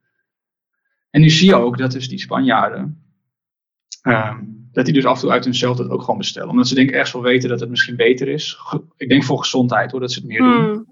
En 1.10 1.20
nu 1.20 1.30
zie 1.30 1.48
je 1.48 1.54
ook 1.54 1.78
dat 1.78 1.92
dus 1.92 2.08
die 2.08 2.18
Spanjaarden, 2.18 3.02
ehm, 4.02 4.44
dat 4.72 4.84
die 4.84 4.94
dus 4.94 5.04
af 5.04 5.14
en 5.14 5.20
toe 5.20 5.30
uit 5.30 5.44
hunzelf 5.44 5.76
dat 5.76 5.88
ook 5.88 6.00
gewoon 6.00 6.18
bestellen. 6.18 6.50
Omdat 6.50 6.68
ze 6.68 6.74
denk 6.74 6.88
ik 6.88 6.94
echt 6.94 7.12
wel 7.12 7.22
weten 7.22 7.48
dat 7.48 7.60
het 7.60 7.70
misschien 7.70 7.96
beter 7.96 8.28
is. 8.28 8.58
Ik 8.96 9.08
denk 9.08 9.24
voor 9.24 9.38
gezondheid 9.38 9.90
hoor, 9.90 10.00
dat 10.00 10.12
ze 10.12 10.18
het 10.18 10.28
meer 10.28 10.38
doen. 10.38 10.64
Hmm. 10.64 10.86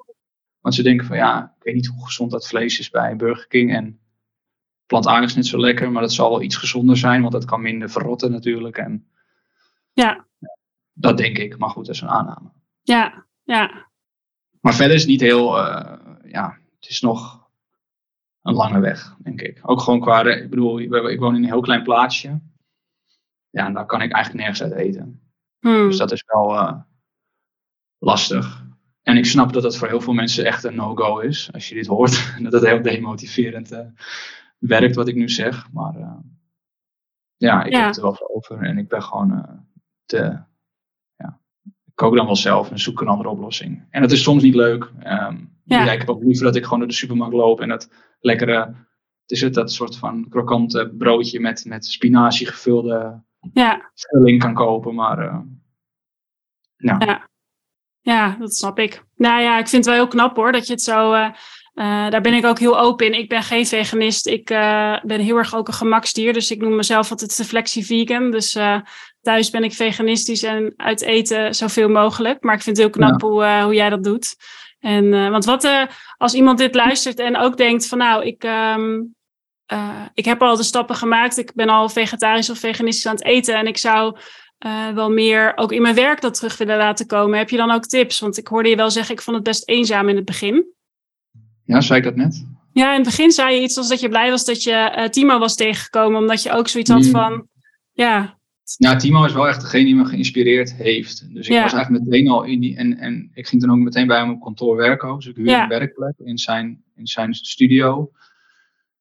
Want 0.61 0.75
ze 0.75 0.83
denken 0.83 1.07
van 1.07 1.17
ja, 1.17 1.55
ik 1.59 1.65
weet 1.65 1.75
niet 1.75 1.87
hoe 1.87 2.05
gezond 2.05 2.31
dat 2.31 2.49
vlees 2.49 2.79
is 2.79 2.91
bij 2.91 3.17
Burger 3.17 3.47
King. 3.47 3.75
En 3.75 4.01
plantaardig 4.87 5.29
is 5.29 5.37
net 5.37 5.47
zo 5.47 5.59
lekker, 5.59 5.93
maar 5.93 6.03
dat 6.03 6.13
zal 6.13 6.31
wel 6.31 6.43
iets 6.43 6.57
gezonder 6.57 6.97
zijn. 6.97 7.21
Want 7.21 7.33
dat 7.33 7.45
kan 7.45 7.63
minder 7.63 7.91
verrotten 7.91 8.31
natuurlijk. 8.31 8.77
En 8.77 9.07
Ja, 9.93 10.27
dat 10.93 11.17
denk 11.17 11.39
ik. 11.39 11.59
Maar 11.59 11.71
goed, 11.71 11.87
dat 11.87 11.95
is 11.95 12.01
een 12.01 12.09
aanname. 12.09 12.51
ja, 12.83 13.27
ja. 13.45 13.87
Maar 14.61 14.75
verder 14.75 14.95
is 14.95 15.01
het 15.01 15.11
niet 15.11 15.21
heel, 15.21 15.59
eh, 15.59 15.99
ja, 16.31 16.59
het 16.81 16.91
is 16.91 17.01
nog, 17.01 17.39
een 18.43 18.55
lange 18.55 18.81
weg, 18.81 19.17
denk 19.19 19.41
ik. 19.41 19.61
Ook 19.63 19.81
gewoon 19.81 20.01
qua, 20.01 20.25
ik 20.25 20.51
bedoel, 20.51 20.81
ik 20.81 21.21
woon 21.21 21.35
in 21.35 21.43
een 21.43 21.49
heel 21.49 21.61
klein 21.61 21.83
plaatsje. 21.83 22.41
Ja, 23.51 23.67
en 23.67 23.73
daar 23.73 23.87
kan 23.87 24.03
ik 24.03 24.13
eigenlijk 24.13 24.45
nergens 24.45 24.63
uit 24.71 24.81
eten. 24.81 25.21
Hmm. 25.61 25.89
Dus 25.89 25.97
dat 25.97 26.13
is 26.13 26.25
wel 26.27 26.55
uh, 26.55 26.81
lastig. 27.99 28.67
En 29.03 29.17
ik 29.17 29.27
snap 29.27 29.53
dat 29.53 29.63
dat 29.63 29.77
voor 29.77 29.89
heel 29.89 30.01
veel 30.01 30.13
mensen 30.13 30.45
echt 30.45 30.65
een 30.65 30.75
no-go 30.75 31.19
is. 31.19 31.53
Als 31.53 31.69
je 31.69 31.75
dit 31.75 31.87
hoort, 31.87 32.33
dat 32.43 32.53
het 32.53 32.65
heel 32.67 32.83
demotiverend 32.83 33.73
uh, 33.73 33.81
werkt 34.59 34.95
wat 34.95 35.09
ik 35.09 35.15
nu 35.15 35.29
zeg. 35.29 35.73
Maar 35.73 35.97
uh, 35.99 36.17
ja, 37.37 37.65
ik 37.65 37.73
Ja. 37.73 37.79
heb 37.79 37.87
het 37.87 37.97
er 37.97 38.03
wel 38.03 38.15
voor 38.15 38.29
over. 38.29 38.63
En 38.63 38.79
ik 38.79 38.89
ben 38.89 39.03
gewoon 39.03 39.65
te... 40.05 40.17
Ja, 41.17 41.41
ik 41.65 41.95
kook 41.95 42.17
dan 42.17 42.27
wel 42.27 42.37
zelf 42.37 42.71
en 42.71 42.79
zoek 42.79 43.01
een 43.01 43.09
andere 43.09 43.29
oplossing. 43.29 43.87
En 43.91 44.01
dat 44.03 44.13
is 44.13 44.23
soms 44.23 44.43
niet 44.43 44.55
leuk. 44.55 44.83
Um, 44.85 45.57
Ja. 45.65 45.85
ja. 45.85 45.93
ik 45.93 45.99
heb 45.99 46.09
ook 46.09 46.23
liever 46.23 46.45
dat 46.45 46.57
ik 46.57 46.65
gewoon 46.65 46.79
door 46.79 46.89
de 46.89 46.95
supermarkt 46.95 47.35
loop 47.35 47.61
en 47.61 47.69
dat 47.69 47.91
lekkere... 48.21 48.87
Het 49.23 49.37
is 49.37 49.41
het, 49.43 49.55
dat 49.55 49.73
soort 49.73 49.97
van 49.97 50.29
krokante 50.29 50.95
broodje 50.99 51.41
met, 51.41 51.65
met 51.65 51.87
spinazie 51.87 52.47
gevulde 52.47 53.23
Ja, 53.53 53.91
vulling 53.95 54.41
kan 54.41 54.55
kopen. 54.55 54.95
Maar 54.95 55.19
uh, 55.25 55.39
nou, 56.77 57.05
Ja. 57.07 57.29
ja, 58.01 58.37
dat 58.39 58.55
snap 58.55 58.79
ik. 58.79 59.03
Nou 59.17 59.43
ja, 59.43 59.59
ik 59.59 59.69
vind 59.69 59.85
het 59.85 59.95
wel 59.95 60.03
heel 60.05 60.13
knap 60.13 60.37
hoor, 60.37 60.53
dat 60.53 60.67
je 60.67 60.73
het 60.73 60.83
zo... 60.83 61.13
eh, 61.13 61.29
eh, 61.75 62.11
daar 62.11 62.21
ben 62.21 62.35
ik 62.35 62.45
ook 62.45 62.59
heel 62.59 62.79
open 62.81 63.07
in. 63.07 63.19
Ik 63.19 63.29
ben 63.29 63.43
geen 63.43 63.67
veganist. 63.67 64.27
Ik 64.27 64.51
eh, 64.51 65.01
ben 65.03 65.21
heel 65.21 65.37
erg 65.37 65.55
ook 65.55 65.69
een 65.69 65.75
gemaksdier. 65.75 66.33
Dus 66.33 66.51
ik 66.51 66.61
noem 66.61 66.77
mezelf 66.77 67.11
altijd 67.11 67.37
de 67.37 67.45
flexie 67.45 67.87
vegan. 67.87 68.31
Dus 68.31 68.55
eh, 68.55 68.81
thuis 69.21 69.51
ben 69.51 69.65
ik 69.65 69.73
veganistisch 69.73 70.43
en 70.43 70.73
uit 70.77 71.01
eten 71.03 71.55
zoveel 71.55 71.89
mogelijk. 71.89 72.43
Maar 72.43 72.55
ik 72.55 72.63
vind 72.63 72.77
het 72.77 72.87
heel 72.87 72.95
knap 72.95 73.21
hoe, 73.21 73.45
eh, 73.45 73.63
hoe 73.65 73.75
jij 73.75 73.91
dat 73.91 74.05
doet. 74.05 74.37
En, 74.79 75.15
eh, 75.15 75.31
want 75.31 75.45
wat 75.45 75.65
eh, 75.65 75.83
als 76.17 76.35
iemand 76.35 76.59
dit 76.59 76.75
luistert 76.75 77.19
en 77.19 77.37
ook 77.37 77.57
denkt 77.57 77.87
van 77.89 77.99
nou, 77.99 78.25
ik, 78.25 78.45
ehm, 78.45 79.01
eh, 79.69 80.01
ik 80.15 80.25
heb 80.25 80.43
al 80.43 80.57
de 80.57 80.63
stappen 80.63 80.97
gemaakt. 80.97 81.39
Ik 81.39 81.53
ben 81.55 81.69
al 81.69 81.89
vegetarisch 81.89 82.51
of 82.51 82.59
veganistisch 82.59 83.07
aan 83.07 83.15
het 83.15 83.25
eten. 83.25 83.55
En 83.59 83.67
ik 83.67 83.77
zou 83.77 84.17
eh, 84.59 84.89
wel 84.91 85.11
meer 85.11 85.53
ook 85.57 85.73
in 85.73 85.83
mijn 85.83 85.95
werk 85.95 86.21
dat 86.21 86.35
terug 86.35 86.57
willen 86.59 86.77
laten 86.77 87.07
komen. 87.07 87.39
Heb 87.39 87.51
je 87.51 87.57
dan 87.57 87.71
ook 87.71 87.87
tips? 87.87 88.19
Want 88.19 88.39
ik 88.39 88.47
hoorde 88.47 88.69
je 88.69 88.77
wel 88.77 88.91
zeggen, 88.91 89.15
ik 89.15 89.23
vond 89.23 89.37
het 89.37 89.45
best 89.45 89.69
eenzaam 89.69 90.09
in 90.09 90.17
het 90.17 90.25
begin. 90.25 90.67
Ja, 91.65 91.81
zei 91.81 91.99
ik 91.99 92.05
dat 92.05 92.17
net? 92.17 92.47
Ja, 92.73 92.89
in 92.91 92.95
het 93.01 93.05
begin 93.05 93.31
zei 93.31 93.55
je 93.55 93.63
iets 93.63 93.77
als 93.77 93.89
dat 93.89 94.01
je 94.01 94.09
blij 94.09 94.31
was 94.31 94.45
dat 94.45 94.63
je 94.63 94.95
uh, 94.99 95.05
Timo 95.05 95.39
was 95.39 95.55
tegengekomen. 95.55 96.21
Omdat 96.21 96.43
je 96.43 96.53
ook 96.53 96.69
zoiets 96.69 96.91
had 96.91 97.03
Mm. 97.05 97.11
van, 97.11 97.49
ja, 97.93 98.37
Ja, 98.77 98.97
Timo 98.97 99.25
is 99.25 99.33
wel 99.33 99.49
echt 99.49 99.61
degene 99.61 99.85
die 99.85 99.95
me 99.95 100.05
geïnspireerd 100.05 100.73
heeft. 100.75 101.35
Dus 101.35 101.47
ik 101.47 101.53
Ja. 101.53 101.63
was 101.63 101.73
eigenlijk 101.73 102.05
meteen 102.05 102.29
al 102.29 102.43
in 102.45 102.61
die. 102.61 102.77
En, 102.77 102.97
en 102.99 103.31
ik 103.35 103.47
ging 103.47 103.63
toen 103.63 103.71
ook 103.71 103.79
meteen 103.79 104.07
bij 104.07 104.19
hem 104.19 104.31
op 104.31 104.41
kantoor 104.41 104.77
werken. 104.77 105.15
Dus 105.15 105.27
ik 105.27 105.37
huurde 105.37 105.51
Ja. 105.51 105.63
een 105.63 105.69
werkplek 105.69 106.15
in 106.25 106.39
zijn, 106.39 106.83
in 106.97 107.07
zijn 107.07 107.35
studio. 107.35 108.11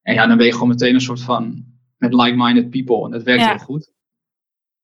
En 0.08 0.14
ja, 0.14 0.26
dan 0.26 0.36
ben 0.36 0.46
je 0.46 0.52
gewoon 0.52 0.68
meteen 0.68 0.94
een 0.94 1.00
soort 1.00 1.20
van. 1.22 1.64
met 1.96 2.14
like-minded 2.14 2.70
people. 2.70 3.04
En 3.04 3.10
dat 3.10 3.22
werkt 3.22 3.42
Ja. 3.42 3.48
heel 3.48 3.58
goed. 3.58 3.92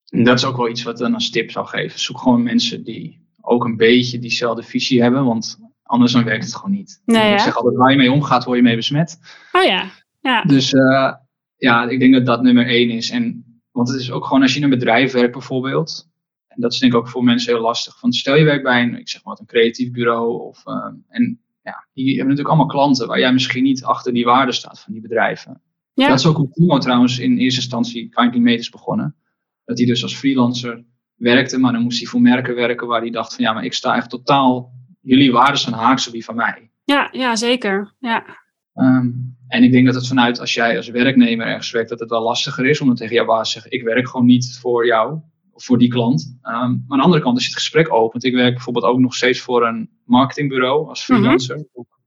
En 0.09 0.25
dat 0.25 0.39
is 0.39 0.45
ook 0.45 0.57
wel 0.57 0.69
iets 0.69 0.83
wat 0.83 0.99
dan 0.99 1.15
als 1.15 1.31
tip 1.31 1.51
zou 1.51 1.67
geven. 1.67 2.01
Zoek 2.01 2.19
gewoon 2.19 2.43
mensen 2.43 2.85
die 2.85 3.27
ook 3.41 3.65
een 3.65 3.77
beetje 3.77 4.19
diezelfde 4.19 4.63
visie 4.63 5.03
hebben. 5.03 5.25
Want 5.25 5.59
anders 5.83 6.13
dan 6.13 6.25
werkt 6.25 6.45
het 6.45 6.55
gewoon 6.55 6.71
niet. 6.77 7.03
Nee, 7.05 7.33
ik 7.33 7.39
zeg 7.39 7.57
altijd: 7.57 7.77
waar 7.77 7.91
je 7.91 7.97
mee 7.97 8.13
omgaat, 8.13 8.45
word 8.45 8.57
je 8.57 8.63
mee 8.63 8.77
besmet. 8.77 9.19
oh 9.53 9.63
ja, 9.63 9.91
ja, 10.21 10.43
Dus 10.43 10.73
eh, 10.73 11.15
ja, 11.57 11.89
ik 11.89 11.99
denk 12.01 12.15
dat 12.15 12.27
dat 12.27 12.43
nummer 12.43 12.67
één 12.67 12.91
is. 12.91 13.11
En, 13.11 13.45
want 13.71 13.89
het 13.89 14.01
is 14.01 14.11
ook 14.11 14.25
gewoon 14.25 14.43
als 14.43 14.53
je 14.53 14.59
in 14.59 14.65
een 14.65 14.71
bedrijf 14.79 15.13
werkt 15.13 15.33
bijvoorbeeld. 15.33 16.09
En 16.49 16.61
dat 16.61 16.73
is 16.73 16.79
denk 16.79 16.93
ik 16.93 16.99
ook 16.99 17.09
voor 17.09 17.25
mensen 17.25 17.53
heel 17.53 17.63
lastig. 17.63 17.99
Van 17.99 18.13
stel 18.13 18.37
je 18.37 18.45
werkt 18.45 18.63
bij 18.63 18.83
een, 18.83 18.99
ik 18.99 19.09
zeg 19.09 19.25
maar 19.25 19.33
wat, 19.33 19.41
een 19.41 19.47
creatief 19.55 19.91
bureau. 19.91 20.43
Of, 20.43 20.67
eh, 20.67 20.93
en 21.09 21.44
ja, 21.64 21.87
die 21.92 22.07
hebben 22.09 22.27
natuurlijk 22.27 22.48
allemaal 22.48 22.66
klanten 22.66 23.07
waar 23.07 23.18
jij 23.18 23.33
misschien 23.33 23.62
niet 23.62 23.85
achter 23.85 24.12
die 24.12 24.24
waarde 24.24 24.53
staat 24.53 24.81
van 24.81 24.92
die 24.92 25.03
bedrijven. 25.03 25.61
ja, 25.92 26.09
Dat 26.09 26.18
is 26.18 26.27
ook 26.27 26.37
hoe 26.37 26.50
Timo 26.50 26.79
trouwens 26.79 27.18
in 27.18 27.38
eerste 27.38 27.61
instantie 27.61 28.09
Kindly 28.09 28.40
Made 28.40 28.59
is 28.59 28.70
begonnen. 28.70 29.16
Dat 29.64 29.79
hij 29.79 29.87
dus 29.87 30.03
als 30.03 30.16
freelancer 30.16 30.85
werkte, 31.14 31.59
maar 31.59 31.72
dan 31.72 31.83
moest 31.83 31.98
hij 31.98 32.07
voor 32.09 32.20
merken 32.20 32.55
werken 32.55 32.87
waar 32.87 33.00
hij 33.00 33.11
dacht 33.11 33.35
van 33.35 33.44
ja, 33.44 33.53
maar 33.53 33.64
ik 33.64 33.72
sta 33.72 33.96
echt 33.96 34.11
totaal, 34.11 34.72
jullie 35.00 35.33
waarden 35.33 35.59
zijn 35.59 35.74
haaks 35.74 36.07
op 36.07 36.12
die 36.12 36.24
van 36.24 36.37
mij. 36.37 36.70
ja, 36.85 37.09
ja, 37.12 37.37
zeker. 37.37 37.94
Ja, 37.98 38.42
Ehm, 38.74 39.11
en 39.48 39.62
ik 39.62 39.72
denk 39.72 39.87
dat 39.87 39.94
het 39.94 40.07
vanuit, 40.09 40.40
als 40.40 40.55
jij 40.55 40.77
als 40.77 40.88
werknemer 40.88 41.46
ergens 41.46 41.70
werkt, 41.70 41.88
dat 41.88 42.00
het 42.00 42.11
wel 42.11 42.22
lastiger 42.22 42.66
is 42.66 42.81
om 42.81 42.87
dan 42.87 42.96
tegen 42.96 43.14
jouw 43.14 43.24
baas 43.27 43.46
te 43.53 43.53
zeggen: 43.61 43.79
Ik 43.79 43.85
werk 43.85 44.09
gewoon 44.09 44.27
niet 44.27 44.59
voor 44.61 44.87
jou 44.87 45.18
voor 45.55 45.79
die 45.79 45.88
klant. 45.88 46.37
Ehm, 46.43 46.55
maar 46.55 46.85
aan 46.88 46.99
de 46.99 47.03
andere 47.03 47.23
kant, 47.23 47.35
als 47.35 47.45
je 47.45 47.51
het 47.51 47.59
gesprek 47.59 47.93
opent, 47.93 48.25
ik 48.25 48.35
werk 48.35 48.55
bijvoorbeeld 48.55 48.85
ook 48.85 48.99
nog 48.99 49.14
steeds 49.14 49.40
voor 49.40 49.67
een 49.67 49.90
marketingbureau 50.05 50.88
als 50.88 51.05
freelancer, 51.05 51.67
ook 51.73 52.01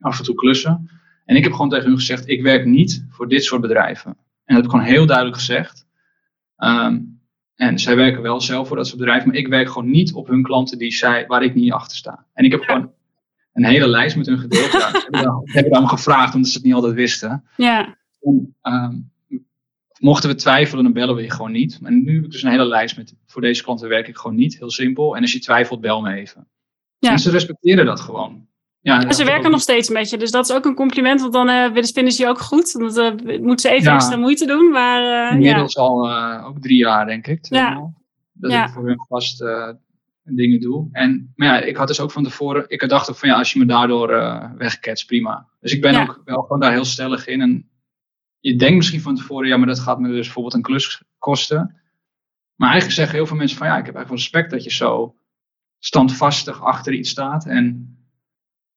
af 0.00 0.18
en 0.18 0.24
toe 0.24 0.34
klussen. 0.34 0.90
En 1.24 1.36
ik 1.36 1.42
heb 1.42 1.52
gewoon 1.52 1.68
tegen 1.70 1.86
hun 1.86 1.96
gezegd: 1.96 2.28
Ik 2.28 2.42
werk 2.42 2.64
niet 2.64 3.06
voor 3.10 3.28
dit 3.28 3.44
soort 3.44 3.60
bedrijven. 3.60 4.10
En 4.10 4.54
dat 4.54 4.56
heb 4.56 4.64
ik 4.64 4.70
gewoon 4.70 4.84
heel 4.84 5.06
duidelijk 5.06 5.36
gezegd. 5.36 5.86
Ehm, 6.56 7.00
en 7.54 7.78
zij 7.78 7.96
werken 7.96 8.22
wel 8.22 8.40
zelf 8.40 8.68
voor 8.68 8.76
dat 8.76 8.86
soort 8.86 8.98
bedrijven, 8.98 9.28
maar 9.28 9.36
ik 9.36 9.48
werk 9.48 9.68
gewoon 9.68 9.90
niet 9.90 10.12
op 10.12 10.26
hun 10.26 10.42
klanten 10.42 10.78
die 10.78 10.92
zij, 10.92 11.26
waar 11.26 11.42
ik 11.42 11.54
niet 11.54 11.72
achter 11.72 11.96
sta. 11.96 12.26
En 12.32 12.44
ik 12.44 12.50
heb 12.50 12.60
gewoon 12.60 12.92
een 13.52 13.64
hele 13.64 13.88
lijst 13.88 14.16
met 14.16 14.26
hun 14.26 14.38
gedeeld. 14.38 14.72
Ja, 14.72 14.88
ik 15.44 15.52
heb 15.52 15.72
allemaal 15.72 15.88
gevraagd, 15.96 16.34
omdat 16.34 16.50
ze 16.50 16.56
het 16.56 16.66
niet 16.66 16.74
altijd 16.74 16.94
wisten. 16.94 17.44
ja, 17.56 17.96
En, 18.20 18.56
ehm, 18.60 18.94
mochten 19.98 20.28
we 20.30 20.34
twijfelen, 20.34 20.84
dan 20.84 20.92
bellen 20.92 21.14
we 21.14 21.22
je 21.22 21.30
gewoon 21.30 21.52
niet. 21.52 21.78
En 21.82 22.02
nu 22.04 22.14
heb 22.14 22.24
ik 22.24 22.30
dus 22.30 22.42
een 22.42 22.50
hele 22.50 22.66
lijst 22.66 22.96
met, 22.96 23.14
voor 23.26 23.40
deze 23.42 23.62
klanten 23.62 23.88
werk 23.88 24.08
ik 24.08 24.16
gewoon 24.16 24.36
niet, 24.36 24.58
heel 24.58 24.70
simpel. 24.70 25.16
En 25.16 25.22
als 25.22 25.32
je 25.32 25.38
twijfelt, 25.38 25.80
bel 25.80 26.00
me 26.00 26.14
even. 26.14 26.46
Ja. 26.98 27.10
En 27.10 27.18
ze 27.18 27.30
respecteren 27.30 27.86
dat 27.86 28.00
gewoon. 28.00 28.46
Ja, 28.80 29.12
ze 29.12 29.24
werken 29.24 29.50
nog 29.50 29.60
steeds 29.60 29.88
met 29.88 30.10
je, 30.10 30.16
dus 30.18 30.30
dat 30.30 30.48
is 30.48 30.56
ook 30.56 30.64
een 30.64 30.74
compliment, 30.74 31.20
want 31.20 31.32
dan 31.32 31.46
willen- 31.46 31.88
vinden 31.92 32.12
ze 32.12 32.22
je 32.22 32.28
ook 32.28 32.38
goed. 32.40 32.72
Want 32.72 32.96
eh 32.96 33.38
moeten 33.40 33.58
ze 33.58 33.68
even 33.70 33.88
Ja. 33.90 33.94
extra 33.94 34.16
moeite 34.16 34.46
doen, 34.46 34.70
maar 34.70 35.02
ja. 35.02 35.30
Inmiddels 35.30 35.76
al 35.76 36.12
ook 36.44 36.60
drie 36.60 36.76
jaar, 36.76 37.06
denk 37.06 37.26
ik. 37.26 37.42
tweemaal, 37.42 37.94
Dat 38.32 38.50
Ja. 38.50 38.64
ik 38.66 38.72
voor 38.72 38.86
hun 38.86 39.04
vast 39.08 39.44
dingen 40.22 40.60
doe. 40.60 40.88
En, 40.92 41.32
maar 41.36 41.48
ja, 41.48 41.60
ik 41.60 41.76
had 41.76 41.86
dus 41.88 42.00
ook 42.00 42.10
van 42.10 42.22
tevoren, 42.24 42.64
ik 42.68 42.88
dacht 42.88 43.10
ook 43.10 43.16
van 43.16 43.28
ja, 43.28 43.34
als 43.38 43.52
je 43.52 43.58
me 43.58 43.64
daardoor 43.66 44.08
wegketst, 44.56 45.06
prima. 45.06 45.46
Dus 45.60 45.72
ik 45.72 45.80
ben 45.80 45.92
Ja. 45.92 46.00
ook 46.02 46.22
wel 46.24 46.40
gewoon 46.42 46.60
daar 46.60 46.72
heel 46.72 46.84
stellig 46.84 47.26
in. 47.26 47.40
En 47.40 47.67
je 48.40 48.56
denkt 48.56 48.76
misschien 48.76 49.00
van 49.00 49.14
tevoren, 49.14 49.48
ja, 49.48 49.56
maar 49.56 49.66
dat 49.66 49.78
gaat 49.78 49.98
me 49.98 50.08
dus 50.08 50.24
bijvoorbeeld 50.24 50.54
een 50.54 50.62
klus 50.62 51.02
kosten. 51.18 51.80
Maar 52.54 52.70
eigenlijk 52.70 52.98
zeggen 52.98 53.16
heel 53.16 53.26
veel 53.26 53.36
mensen 53.36 53.58
van 53.58 53.66
ja, 53.66 53.78
ik 53.78 53.86
heb 53.86 53.94
eigenlijk 53.94 54.08
wel 54.08 54.32
respect 54.32 54.50
dat 54.50 54.64
je 54.64 54.84
zo 54.84 55.16
standvastig 55.78 56.62
achter 56.62 56.92
iets 56.92 57.10
staat. 57.10 57.46
En 57.46 57.96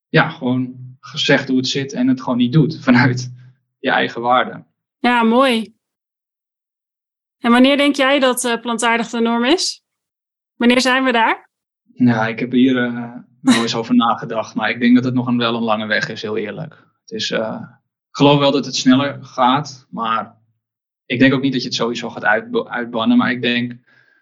ja, 0.08 0.30
gewoon 0.30 0.76
gezegd 1.00 1.48
hoe 1.48 1.58
het 1.58 1.68
zit 1.68 1.94
en 1.94 2.08
het 2.08 2.22
gewoon 2.22 2.38
niet 2.38 2.54
doet 2.54 2.80
vanuit 2.84 3.34
je 3.80 3.90
eigen 3.90 4.22
waarde. 4.22 4.66
Ja, 5.00 5.24
mooi. 5.24 5.76
En 7.38 7.52
wanneer 7.52 7.78
denk 7.78 7.96
jij 7.96 8.20
dat 8.20 8.46
eh, 8.46 8.62
plantaardig 8.62 9.10
de 9.10 9.20
norm 9.20 9.46
is? 9.46 9.84
Wanneer 10.56 10.82
zijn 10.82 11.04
we 11.04 11.12
daar? 11.12 11.50
Ja, 11.94 12.28
ik 12.28 12.40
heb 12.40 12.52
hier 12.52 12.74
wel 13.42 13.62
eens 13.62 13.76
over 13.76 13.96
nagedacht, 13.96 14.56
maar 14.56 14.70
ik 14.70 14.80
denk 14.80 14.96
dat 14.96 15.04
het 15.04 15.14
nog 15.14 15.28
een, 15.28 15.38
wel 15.38 15.56
een 15.56 15.64
lange 15.64 15.86
weg 15.86 16.10
is, 16.10 16.22
heel 16.22 16.38
eerlijk. 16.38 16.88
Het 17.02 17.12
is, 17.12 17.32
eh, 17.32 17.62
geloof 18.12 18.40
wel 18.40 18.52
dat 18.52 18.66
het 18.66 18.76
sneller 18.76 19.26
gaat, 19.26 19.88
maar 19.90 20.38
ik 21.06 21.20
denk 21.20 21.34
ook 21.34 21.42
niet 21.42 21.52
dat 21.52 21.62
je 21.62 21.68
het 21.68 21.78
sowieso 21.78 22.10
gaat 22.10 22.26
uit, 22.26 22.68
uitbannen. 22.68 23.18
Maar 23.18 23.32
ik 23.32 23.42
denk, 23.42 23.74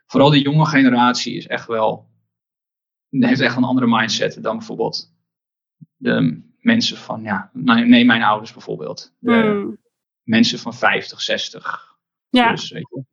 vooral 0.08 0.30
die 0.30 0.44
jonge 0.44 0.66
generatie 0.66 1.36
is 1.36 1.48
echt 1.48 1.68
wel, 1.68 2.10
heeft 3.10 3.42
echt 3.42 3.56
een 3.56 3.64
andere 3.64 3.88
mindset 3.88 4.44
dan 4.44 4.58
bijvoorbeeld 4.58 5.14
de 5.96 6.42
mensen 6.60 6.98
van, 6.98 7.24
ja, 7.24 7.50
neem 7.54 8.06
mijn 8.06 8.24
ouders 8.24 8.54
bijvoorbeeld. 8.54 9.14
De 9.20 9.32
Hmm. 9.32 9.78
mensen 10.24 10.60
van 10.60 10.74
50, 10.74 11.22
60, 11.22 11.98
Ja, 12.30 12.52
dus, 12.52 12.72
weet 12.72 12.90
je. 12.90 13.04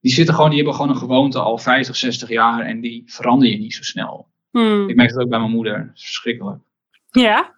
Die 0.00 0.12
zitten 0.12 0.34
gewoon, 0.34 0.48
die 0.50 0.58
hebben 0.58 0.76
gewoon 0.76 0.90
een 0.90 1.00
gewoonte 1.00 1.38
al 1.38 1.58
50, 1.58 1.96
60 1.96 2.28
jaar 2.28 2.64
en 2.64 2.80
die 2.80 3.02
verander 3.06 3.48
je 3.48 3.58
niet 3.58 3.74
zo 3.74 3.82
snel. 3.82 4.30
Hmm. 4.50 4.88
Ik 4.88 4.96
merk 4.96 5.10
het 5.10 5.18
ook 5.18 5.28
bij 5.28 5.38
mijn 5.38 5.50
moeder. 5.50 5.90
Verschrikkelijk. 5.94 6.62
ja, 7.10 7.54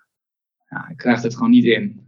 Ja, 0.68 0.88
ik 0.88 0.96
krijg 0.96 1.22
het 1.22 1.34
gewoon 1.34 1.50
niet 1.50 1.64
in. 1.64 2.03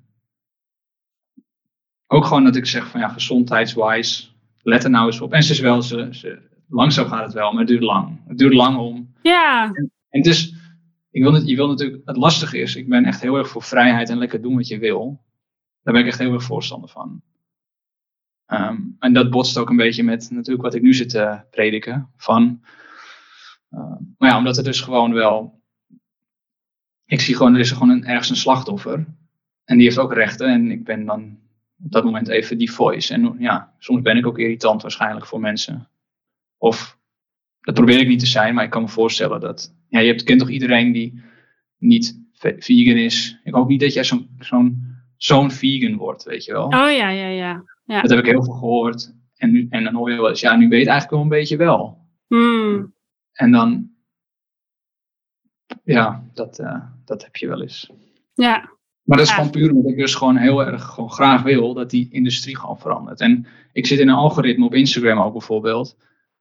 Ook 2.07 2.24
gewoon 2.24 2.44
dat 2.44 2.57
ik 2.57 2.66
zeg 2.66 2.88
van 2.88 3.00
ja, 3.00 3.09
gezondheidswise, 3.09 4.24
let 4.62 4.84
er 4.84 4.90
nou 4.90 5.07
eens 5.07 5.20
op. 5.20 5.32
En 5.32 5.42
ze 5.42 5.52
is 5.52 5.61
wel, 5.61 5.82
ze, 5.82 6.09
ze, 6.11 6.38
langzaam 6.68 7.07
gaat 7.07 7.24
het 7.24 7.32
wel, 7.32 7.50
maar 7.50 7.61
het 7.61 7.68
duurt 7.68 7.82
lang. 7.82 8.20
Het 8.28 8.38
duurt 8.38 8.54
lang 8.54 8.76
om. 8.76 9.12
ja, 9.22 9.64
En 9.72 9.90
het 10.09 10.26
is, 10.26 10.54
ik 11.11 11.22
wil, 11.22 11.32
het, 11.32 11.48
je 11.48 11.57
wil 11.57 11.68
natuurlijk, 11.68 12.02
het 12.04 12.16
lastige 12.16 12.59
is, 12.59 12.76
ik 12.76 12.88
ben 12.88 13.04
echt 13.04 13.20
heel 13.20 13.36
erg 13.36 13.48
voor 13.48 13.62
vrijheid 13.62 14.09
en 14.09 14.18
lekker 14.18 14.42
doen 14.42 14.57
wat 14.57 14.68
je 14.68 14.78
wil. 14.78 15.24
Daar 15.82 15.94
ben 15.94 16.02
ik 16.02 16.09
echt 16.09 16.18
heel 16.18 16.32
erg 16.32 16.42
voorstander 16.42 16.88
van. 16.88 17.22
Ehm, 18.46 18.80
en 18.98 19.12
dat 19.12 19.30
botst 19.30 19.59
ook 19.59 19.70
een 19.70 19.76
beetje 19.76 20.02
met 20.02 20.30
natuurlijk 20.30 20.64
wat 20.64 20.74
ik 20.74 20.82
nu 20.82 20.94
zit 20.94 21.09
te 21.09 21.40
prediken. 21.50 22.11
Van, 22.16 22.61
ehm, 23.70 24.02
maar 24.18 24.30
ja, 24.30 24.36
omdat 24.36 24.57
er 24.57 24.64
dus 24.64 24.80
gewoon 24.80 25.12
wel. 25.12 25.61
Ik 27.04 27.20
zie 27.20 27.36
gewoon, 27.36 27.54
er 27.54 27.61
is 27.61 27.70
gewoon 27.70 27.88
een, 27.88 28.04
ergens 28.04 28.30
een 28.30 28.36
slachtoffer. 28.36 29.07
En 29.64 29.76
die 29.76 29.86
heeft 29.86 29.98
ook 29.98 30.12
rechten. 30.12 30.48
En 30.48 30.70
ik 30.70 30.84
ben 30.84 31.04
dan 31.07 31.38
op 31.85 31.93
dat 31.93 32.05
moment 32.05 32.29
even 32.29 32.59
die 32.59 32.72
voice. 32.72 33.14
En 33.14 33.37
ja, 33.39 33.74
soms 33.79 34.03
ben 34.03 34.16
ik 34.16 34.27
ook 34.27 34.39
irritant 34.39 34.83
waarschijnlijk 34.83 35.27
voor 35.27 35.41
mensen. 35.41 35.89
Of, 36.57 36.99
dat 37.61 37.74
probeer 37.74 38.01
ik 38.01 38.09
niet 38.09 38.20
te 38.20 38.27
zijn, 38.27 38.55
maar 38.55 38.64
ik 38.64 38.70
kan 38.70 38.83
me 38.83 38.89
voorstellen 38.89 39.41
dat. 39.41 39.74
Ja, 39.89 39.99
je 40.01 40.07
hebt, 40.07 40.22
kent 40.22 40.41
toch 40.41 40.51
iedereen 40.51 40.93
die 40.93 41.22
niet 41.79 42.20
ve- 42.33 42.57
vegan 42.59 42.97
is. 42.97 43.41
Ik 43.45 43.55
hoop 43.55 43.68
niet 43.68 43.81
dat 43.81 43.93
jij 43.93 44.05
zo'n 44.05 44.29
zo'n 44.39 44.95
zo'n 45.16 45.51
vegan 45.51 45.97
wordt, 45.97 46.22
weet 46.22 46.45
je 46.45 46.53
wel. 46.53 46.64
Oh 46.64 46.70
ja, 46.72 47.09
ja, 47.09 47.29
ja. 47.29 47.64
ja. 47.85 48.01
Dat 48.01 48.11
heb 48.11 48.18
ik 48.18 48.27
heel 48.27 48.45
veel 48.45 48.55
gehoord. 48.55 49.14
En, 49.37 49.51
nu, 49.51 49.66
en 49.70 49.85
dan 49.85 49.95
hoor 49.95 50.11
je 50.11 50.16
wel 50.16 50.29
eens, 50.29 50.41
ja, 50.41 50.57
nu 50.57 50.68
weet 50.68 50.85
je 50.85 50.91
eigenlijk 50.91 51.11
wel 51.11 51.20
een 51.20 51.41
beetje 51.41 51.57
wel. 51.57 51.99
Hmm. 52.27 52.95
En 53.33 53.51
dan, 53.51 53.91
ja, 55.85 56.24
dat, 56.33 56.59
uh, 56.59 56.85
dat 57.05 57.22
heb 57.22 57.37
je 57.37 57.49
wel 57.49 57.62
eens. 57.62 57.91
Ja. 58.35 58.76
Maar 59.07 59.16
dat 59.18 59.26
is 59.26 59.32
Ja. 59.32 59.36
gewoon 59.38 59.50
puur 59.50 59.70
omdat 59.72 59.90
ik 59.92 59.96
dus 59.98 60.14
gewoon 60.14 60.36
heel 60.36 60.66
erg 60.66 60.84
gewoon 60.84 61.11
graag 61.11 61.42
wil 61.42 61.74
dat 61.74 61.90
die 61.90 62.09
industrie 62.11 62.57
gewoon 62.59 62.78
verandert. 62.78 63.20
En 63.20 63.46
ik 63.72 63.86
zit 63.86 63.98
in 63.98 64.09
een 64.09 64.14
algoritme 64.14 64.64
op 64.64 64.74
Instagram 64.74 65.18
ook 65.18 65.32
bijvoorbeeld. 65.32 65.96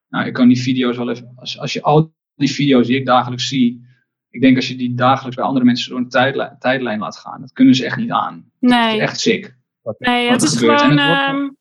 Nou, 0.10 0.26
ik 0.28 0.34
kan 0.34 0.48
die 0.48 0.62
video's 0.62 0.98
wel 0.98 1.10
even, 1.10 1.32
als, 1.36 1.60
als 1.60 1.74
je 1.74 1.82
al 1.82 2.14
die 2.36 2.52
video's 2.52 2.88
die 2.88 2.98
ik 2.98 3.06
dagelijks 3.06 3.48
zie, 3.48 3.86
ik 4.30 4.42
denk 4.42 4.56
als 4.56 4.68
je 4.68 4.76
die 4.76 4.94
dagelijks 4.96 5.36
bij 5.36 5.46
andere 5.46 5.66
mensen 5.66 5.90
door 5.90 6.00
een 6.00 6.10
tijdlijn, 6.10 6.56
tijdlijn 6.60 7.00
laat 7.00 7.18
gaan, 7.18 7.42
dat 7.42 7.54
kunnen 7.54 7.76
ze 7.76 7.86
echt 7.86 7.98
niet 7.98 8.12
aan. 8.12 8.52
Nee. 8.60 8.96
is 8.96 9.02
echt 9.02 9.20
sick. 9.20 9.58
Wat, 9.82 10.00
Nee, 10.00 10.30
wat 10.30 10.42
het 10.42 10.52
is 10.52 10.58
gebeurt. 10.58 10.82
Gewoon. 10.82 11.58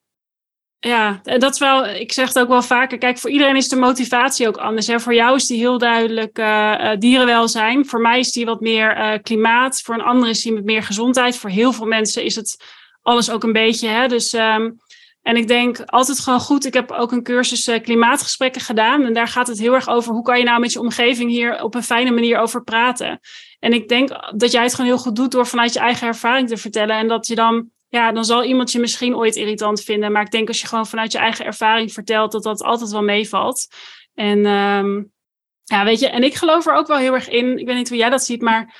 Ja, 0.84 1.20
en 1.22 1.40
dat 1.40 1.52
is 1.52 1.58
wel. 1.58 1.86
Ik 1.86 2.12
zeg 2.12 2.28
het 2.28 2.38
ook 2.38 2.48
wel 2.48 2.62
vaker. 2.62 2.98
Kijk, 2.98 3.18
voor 3.18 3.30
iedereen 3.30 3.56
is 3.56 3.68
de 3.68 3.76
motivatie 3.76 4.48
ook 4.48 4.56
anders. 4.56 4.86
Hè. 4.86 5.00
Voor 5.00 5.14
jou 5.14 5.36
is 5.36 5.46
die 5.46 5.58
heel 5.58 5.78
duidelijk 5.78 6.38
eh, 6.38 6.90
dierenwelzijn. 6.98 7.86
Voor 7.86 8.00
mij 8.00 8.18
is 8.18 8.32
die 8.32 8.44
wat 8.44 8.60
meer 8.60 8.96
eh, 8.96 9.22
klimaat. 9.22 9.80
Voor 9.80 9.94
een 9.94 10.02
ander 10.02 10.28
is 10.28 10.42
die 10.42 10.52
met 10.52 10.64
meer 10.64 10.82
gezondheid. 10.82 11.36
Voor 11.36 11.50
heel 11.50 11.72
veel 11.72 11.86
mensen 11.86 12.24
is 12.24 12.36
het 12.36 12.64
alles 13.02 13.30
ook 13.30 13.42
een 13.42 13.52
beetje. 13.52 13.88
Hè. 13.88 14.08
Dus. 14.08 14.32
ehm, 14.32 14.70
en 15.24 15.36
ik 15.36 15.48
denk 15.48 15.80
altijd 15.86 16.20
gewoon 16.20 16.40
goed. 16.40 16.64
Ik 16.64 16.74
heb 16.74 16.90
ook 16.90 17.12
een 17.12 17.22
cursus 17.22 17.66
eh, 17.66 17.82
klimaatgesprekken 17.82 18.60
gedaan. 18.60 19.04
En 19.04 19.12
daar 19.12 19.28
gaat 19.28 19.46
het 19.46 19.58
heel 19.58 19.74
erg 19.74 19.88
over 19.88 20.12
hoe 20.12 20.22
kan 20.22 20.38
je 20.38 20.44
nou 20.44 20.60
met 20.60 20.72
je 20.72 20.80
omgeving 20.80 21.30
hier 21.30 21.62
op 21.62 21.74
een 21.74 21.82
fijne 21.82 22.10
manier 22.10 22.38
over 22.38 22.62
praten. 22.62 23.20
En 23.58 23.72
ik 23.72 23.88
denk 23.88 24.08
dat 24.36 24.52
jij 24.52 24.62
het 24.62 24.74
gewoon 24.74 24.90
heel 24.90 24.98
goed 25.00 25.16
doet 25.16 25.30
door 25.30 25.46
vanuit 25.46 25.72
je 25.72 25.78
eigen 25.78 26.06
ervaring 26.06 26.48
te 26.48 26.56
vertellen. 26.56 26.96
En 26.96 27.08
dat 27.08 27.26
je 27.26 27.34
dan, 27.34 27.68
ja, 27.94 28.12
dan 28.12 28.24
zal 28.24 28.44
iemand 28.44 28.72
je 28.72 28.78
misschien 28.78 29.16
ooit 29.16 29.36
irritant 29.36 29.82
vinden. 29.82 30.12
Maar 30.12 30.22
ik 30.22 30.30
denk 30.30 30.48
als 30.48 30.60
je 30.60 30.66
gewoon 30.66 30.86
vanuit 30.86 31.12
je 31.12 31.18
eigen 31.18 31.44
ervaring 31.44 31.92
vertelt, 31.92 32.32
dat 32.32 32.42
dat 32.42 32.62
altijd 32.62 32.90
wel 32.90 33.02
meevalt. 33.02 33.66
En 34.14 34.46
ehm, 34.46 35.02
ja, 35.64 35.84
weet 35.84 36.00
je, 36.00 36.08
en 36.08 36.22
ik 36.22 36.34
geloof 36.34 36.66
er 36.66 36.74
ook 36.74 36.86
wel 36.86 36.96
heel 36.96 37.14
erg 37.14 37.28
in. 37.28 37.58
Ik 37.58 37.66
weet 37.66 37.76
niet 37.76 37.88
hoe 37.88 37.98
jij 37.98 38.10
dat 38.10 38.24
ziet, 38.24 38.42
maar 38.42 38.76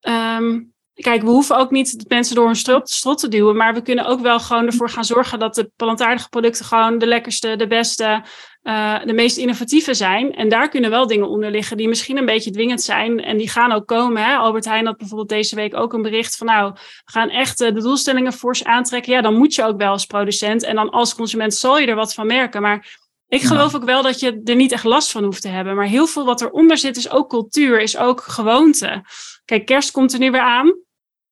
ehm, 0.00 0.60
kijk, 0.94 1.22
we 1.22 1.28
hoeven 1.28 1.56
ook 1.56 1.70
niet 1.70 2.04
mensen 2.08 2.34
door 2.34 2.46
hun 2.46 2.56
strot, 2.56 2.90
strot 2.90 3.18
te 3.18 3.28
duwen. 3.28 3.56
Maar 3.56 3.74
we 3.74 3.82
kunnen 3.82 4.06
ook 4.06 4.20
wel 4.20 4.40
gewoon 4.40 4.66
ervoor 4.66 4.90
gaan 4.90 5.04
zorgen 5.04 5.38
dat 5.38 5.54
de 5.54 5.70
plantaardige 5.76 6.28
producten 6.28 6.64
gewoon 6.64 6.98
de 6.98 7.06
lekkerste, 7.06 7.56
de 7.56 7.66
beste, 7.66 8.24
eh, 8.62 9.04
de 9.04 9.12
meest 9.12 9.36
innovatieve 9.36 9.94
zijn. 9.94 10.34
En 10.34 10.48
daar 10.48 10.68
kunnen 10.68 10.90
wel 10.90 11.06
dingen 11.06 11.28
onder 11.28 11.50
liggen 11.50 11.76
die 11.76 11.88
misschien 11.88 12.16
een 12.16 12.26
beetje 12.26 12.50
dwingend 12.50 12.82
zijn. 12.82 13.20
En 13.20 13.36
die 13.36 13.48
gaan 13.48 13.72
ook 13.72 13.86
komen. 13.86 14.22
Hè? 14.24 14.34
Albert 14.36 14.64
Heijn 14.64 14.86
had 14.86 14.96
bijvoorbeeld 14.96 15.28
deze 15.28 15.54
week 15.54 15.76
ook 15.76 15.92
een 15.92 16.02
bericht 16.02 16.36
van 16.36 16.46
nou, 16.46 16.72
we 17.04 17.12
gaan 17.12 17.28
echt 17.28 17.60
eh, 17.60 17.74
de 17.74 17.80
doelstellingen 17.82 18.32
fors 18.32 18.64
aantrekken. 18.64 19.12
Ja, 19.12 19.20
dan 19.20 19.36
moet 19.36 19.54
je 19.54 19.64
ook 19.64 19.78
wel 19.78 19.90
als 19.90 20.06
producent. 20.06 20.62
En 20.62 20.74
dan 20.74 20.90
als 20.90 21.14
consument 21.14 21.54
zal 21.54 21.78
je 21.78 21.86
er 21.86 21.94
wat 21.94 22.14
van 22.14 22.26
merken. 22.26 22.62
Maar 22.62 22.98
ik 23.28 23.40
Ja. 23.40 23.46
geloof 23.48 23.74
ook 23.74 23.84
wel 23.84 24.02
dat 24.02 24.20
je 24.20 24.40
er 24.44 24.56
niet 24.56 24.72
echt 24.72 24.84
last 24.84 25.10
van 25.10 25.24
hoeft 25.24 25.42
te 25.42 25.48
hebben. 25.48 25.74
Maar 25.76 25.86
heel 25.86 26.06
veel 26.06 26.24
wat 26.24 26.40
eronder 26.40 26.78
zit 26.78 26.96
is 26.96 27.10
ook 27.10 27.28
cultuur, 27.28 27.80
is 27.80 27.96
ook 27.96 28.20
gewoonte. 28.20 29.02
Kijk, 29.44 29.66
kerst 29.66 29.90
komt 29.90 30.12
er 30.12 30.18
nu 30.18 30.30
weer 30.30 30.40
aan. 30.40 30.74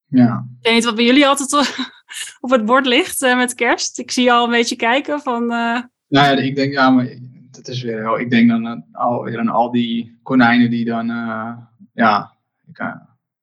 ja. 0.07 0.47
Ik 0.61 0.65
weet 0.67 0.75
niet 0.75 0.85
wat 0.85 0.95
bij 0.95 1.05
jullie 1.05 1.27
altijd 1.27 1.69
op 2.41 2.51
het 2.51 2.65
bord 2.65 2.87
ligt 2.87 3.23
eh, 3.23 3.37
met 3.37 3.55
kerst. 3.55 3.99
Ik 3.99 4.11
zie 4.11 4.25
je 4.25 4.33
al 4.33 4.45
een 4.45 4.51
beetje 4.51 4.77
kijken 4.77 5.21
van... 5.21 5.51
Nou 6.09 6.27
ja, 6.37 6.43
ik 6.43 6.57
denk, 6.57 6.73
ja, 6.73 6.91
maar 6.91 7.09
dat 7.51 7.69
is 7.69 7.83
weer 7.83 7.99
heel. 8.01 8.21
Ik 8.21 8.31
denk 8.31 8.49
dan 8.49 8.67
aan 8.67 8.87
alweer 8.93 9.39
aan 9.39 9.49
al 9.49 9.71
die 9.71 10.19
konijnen 10.23 10.71
die 10.71 10.85
dan, 10.85 11.11
eh, 11.11 11.57
ja. 11.93 12.37
Ik, 12.67 12.79
eh, 12.79 12.95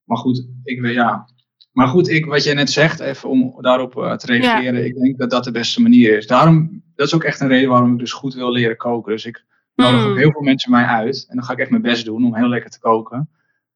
maar 0.04 0.18
goed, 0.18 0.48
ik 0.64 0.82
weet, 0.82 0.94
ja. 0.94 1.28
Maar 1.72 1.88
goed, 1.88 2.10
ik, 2.10 2.26
wat 2.26 2.44
jij 2.44 2.54
net 2.54 2.70
zegt, 2.70 3.00
even 3.00 3.30
om 3.30 3.62
daarop 3.62 3.98
eh, 3.98 4.14
te 4.16 4.26
reageren, 4.26 4.86
ik 4.86 4.96
denk 4.96 5.18
dat 5.18 5.30
dat 5.30 5.44
de 5.44 5.52
beste 5.52 5.82
manier 5.82 6.18
is. 6.18 6.28
Daarom, 6.28 6.84
dat 6.96 7.08
is 7.08 7.16
ook 7.16 7.24
echt 7.24 7.40
een 7.40 7.48
reden 7.48 7.70
waarom 7.70 7.94
ik 7.94 8.00
dus 8.00 8.14
goed 8.14 8.34
wil 8.34 8.52
leren 8.52 8.78
koken. 8.78 9.12
Dus 9.12 9.26
ik 9.26 9.46
nodig 9.76 10.02
Hmm. 10.02 10.12
ook 10.12 10.18
heel 10.18 10.32
veel 10.32 10.42
mensen 10.42 10.72
mij 10.72 10.86
uit 10.86 11.26
en 11.30 11.36
dan 11.36 11.46
ga 11.46 11.54
ik 11.54 11.60
echt 11.60 11.70
mijn 11.70 11.82
best 11.82 12.06
doen 12.06 12.26
om 12.26 12.36
heel 12.36 12.48
lekker 12.48 12.70
te 12.70 12.80
koken. 12.80 13.18
En 13.18 13.28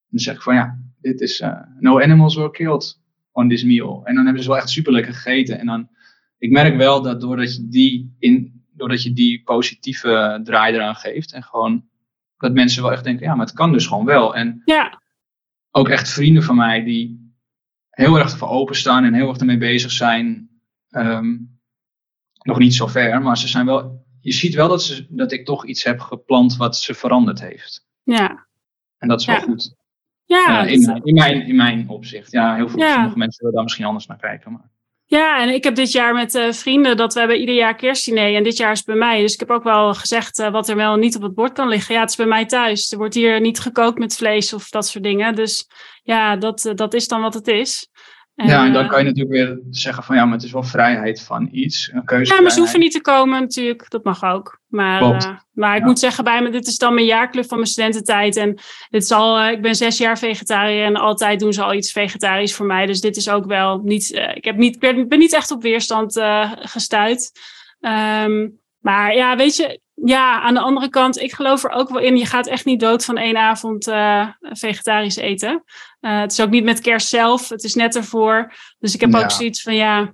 dan 0.09 0.19
zeg 0.19 0.35
ik 0.35 0.41
van 0.41 0.55
ja, 0.55 0.79
dit 1.01 1.21
is 1.21 1.43
no 1.79 2.01
animals 2.01 2.35
were 2.35 2.51
killed 2.51 2.99
on 3.31 3.49
this 3.49 3.63
meal. 3.63 4.01
En 4.05 4.15
dan 4.15 4.25
hebben 4.25 4.43
ze 4.43 4.49
wel 4.49 4.57
echt 4.57 4.69
super 4.69 4.91
lekker 4.91 5.13
gegeten. 5.13 5.59
En 5.59 5.65
dan, 5.65 5.89
ik 6.37 6.51
merk 6.51 6.75
wel 6.75 7.01
dat 7.01 7.21
doordat 7.21 7.55
je 7.55 7.67
die, 7.67 8.15
in, 8.19 8.58
doordat 8.79 9.03
je 9.03 9.13
die 9.13 9.43
positieve 9.43 10.39
draai 10.43 10.73
eraan 10.73 10.95
geeft 10.95 11.33
en 11.33 11.43
gewoon 11.43 11.87
dat 12.37 12.53
mensen 12.53 12.81
wel 12.83 12.91
echt 12.91 13.03
denken, 13.03 13.25
ja, 13.25 13.35
maar 13.35 13.45
het 13.45 13.55
kan 13.55 13.71
dus 13.71 13.87
gewoon 13.87 14.05
wel. 14.05 14.35
En 14.35 14.61
ja, 14.65 15.01
ook 15.71 15.89
echt 15.89 16.09
vrienden 16.09 16.43
van 16.43 16.55
mij 16.55 16.83
die 16.83 17.33
heel 17.89 18.17
erg 18.19 18.31
ervoor 18.31 18.47
openstaan 18.49 19.03
en 19.03 19.13
heel 19.13 19.29
erg 19.29 19.37
ermee 19.37 19.57
bezig 19.57 19.91
zijn. 19.91 20.49
Ehm, 20.89 21.37
nog 22.43 22.57
niet 22.57 22.73
zo 22.73 22.87
ver, 22.87 23.21
maar 23.21 23.37
ze 23.37 23.47
zijn 23.47 23.65
wel. 23.65 24.05
Je 24.21 24.31
ziet 24.33 24.53
wel 24.55 24.67
dat, 24.67 24.83
ze, 24.83 25.07
dat 25.09 25.31
ik 25.31 25.45
toch 25.45 25.65
iets 25.65 25.83
heb 25.83 25.99
geplant 25.99 26.55
wat 26.57 26.77
ze 26.77 26.93
veranderd 26.93 27.39
heeft. 27.41 27.87
ja. 28.03 28.47
En 28.97 29.07
dat 29.07 29.19
is 29.19 29.25
wel 29.25 29.41
goed. 29.41 29.75
Ja, 30.25 30.65
Eh, 30.65 30.73
in, 30.73 30.81
mijn, 30.85 31.03
in, 31.03 31.13
mijn, 31.13 31.41
in 31.47 31.55
mijn 31.55 31.89
opzicht. 31.89 32.31
Ja, 32.31 32.55
heel 32.55 32.69
veel 32.69 32.79
Ja. 32.79 32.93
sommige 32.93 33.17
mensen 33.17 33.37
willen 33.39 33.53
daar 33.55 33.63
misschien 33.63 33.85
anders 33.85 34.05
naar 34.07 34.17
kijken. 34.17 34.51
Maar. 34.51 34.69
Ja, 35.09 35.41
en 35.41 35.49
ik 35.53 35.63
heb 35.63 35.75
dit 35.75 35.91
jaar 35.91 36.13
met 36.13 36.35
eh, 36.35 36.51
vrienden 36.51 36.97
dat 36.97 37.13
we 37.13 37.19
hebben 37.19 37.39
ieder 37.39 37.55
jaar 37.55 37.75
kerstdiner. 37.75 38.35
En 38.35 38.43
dit 38.43 38.57
jaar 38.57 38.71
is 38.71 38.77
het 38.77 38.87
bij 38.87 38.95
mij. 38.95 39.21
Dus 39.21 39.33
ik 39.33 39.39
heb 39.39 39.49
ook 39.49 39.63
wel 39.63 39.93
gezegd 39.93 40.39
eh, 40.39 40.51
wat 40.51 40.69
er 40.69 40.75
wel 40.75 40.95
niet 40.95 41.15
op 41.15 41.21
het 41.21 41.33
bord 41.33 41.51
kan 41.51 41.67
liggen. 41.67 41.95
Ja, 41.95 42.01
het 42.01 42.09
is 42.09 42.15
bij 42.15 42.25
mij 42.25 42.45
thuis. 42.45 42.91
Er 42.91 42.97
wordt 42.97 43.13
hier 43.13 43.41
niet 43.41 43.59
gekookt 43.59 43.99
met 43.99 44.15
vlees 44.15 44.53
of 44.53 44.69
dat 44.69 44.87
soort 44.87 45.03
dingen. 45.03 45.35
Dus 45.35 45.67
ja, 46.03 46.35
dat, 46.35 46.65
eh, 46.65 46.75
dat 46.75 46.93
is 46.93 47.07
dan 47.07 47.21
wat 47.21 47.33
het 47.33 47.47
is. 47.47 47.89
Ja, 48.47 48.65
en 48.65 48.73
dan 48.73 48.83
eh, 48.83 48.89
kan 48.89 48.99
je 48.99 49.05
natuurlijk 49.05 49.35
weer 49.35 49.59
zeggen 49.69 50.03
van 50.03 50.15
ja, 50.15 50.25
maar 50.25 50.33
het 50.33 50.43
is 50.43 50.51
wel 50.51 50.63
vrijheid 50.63 51.21
van 51.21 51.47
iets. 51.51 51.91
Een 51.93 52.05
keuze. 52.05 52.33
Ja, 52.33 52.41
maar 52.41 52.51
ze 52.51 52.59
hoeven 52.59 52.79
niet 52.79 52.91
te 52.91 53.01
komen 53.01 53.41
natuurlijk. 53.41 53.89
Dat 53.89 54.03
mag 54.03 54.23
ook. 54.23 54.59
Maar, 54.67 55.01
eh, 55.01 55.35
maar 55.51 55.75
ik 55.75 55.81
Ja. 55.81 55.85
moet 55.87 55.99
zeggen, 55.99 56.23
bij 56.23 56.41
me, 56.41 56.49
dit 56.49 56.67
is 56.67 56.77
dan 56.77 56.93
mijn 56.93 57.05
jaarclub 57.05 57.47
van 57.47 57.57
mijn 57.57 57.69
studententijd. 57.69 58.35
En 58.35 58.53
dit 58.89 59.03
is 59.03 59.11
al, 59.11 59.39
eh, 59.39 59.51
ik 59.51 59.61
ben 59.61 59.75
zes 59.75 59.97
jaar 59.97 60.17
vegetariër 60.17 60.85
en 60.85 60.95
altijd 60.95 61.39
doen 61.39 61.53
ze 61.53 61.63
al 61.63 61.73
iets 61.73 61.91
vegetarisch 61.91 62.55
voor 62.55 62.65
mij. 62.65 62.85
Dus 62.85 63.01
dit 63.01 63.17
is 63.17 63.29
ook 63.29 63.45
wel 63.45 63.77
niet, 63.83 64.11
ik, 64.33 64.43
heb 64.43 64.55
niet, 64.57 64.75
ik 64.75 64.81
ben, 64.81 65.07
ben 65.07 65.19
niet 65.19 65.33
echt 65.33 65.51
op 65.51 65.61
weerstand 65.61 66.21
gestuurd. 66.59 67.31
Ehm, 67.79 68.47
maar 68.79 69.15
ja, 69.15 69.35
weet 69.35 69.55
je, 69.55 69.79
ja, 69.93 70.41
aan 70.41 70.53
de 70.53 70.59
andere 70.59 70.89
kant, 70.89 71.19
ik 71.19 71.33
geloof 71.33 71.63
er 71.63 71.69
ook 71.71 71.89
wel 71.89 72.01
in. 72.01 72.17
Je 72.17 72.25
gaat 72.25 72.47
echt 72.47 72.65
niet 72.65 72.79
dood 72.79 73.05
van 73.05 73.17
één 73.17 73.37
avond 73.37 73.87
eh, 73.87 74.27
vegetarisch 74.39 75.15
eten. 75.15 75.63
Eh, 75.99 76.19
het 76.19 76.31
is 76.31 76.41
ook 76.41 76.49
niet 76.49 76.63
met 76.63 76.81
kerst 76.81 77.07
zelf. 77.07 77.49
Het 77.49 77.63
is 77.63 77.75
net 77.75 77.95
ervoor. 77.95 78.53
Dus 78.79 78.93
ik 78.93 79.01
heb 79.01 79.11
Ja. 79.11 79.23
ook 79.23 79.31
zoiets 79.31 79.61
van, 79.61 79.75
ja, 79.75 80.13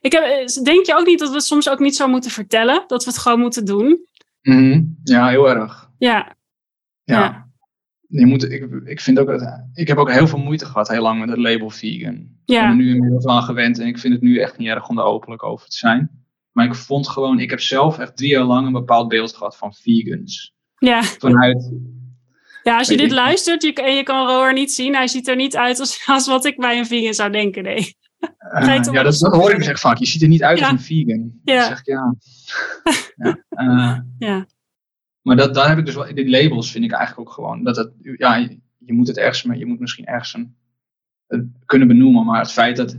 ik 0.00 0.12
heb, 0.12 0.22
eh, 0.22 0.62
denk 0.64 0.86
je 0.86 0.94
ook 0.96 1.06
niet 1.06 1.18
dat 1.18 1.28
we 1.28 1.34
het 1.34 1.44
soms 1.44 1.68
ook 1.68 1.78
niet 1.78 1.96
zo 1.96 2.08
moeten 2.08 2.30
vertellen? 2.30 2.84
Dat 2.86 3.04
we 3.04 3.10
het 3.10 3.18
gewoon 3.18 3.40
moeten 3.40 3.64
doen? 3.64 4.06
Mhm. 4.42 4.82
Ja, 5.04 5.28
heel 5.28 5.48
erg. 5.48 5.90
Ja, 5.98 6.36
Ja. 7.04 7.18
Ja. 7.20 7.48
Je 8.08 8.26
moet, 8.26 8.50
ik, 8.52 8.66
ik, 8.84 9.00
vind 9.00 9.18
ook 9.18 9.26
dat, 9.26 9.64
ik 9.74 9.88
heb 9.88 9.98
ook 9.98 10.10
heel 10.12 10.26
veel 10.26 10.38
moeite 10.38 10.64
gehad, 10.66 10.88
heel 10.88 11.02
lang 11.02 11.20
met 11.20 11.28
het 11.28 11.38
label 11.38 11.70
vegan. 11.70 12.14
Ik 12.14 12.26
ben 12.46 12.56
ja, 12.56 12.68
er 12.68 12.74
nu 12.74 12.94
inmiddels 12.94 13.26
aan 13.26 13.42
gewend 13.42 13.78
en 13.78 13.86
ik 13.86 13.98
vind 13.98 14.12
het 14.14 14.22
nu 14.22 14.38
echt 14.38 14.58
niet 14.58 14.68
erg 14.68 14.88
om 14.88 14.98
er 14.98 15.04
openlijk 15.04 15.42
over 15.42 15.68
te 15.68 15.76
zijn. 15.76 16.19
Maar 16.52 16.66
ik 16.66 16.74
vond 16.74 17.08
gewoon, 17.08 17.38
ik 17.40 17.50
heb 17.50 17.60
zelf 17.60 17.98
echt 17.98 18.16
drie 18.16 18.30
jaar 18.30 18.44
lang 18.44 18.66
een 18.66 18.72
bepaald 18.72 19.08
beeld 19.08 19.36
gehad 19.36 19.56
van 19.56 19.74
vegans. 19.74 20.52
ja. 20.78 21.02
Vanuit, 21.02 21.72
ja, 22.62 22.78
als 22.78 22.88
je 22.88 22.96
dit 22.96 23.10
luistert 23.10 23.62
je, 23.62 23.72
en 23.72 23.94
je 23.94 24.02
kan 24.02 24.26
Roar 24.26 24.52
niet 24.52 24.72
zien, 24.72 24.94
hij 24.94 25.08
ziet 25.08 25.28
er 25.28 25.36
niet 25.36 25.56
uit 25.56 25.80
als, 25.80 26.02
als 26.06 26.26
wat 26.26 26.44
ik 26.44 26.56
bij 26.56 26.78
een 26.78 26.86
vegan 26.86 27.14
zou 27.14 27.30
denken. 27.30 27.62
Nee. 27.62 27.96
eh, 28.50 28.82
ja, 28.92 29.02
dat, 29.02 29.18
dat 29.18 29.34
hoor 29.34 29.50
ik 29.50 29.56
dus 29.56 29.66
echt 29.66 29.80
vaak. 29.80 29.98
Je 29.98 30.06
ziet 30.06 30.22
er 30.22 30.28
niet 30.28 30.42
uit 30.42 30.58
Ja. 30.58 30.64
als 30.64 30.72
een 30.72 30.80
vegan. 30.80 31.40
Ja. 31.44 31.54
Dan 31.56 31.64
zeg 31.68 31.78
ik 31.78 31.86
ja. 31.86 32.14
ja. 33.26 33.44
eh, 33.48 33.98
Ja, 34.18 34.46
maar 35.22 35.36
dat, 35.36 35.54
daar 35.54 35.68
heb 35.68 35.78
ik 35.78 35.86
dus 35.86 35.94
wel, 35.94 36.14
die 36.14 36.28
labels 36.30 36.70
vind 36.70 36.84
ik 36.84 36.92
eigenlijk 36.92 37.28
ook 37.28 37.34
gewoon, 37.34 37.64
dat 37.64 37.76
het, 37.76 37.92
ja, 38.16 38.36
je, 38.36 38.58
je 38.78 38.92
moet 38.92 39.06
het 39.08 39.16
ergens, 39.16 39.42
maar 39.42 39.56
je 39.58 39.66
moet 39.66 39.80
misschien 39.80 40.06
ergens 40.06 40.34
een, 40.34 40.56
het 41.26 41.44
kunnen 41.64 41.88
benoemen, 41.88 42.24
maar 42.24 42.40
het 42.40 42.52
feit 42.52 42.76
dat 42.76 42.98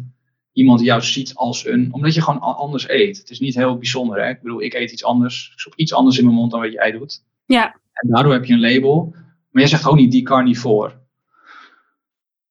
iemand 0.51 0.81
jou 0.81 1.01
ziet 1.01 1.35
als 1.35 1.65
een, 1.65 1.93
omdat 1.93 2.13
je 2.13 2.21
gewoon 2.21 2.39
anders 2.39 2.89
eet. 2.89 3.17
Het 3.17 3.29
is 3.29 3.39
niet 3.39 3.55
heel 3.55 3.77
bijzonder, 3.77 4.23
hè. 4.23 4.29
Ik 4.29 4.41
bedoel, 4.41 4.61
ik 4.61 4.73
eet 4.73 4.91
iets 4.91 5.03
anders, 5.03 5.49
ik 5.53 5.59
stop 5.59 5.75
iets 5.75 5.93
anders 5.93 6.17
in 6.17 6.23
mijn 6.25 6.35
mond 6.35 6.51
dan 6.51 6.59
wat 6.61 6.71
jij 6.71 6.91
doet. 6.91 7.23
ja, 7.45 7.75
En 7.93 8.09
daardoor 8.09 8.33
heb 8.33 8.45
je 8.45 8.53
een 8.53 8.59
label, 8.59 9.15
maar 9.51 9.61
je 9.63 9.69
zegt 9.69 9.87
ook 9.87 9.95
niet 9.95 10.11
die 10.11 10.21
carnivore. 10.23 10.99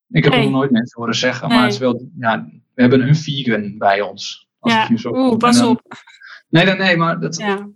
Ik 0.09 0.25
heb 0.25 0.33
Nee. 0.33 0.43
nog 0.43 0.53
nooit 0.53 0.71
mensen 0.71 0.99
horen 1.01 1.15
zeggen, 1.15 1.49
maar 1.49 1.63
het 1.65 1.73
is 1.73 1.79
wel, 1.79 2.11
ja, 2.19 2.49
we 2.75 2.81
hebben 2.83 3.09
een 3.09 3.17
vegan 3.17 3.79
bij 3.79 4.01
ons. 4.01 4.49
Als 4.59 4.73
ja. 4.73 4.97
zo 4.97 5.09
Oeh, 5.11 5.37
pas 5.37 5.59
dan- 5.59 5.69
op. 5.69 5.83
Nee, 6.49 6.65
nee, 6.65 6.75
nee, 6.75 6.97
maar 6.97 7.21
dat, 7.21 7.37
Ja, 7.37 7.69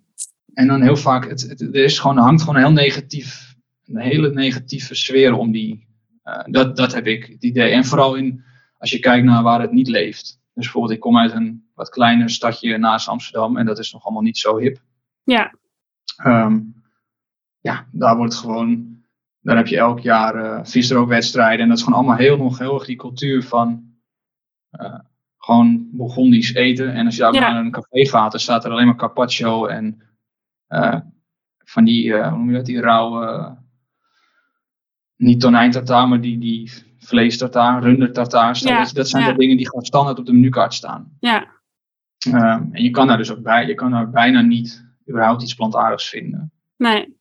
en 0.54 0.66
dan 0.66 0.82
heel 0.82 0.96
vaak, 0.96 1.28
het, 1.28 1.42
het, 1.42 1.60
er 1.60 1.74
is 1.84 1.98
gewoon, 1.98 2.16
hangt 2.18 2.40
gewoon 2.42 2.56
een 2.56 2.62
heel 2.66 2.72
negatief, 2.72 3.54
een 3.84 4.00
hele 4.00 4.30
negatieve 4.32 4.94
sfeer 4.94 5.32
om 5.34 5.52
die. 5.52 5.86
eh, 6.22 6.40
dat, 6.44 6.76
dat 6.76 6.94
heb 6.94 7.06
ik, 7.06 7.24
het 7.26 7.42
idee. 7.44 7.70
En 7.70 7.84
vooral 7.84 8.14
in, 8.14 8.44
als 8.84 8.92
je 8.92 8.98
kijkt 8.98 9.24
naar 9.24 9.42
waar 9.42 9.60
het 9.60 9.72
niet 9.72 9.88
leeft. 9.88 10.40
Dus 10.54 10.64
bijvoorbeeld, 10.64 10.94
ik 10.94 11.00
kom 11.00 11.18
uit 11.18 11.32
een 11.32 11.70
wat 11.74 11.88
kleiner 11.88 12.30
stadje 12.30 12.78
naast 12.78 13.08
Amsterdam 13.08 13.56
en 13.56 13.66
dat 13.66 13.78
is 13.78 13.92
nog 13.92 14.04
allemaal 14.04 14.22
niet 14.22 14.38
zo 14.38 14.58
hip. 14.58 14.82
ja, 15.24 15.54
Ehm, 16.16 16.60
ja, 17.60 17.86
daar 17.92 18.16
wordt 18.16 18.34
gewoon, 18.34 18.98
daar 19.40 19.56
heb 19.56 19.66
je 19.66 19.76
elk 19.76 20.00
jaar, 20.00 20.34
eh 20.34 20.64
vis 20.64 20.90
er 20.90 20.96
ook 20.96 21.08
wedstrijden. 21.08 21.60
En 21.60 21.68
dat 21.68 21.76
is 21.76 21.82
gewoon 21.82 21.98
allemaal 21.98 22.16
heel 22.16 22.36
nog 22.36 22.58
heel 22.58 22.74
erg 22.74 22.84
die 22.84 22.96
cultuur 22.96 23.42
van 23.42 23.94
uh, 24.80 24.98
gewoon 25.36 25.88
Burgondisch 25.92 26.54
eten. 26.54 26.94
En 26.94 27.06
als 27.06 27.16
je 27.16 27.22
daar 27.22 27.32
naar 27.32 27.56
een 27.56 27.70
café 27.70 28.06
gaat, 28.06 28.30
dan 28.30 28.40
staat 28.40 28.64
er 28.64 28.70
alleen 28.70 28.86
maar 28.86 28.96
carpaccio 28.96 29.66
en 29.66 30.02
van 31.58 31.84
die, 31.84 32.12
hoe 32.12 32.30
noem 32.30 32.50
je 32.50 32.56
dat, 32.56 32.66
die 32.66 32.80
rauwe, 32.80 33.56
niet 35.16 35.40
tonijn 35.40 35.84
maar 35.86 36.20
die, 36.20 36.38
die 36.38 36.70
vlees 37.04 37.38
tartaar, 37.38 37.82
runder 37.82 38.12
tartaar. 38.12 38.58
Ja, 38.60 38.84
dat 38.92 39.08
zijn 39.08 39.26
de 39.26 39.38
dingen 39.38 39.56
die 39.56 39.68
gewoon 39.68 39.84
standaard 39.84 40.18
op 40.18 40.26
de 40.26 40.32
menukaart 40.32 40.74
staan. 40.74 41.16
Ja. 41.20 41.52
Um, 42.26 42.68
en 42.72 42.82
je 42.82 42.90
kan 42.90 43.06
daar 43.06 43.16
dus 43.16 43.32
ook 43.32 43.42
bij, 43.42 43.66
je 43.66 43.74
kan 43.74 43.90
daar 43.90 44.10
bijna 44.10 44.40
niet 44.40 44.86
überhaupt 45.08 45.42
iets 45.42 45.54
plantaardigs 45.54 46.08
vinden. 46.08 46.52
Nee. 46.76 47.16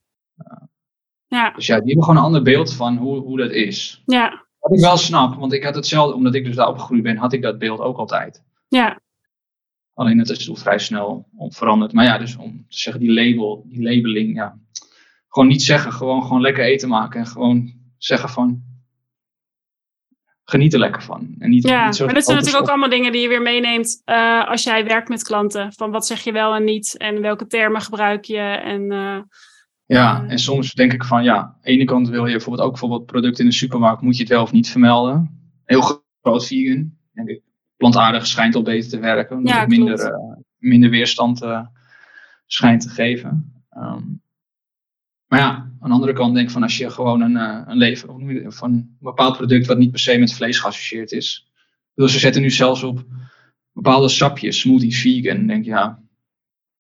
ja. 1.28 1.52
Dus 1.52 1.66
ja, 1.66 1.76
die 1.76 1.86
hebben 1.86 2.04
gewoon 2.04 2.20
een 2.20 2.26
ander 2.26 2.42
beeld 2.42 2.74
van 2.74 2.98
hoe, 2.98 3.20
hoe 3.20 3.38
dat 3.38 3.52
is. 3.52 4.04
Ja. 4.06 4.46
Wat 4.60 4.74
ik 4.74 4.80
wel 4.80 4.98
snap, 4.98 5.36
want 5.36 5.54
ik 5.54 5.64
had 5.64 5.76
hetzelfde, 5.76 6.16
omdat 6.16 6.36
ik 6.36 6.46
dus 6.46 6.56
daar 6.56 6.68
opgegroeid 6.68 7.04
ben, 7.04 7.18
had 7.18 7.34
ik 7.34 7.42
dat 7.42 7.60
beeld 7.60 7.80
ook 7.80 7.98
altijd. 7.98 8.44
Ja. 8.68 9.00
Alleen 9.94 10.20
het 10.20 10.30
is 10.30 10.46
toen 10.46 10.58
vrij 10.58 10.80
snel 10.80 11.28
veranderd. 11.48 11.94
Maar 11.94 12.06
ja, 12.06 12.18
dus 12.18 12.36
om 12.36 12.66
te 12.70 12.78
zeggen, 12.78 13.02
die 13.02 13.14
label, 13.14 13.66
die 13.68 13.84
labeling, 13.84 14.36
ja. 14.36 14.58
Gewoon 15.28 15.50
niet 15.50 15.64
zeggen, 15.64 15.92
gewoon, 15.92 16.24
gewoon 16.24 16.42
lekker 16.42 16.64
eten 16.64 16.90
maken 16.90 17.20
en 17.20 17.28
gewoon 17.28 17.74
zeggen 17.98 18.30
van, 18.30 18.64
geniet 20.46 20.74
er 20.74 20.80
lekker 20.80 21.04
van. 21.04 21.36
En 21.40 21.50
niet, 21.50 21.68
ja, 21.68 21.90
niet 21.90 22.00
maar 22.00 22.14
dat 22.14 22.24
zijn 22.24 22.38
natuurlijk 22.38 22.64
ook 22.64 22.70
allemaal 22.70 22.90
dingen 22.90 23.12
die 23.12 23.22
je 23.22 23.28
weer 23.28 23.42
meeneemt 23.42 24.02
uh, 24.06 24.50
als 24.50 24.64
jij 24.64 24.86
werkt 24.86 25.10
met 25.10 25.24
klanten. 25.24 25.74
Van 25.74 25.92
wat 25.92 26.06
zeg 26.06 26.24
je 26.24 26.32
wel 26.32 26.56
en 26.56 26.64
niet 26.64 26.98
en 26.98 27.22
welke 27.22 27.48
termen 27.48 27.82
gebruik 27.82 28.26
je. 28.26 28.40
En, 28.40 28.92
uh, 28.92 29.22
ja, 29.86 30.24
uh, 30.24 30.32
en 30.32 30.40
soms 30.40 30.74
denk 30.74 30.94
ik 30.94 31.04
van 31.04 31.24
ja, 31.24 31.38
aan 31.38 31.58
de 31.62 31.70
ene 31.70 31.84
kant 31.84 32.10
wil 32.10 32.26
je 32.26 32.32
bijvoorbeeld 32.32 32.66
ook 32.66 32.72
bijvoorbeeld 32.72 33.06
producten 33.06 33.44
in 33.44 33.50
de 33.50 33.56
supermarkt, 33.56 34.02
moet 34.02 34.16
je 34.16 34.24
het 34.24 34.32
wel 34.32 34.42
of 34.42 34.52
niet 34.52 34.70
vermelden. 34.70 35.52
Heel 35.66 35.82
groot 36.22 36.48
vegan, 36.48 36.98
denk 37.12 37.30
ik. 37.30 37.42
Plantaardig 37.78 38.28
schijnt 38.28 38.56
al 38.56 38.62
beter 38.62 38.90
te 38.90 39.00
werken, 39.00 39.38
omdat 39.38 39.54
ja, 39.54 39.60
het 39.60 39.70
minder, 39.70 40.20
minder 40.58 40.90
weerstand 40.90 41.46
schijnt 42.46 42.82
te 42.82 42.90
geven. 42.90 43.64
Um, 43.78 44.23
maar 45.34 45.42
ja, 45.42 45.72
aan 45.80 45.90
de 45.90 45.96
andere 45.96 46.14
kant 46.14 46.34
denk 46.34 46.48
ik 46.48 46.54
van 46.54 46.64
als 46.64 46.78
je 46.78 46.90
gewoon 46.90 47.22
een, 47.22 47.36
uh, 47.36 47.62
een 47.66 47.78
leven 47.78 48.54
van 48.54 48.72
een 48.72 48.98
bepaald 49.00 49.38
product 49.38 49.68
wat 49.68 49.78
niet 49.78 49.92
per 49.92 50.00
se 50.00 50.18
met 50.18 50.34
vlees 50.34 50.60
geassocieerd 50.60 51.12
is. 51.12 51.48
Dus 51.96 52.12
ze 52.12 52.20
zetten 52.20 52.42
nu 52.42 52.50
zelfs 52.50 52.84
op 52.84 53.04
bepaalde 53.72 54.10
sapjes, 54.10 54.60
smoothies, 54.60 55.02
vegan. 55.02 55.48
denk 55.48 55.66
je, 55.66 55.70
ja, 55.70 56.00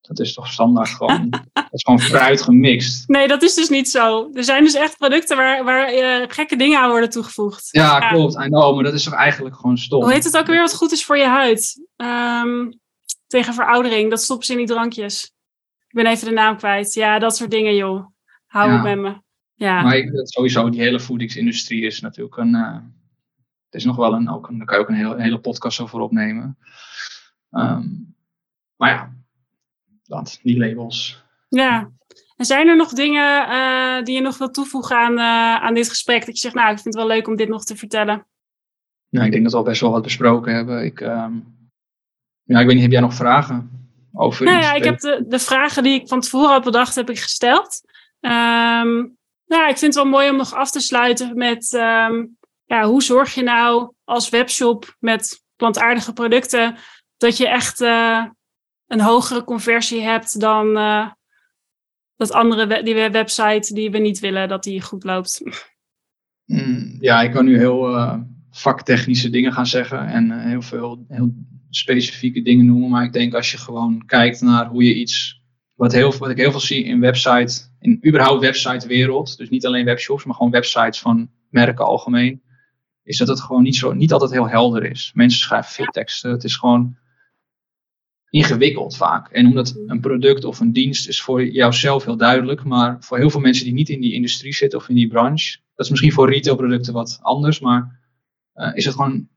dat 0.01 0.20
is 0.20 0.34
toch 0.34 0.47
standaard 0.47 0.89
gewoon. 0.89 1.30
dat 1.54 1.68
is 1.72 1.84
gewoon 1.84 1.99
fruit 1.99 2.41
gemixt. 2.41 3.08
Nee, 3.08 3.28
dat 3.28 3.41
is 3.41 3.54
dus 3.54 3.70
niet 3.70 3.89
zo. 3.89 4.30
Er 4.34 4.43
zijn 4.43 4.64
dus 4.64 4.74
echt 4.74 4.97
producten 4.97 5.38
waar, 5.38 5.64
waar 5.64 5.93
uh, 5.93 6.26
gekke 6.28 6.56
dingen 6.56 6.80
aan 6.80 6.89
worden 6.89 7.10
toegevoegd. 7.10 7.68
Ja, 7.72 7.99
ja, 7.99 8.10
klopt. 8.10 8.36
I 8.36 8.47
know, 8.47 8.76
maar 8.76 8.84
dat 8.84 8.93
is 8.93 9.04
toch 9.04 9.14
eigenlijk 9.14 9.56
gewoon 9.56 9.78
stom. 9.78 10.04
Hoe 10.04 10.14
heet 10.14 10.24
het 10.24 10.38
ook 10.38 10.47
weer 10.47 10.62
wat 10.62 10.76
goed 10.76 10.91
is 10.91 11.06
voor 11.06 11.18
je 11.18 11.28
huid? 11.28 11.88
Um, 11.95 12.80
tegen 13.28 13.54
veroudering, 13.54 14.10
dat 14.10 14.22
stoppen 14.22 14.45
ze 14.45 14.51
in 14.51 14.58
die 14.58 14.68
drankjes. 14.68 15.32
Ik 15.88 16.04
ben 16.04 16.12
even 16.12 16.28
de 16.28 16.34
naam 16.34 16.58
kwijt. 16.58 16.93
Ja, 16.93 17.20
dat 17.20 17.36
soort 17.36 17.51
dingen, 17.51 17.76
joh. 17.76 18.12
Hou 18.54 18.72
ja. 18.72 18.82
met 18.82 18.99
me. 18.99 19.22
Ja. 19.54 19.82
Maar 19.82 19.97
ik, 19.97 20.12
sowieso, 20.14 20.70
die 20.70 20.82
hele 20.82 20.99
voedingsindustrie 20.99 21.86
is 21.86 22.01
natuurlijk 22.01 22.38
een. 22.38 22.56
Uh, 22.56 22.76
het 23.66 23.82
is 23.82 23.84
nog 23.84 23.95
wel 23.95 24.14
een, 24.14 24.30
ook 24.30 24.47
een. 24.47 24.58
Daar 24.58 24.66
kan 24.66 24.78
je 24.78 24.84
ook 24.84 24.89
een, 24.89 24.95
heel, 24.95 25.14
een 25.14 25.22
hele 25.22 25.39
podcast 25.39 25.80
over 25.80 25.99
opnemen. 25.99 26.58
Um, 27.51 28.16
maar 28.76 28.89
ja, 28.89 29.14
dat, 30.04 30.39
die 30.43 30.58
labels. 30.58 31.24
Ja. 31.49 31.91
En 32.36 32.45
zijn 32.45 32.68
er 32.68 32.76
nog 32.76 32.89
dingen 32.89 33.49
uh, 33.49 34.04
die 34.04 34.16
je 34.16 34.22
nog 34.22 34.38
wilt 34.38 34.54
toevoegen 34.54 34.97
aan, 34.97 35.18
uh, 35.18 35.64
aan 35.66 35.74
dit 35.74 35.89
gesprek? 35.89 36.26
Dat 36.26 36.36
je 36.36 36.41
zegt, 36.41 36.56
nou, 36.56 36.72
ik 36.72 36.80
vind 36.80 36.95
het 36.95 37.04
wel 37.04 37.16
leuk 37.16 37.28
om 37.28 37.36
dit 37.36 37.49
nog 37.49 37.64
te 37.64 37.76
vertellen. 37.76 38.26
Nou, 39.10 39.26
ik 39.26 39.32
denk 39.32 39.43
dat 39.43 39.51
we 39.51 39.58
al 39.58 39.64
best 39.64 39.82
wel 39.82 39.91
wat 39.91 40.04
besproken 40.04 40.56
hebben. 40.56 40.84
Ik, 40.84 40.99
um, 40.99 41.70
ja, 42.43 42.60
ik 42.60 42.66
weet 42.66 42.74
niet, 42.74 42.84
heb 42.84 42.91
jij 42.91 43.01
nog 43.01 43.14
vragen 43.14 43.89
over? 44.14 44.45
Nou 44.45 44.62
ja, 44.62 44.74
ik 44.74 44.84
heb 44.84 44.99
de, 44.99 45.26
de 45.28 45.39
vragen 45.39 45.84
die 45.84 46.01
ik 46.01 46.08
van 46.08 46.22
tevoren 46.22 46.49
had 46.49 46.64
bedacht, 46.64 46.95
heb 46.95 47.10
ik 47.10 47.20
gesteld. 47.20 47.82
Um, 48.26 49.18
nou, 49.46 49.70
ik 49.70 49.78
vind 49.78 49.82
het 49.82 49.96
wel 49.96 50.06
mooi 50.06 50.30
om 50.30 50.36
nog 50.36 50.54
af 50.54 50.72
te 50.72 50.80
sluiten 50.80 51.38
met 51.38 51.74
um, 51.74 52.38
ja, 52.66 52.86
hoe 52.86 53.04
zorg 53.04 53.34
je 53.34 53.44
nou 53.44 53.94
als 54.04 54.30
webshop 54.30 54.96
met 55.00 55.44
plantaardige 55.56 56.14
producten 56.14 56.76
dat 57.18 57.38
je 57.38 57.48
echt 57.48 57.82
uh, 57.82 58.26
een 58.88 59.02
hogere 59.02 59.44
conversie 59.44 60.02
hebt 60.02 60.40
dan 60.40 60.68
uh, 60.68 61.12
dat 62.16 62.32
andere 62.32 62.84
die 62.84 63.10
website 63.10 63.74
die 63.74 63.92
we 63.92 63.98
niet 63.98 64.20
willen 64.20 64.48
dat 64.48 64.64
die 64.64 64.82
goed 64.82 65.04
loopt. 65.04 65.42
Mm, 66.46 66.98
ja, 67.00 67.22
ik 67.22 67.32
kan 67.32 67.46
nu 67.46 67.58
heel 67.58 67.90
uh, 67.90 68.20
vaktechnische 68.52 69.30
dingen 69.30 69.54
gaan 69.54 69.68
zeggen 69.68 70.08
en 70.08 70.48
heel 70.48 70.62
veel 70.62 71.06
heel 71.08 71.34
specifieke 71.70 72.42
dingen 72.42 72.66
noemen, 72.66 72.90
maar 72.90 73.04
ik 73.04 73.14
denk 73.14 73.34
als 73.34 73.52
je 73.52 73.58
gewoon 73.58 74.06
kijkt 74.06 74.42
naar 74.42 74.68
hoe 74.68 74.84
je 74.84 74.96
iets 74.96 75.43
wat, 75.84 75.92
heel, 75.92 76.18
wat 76.18 76.30
ik 76.30 76.38
heel 76.38 76.52
veel 76.52 76.60
zie 76.60 76.84
in 76.84 77.00
website, 77.00 77.62
in 77.80 78.00
überhaupt 78.08 78.42
website-wereld, 78.42 79.38
dus 79.38 79.50
niet 79.50 79.66
alleen 79.66 79.86
webshops, 79.86 80.24
maar 80.24 80.36
gewoon 80.36 80.52
websites 80.52 81.00
van 81.00 81.30
merken 81.50 81.86
algemeen, 81.86 82.42
is 83.04 83.18
dat 83.18 83.28
het 83.28 83.42
gewoon 83.42 83.64
niet, 83.64 83.76
zo, 83.76 83.94
niet 83.94 84.12
altijd 84.12 84.32
heel 84.32 84.50
helder 84.50 84.84
is. 84.86 85.12
Mensen 85.14 85.40
schrijven 85.40 85.72
veel 85.72 85.86
teksten, 85.86 86.32
het 86.32 86.44
is 86.44 86.56
gewoon 86.56 86.98
ingewikkeld 88.30 88.98
vaak. 88.98 89.30
En 89.32 89.46
omdat 89.46 89.80
een 89.86 90.00
product 90.00 90.44
of 90.44 90.60
een 90.60 90.74
dienst 90.74 91.08
is 91.08 91.22
voor 91.22 91.46
jouzelf 91.46 92.06
heel 92.06 92.18
duidelijk, 92.18 92.64
maar 92.64 92.98
voor 93.00 93.18
heel 93.18 93.30
veel 93.30 93.40
mensen 93.40 93.66
die 93.66 93.74
niet 93.74 93.90
in 93.90 94.02
die 94.02 94.14
industrie 94.14 94.54
zitten 94.54 94.80
of 94.80 94.90
in 94.90 94.96
die 94.96 95.08
branche, 95.08 95.58
dat 95.76 95.86
is 95.86 95.90
misschien 95.90 96.12
voor 96.12 96.30
retailproducten 96.30 96.94
wat 96.94 97.20
anders, 97.22 97.60
maar 97.60 98.00
uh, 98.56 98.72
is 98.74 98.86
het 98.86 98.96
gewoon 98.96 99.28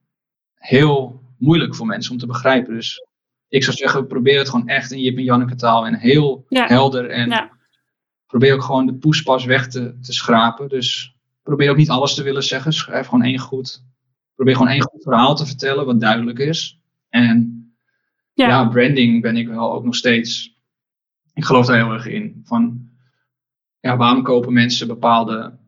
heel 0.54 1.20
moeilijk 1.38 1.74
voor 1.74 1.86
mensen 1.86 2.12
om 2.12 2.18
te 2.18 2.26
begrijpen. 2.26 2.74
Dus 2.74 3.06
ik 3.48 3.64
zou 3.64 3.76
zeggen, 3.76 4.06
probeer 4.06 4.38
het 4.38 4.48
gewoon 4.48 4.68
echt 4.68 4.92
in 4.92 5.00
Jip 5.00 5.16
en 5.16 5.24
Janneke 5.24 5.54
taal 5.54 5.86
en 5.86 5.94
heel 5.94 6.44
ja. 6.48 6.66
helder. 6.66 7.10
En 7.10 7.28
ja. 7.28 7.50
probeer 8.26 8.54
ook 8.54 8.62
gewoon 8.62 8.86
de 8.86 8.94
poespas 8.94 9.44
weg 9.44 9.68
te, 9.68 9.98
te 10.00 10.12
schrapen. 10.12 10.68
Dus 10.68 11.16
probeer 11.42 11.70
ook 11.70 11.76
niet 11.76 11.90
alles 11.90 12.14
te 12.14 12.22
willen 12.22 12.42
zeggen. 12.42 12.72
Schrijf 12.72 13.06
gewoon 13.06 13.24
één 13.24 13.38
goed. 13.38 13.84
Probeer 14.34 14.56
gewoon 14.56 14.70
één 14.70 14.82
goed 14.82 15.02
verhaal 15.02 15.34
te 15.34 15.46
vertellen 15.46 15.86
wat 15.86 16.00
duidelijk 16.00 16.38
is. 16.38 16.80
En 17.08 17.66
ja, 18.32 18.48
ja 18.48 18.68
branding 18.68 19.22
ben 19.22 19.36
ik 19.36 19.48
wel 19.48 19.72
ook 19.72 19.84
nog 19.84 19.94
steeds. 19.94 20.60
Ik 21.34 21.44
geloof 21.44 21.66
daar 21.66 21.76
heel 21.76 21.92
erg 21.92 22.06
in. 22.06 22.40
Van 22.44 22.88
ja, 23.80 23.96
waarom 23.96 24.22
kopen 24.22 24.52
mensen 24.52 24.86
bepaalde 24.86 25.58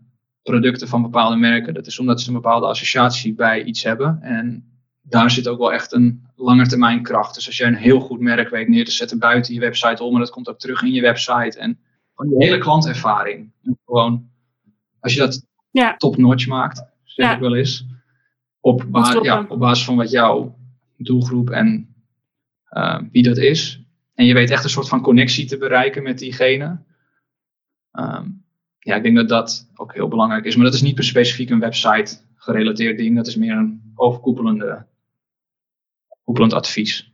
producten 0.43 0.89
van 0.89 1.03
bepaalde 1.03 1.37
merken? 1.37 1.74
Dat 1.74 1.87
is 1.87 1.99
omdat 1.99 2.20
ze 2.20 2.29
een 2.29 2.35
bepaalde 2.35 2.66
associatie 2.66 3.35
bij 3.35 3.64
iets 3.64 3.83
hebben. 3.83 4.22
En 4.22 4.72
daar 5.03 5.31
zit 5.31 5.49
ook 5.49 5.59
wel 5.59 5.72
echt 5.72 5.93
een 5.93 6.28
langetermijn 6.39 7.03
kracht. 7.03 7.34
Dus 7.34 7.47
als 7.47 7.57
jij 7.57 7.66
een 7.68 7.74
heel 7.74 8.01
goed 8.01 8.20
merk 8.20 8.49
weet 8.49 8.68
neer 8.68 8.84
te 8.84 8.91
zetten 8.91 9.18
buiten 9.18 9.55
je 9.55 9.61
website 9.61 10.03
om, 10.03 10.14
en 10.14 10.20
dat 10.20 10.30
komt 10.30 10.49
ook 10.49 10.59
terug 10.59 10.82
in 10.82 10.93
je 10.93 11.01
website. 11.01 11.59
En 11.59 11.78
gewoon 12.14 12.39
je 12.39 12.45
hele 12.45 12.59
klantervaring. 12.59 13.53
En 13.62 13.78
gewoon, 13.86 14.30
als 15.01 15.14
je 15.14 15.20
dat 15.20 15.47
ja. 15.70 15.97
top-notch 15.97 16.47
maakt, 16.47 16.76
zeg 17.05 17.26
Ja. 17.26 17.34
ik 17.34 17.41
wel 17.41 17.57
eens, 17.57 17.86
op, 18.61 18.84
ba- 18.89 19.11
klopt, 19.11 19.26
ja, 19.26 19.34
ja. 19.34 19.47
op 19.49 19.59
basis 19.59 19.84
van 19.84 19.97
wat 19.97 20.11
jouw 20.11 20.59
doelgroep 20.97 21.51
en 21.51 21.95
eh, 22.64 23.01
wie 23.12 23.22
dat 23.22 23.36
is. 23.36 23.82
En 24.14 24.24
je 24.26 24.34
weet 24.34 24.51
echt 24.51 24.64
een 24.64 24.70
soort 24.70 24.89
van 24.89 25.01
connectie 25.01 25.47
te 25.47 25.59
bereiken 25.59 26.03
met 26.03 26.18
diegene. 26.18 26.82
Ehm, 27.93 28.28
ja, 28.78 28.95
ik 28.95 29.03
denk 29.03 29.16
dat 29.16 29.28
dat 29.28 29.70
ook 29.74 29.95
heel 29.95 30.09
belangrijk 30.09 30.45
is. 30.45 30.57
Maar 30.57 30.64
dat 30.64 30.74
is 30.74 30.82
niet 30.82 30.95
per 30.95 31.05
specifiek 31.05 31.51
een 31.51 31.61
website 31.61 32.18
gerelateerd 32.36 32.97
ding. 32.99 33.16
Dat 33.16 33.26
is 33.26 33.36
meer 33.36 33.57
een 33.57 33.93
overkoepelende 33.95 34.86
koepelend 36.29 36.53
advies. 36.53 37.11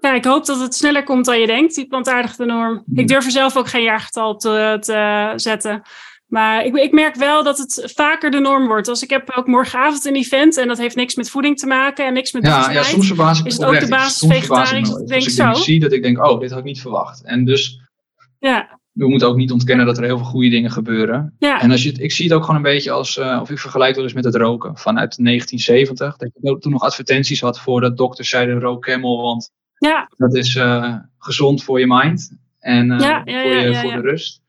Ja, 0.00 0.14
ik 0.14 0.24
hoop 0.24 0.46
dat 0.46 0.60
het 0.60 0.74
sneller 0.74 1.04
komt 1.04 1.24
dan 1.24 1.40
je 1.40 1.46
denkt, 1.46 1.74
die 1.74 1.86
plantaardige 1.86 2.44
norm. 2.44 2.82
Mhm. 2.86 3.00
Ik 3.00 3.08
durf 3.08 3.24
er 3.24 3.30
zelf 3.30 3.56
ook 3.56 3.68
geen 3.68 3.82
jaargetal 3.82 4.28
op 4.28 4.40
te, 4.40 4.76
te 4.80 5.32
zetten. 5.36 5.82
Maar 6.26 6.64
ik, 6.64 6.74
ik 6.74 6.92
merk 6.92 7.14
wel 7.14 7.42
dat 7.42 7.58
het 7.58 7.92
vaker 7.94 8.30
de 8.30 8.38
norm 8.38 8.66
wordt. 8.66 8.88
Als 8.88 9.02
ik 9.02 9.10
heb 9.10 9.32
ook 9.36 9.46
morgenavond 9.46 10.04
een 10.04 10.14
event 10.14 10.56
en 10.56 10.68
dat 10.68 10.78
heeft 10.78 10.96
niks 10.96 11.14
met 11.14 11.30
voeding 11.30 11.58
te 11.58 11.66
maken 11.66 12.06
en 12.06 12.12
niks 12.12 12.32
met 12.32 12.46
Ja, 12.46 12.70
ja, 12.70 12.82
soms 12.82 13.06
verbaas 13.06 13.40
ik 13.40 13.46
Is 13.46 13.56
het 13.56 13.64
ook 13.64 13.80
de 13.80 13.88
basis 13.88 14.22
ik 14.22 14.30
vegetarisch? 14.30 14.88
Denk 14.88 15.22
ik 15.22 15.30
zo. 15.30 15.52
zie 15.52 15.80
dat 15.80 15.92
ik 15.92 16.02
denk, 16.02 16.24
oh, 16.26 16.40
dit 16.40 16.50
had 16.50 16.58
ik 16.58 16.64
niet 16.64 16.80
verwacht. 16.80 17.24
En 17.24 17.44
dus, 17.44 17.80
Ja, 18.38 18.80
we 18.94 19.08
moeten 19.08 19.28
ook 19.28 19.36
niet 19.36 19.52
ontkennen 19.52 19.86
dat 19.86 19.98
er 19.98 20.04
heel 20.04 20.16
veel 20.16 20.26
goede 20.26 20.48
dingen 20.48 20.70
gebeuren. 20.70 21.34
ja, 21.38 21.60
En 21.60 21.70
als 21.70 21.82
je 21.82 21.88
het, 21.88 22.00
ik 22.00 22.12
zie 22.12 22.24
het 22.24 22.34
ook 22.34 22.40
gewoon 22.40 22.56
een 22.56 22.62
beetje 22.62 22.90
als, 22.90 23.18
eh, 23.18 23.38
of 23.42 23.50
ik 23.50 23.58
vergelijk 23.58 23.94
wel 23.94 24.04
eens 24.04 24.12
met 24.12 24.24
het 24.24 24.34
roken 24.34 24.76
vanuit 24.76 25.16
1970. 25.18 26.16
Dat 26.16 26.30
je 26.40 26.58
toen 26.58 26.72
nog 26.72 26.82
advertenties 26.82 27.40
had 27.40 27.60
voor 27.60 27.80
dat 27.80 27.96
dokters 27.96 28.28
zeiden 28.28 28.60
rook 28.60 28.82
camel, 28.82 29.22
want 29.22 29.50
ja, 29.78 30.08
dat 30.16 30.34
is 30.34 30.54
eh, 30.56 30.94
gezond 31.18 31.64
voor 31.64 31.80
je 31.80 31.86
mind 31.86 32.36
en 32.58 32.90
eh, 32.90 32.98
Ja, 32.98 33.22
voor, 33.24 33.32
je, 33.32 33.70
ja, 33.70 33.80
voor 33.80 33.90
ja. 33.90 33.96
de 33.96 34.02
rust. 34.02 34.42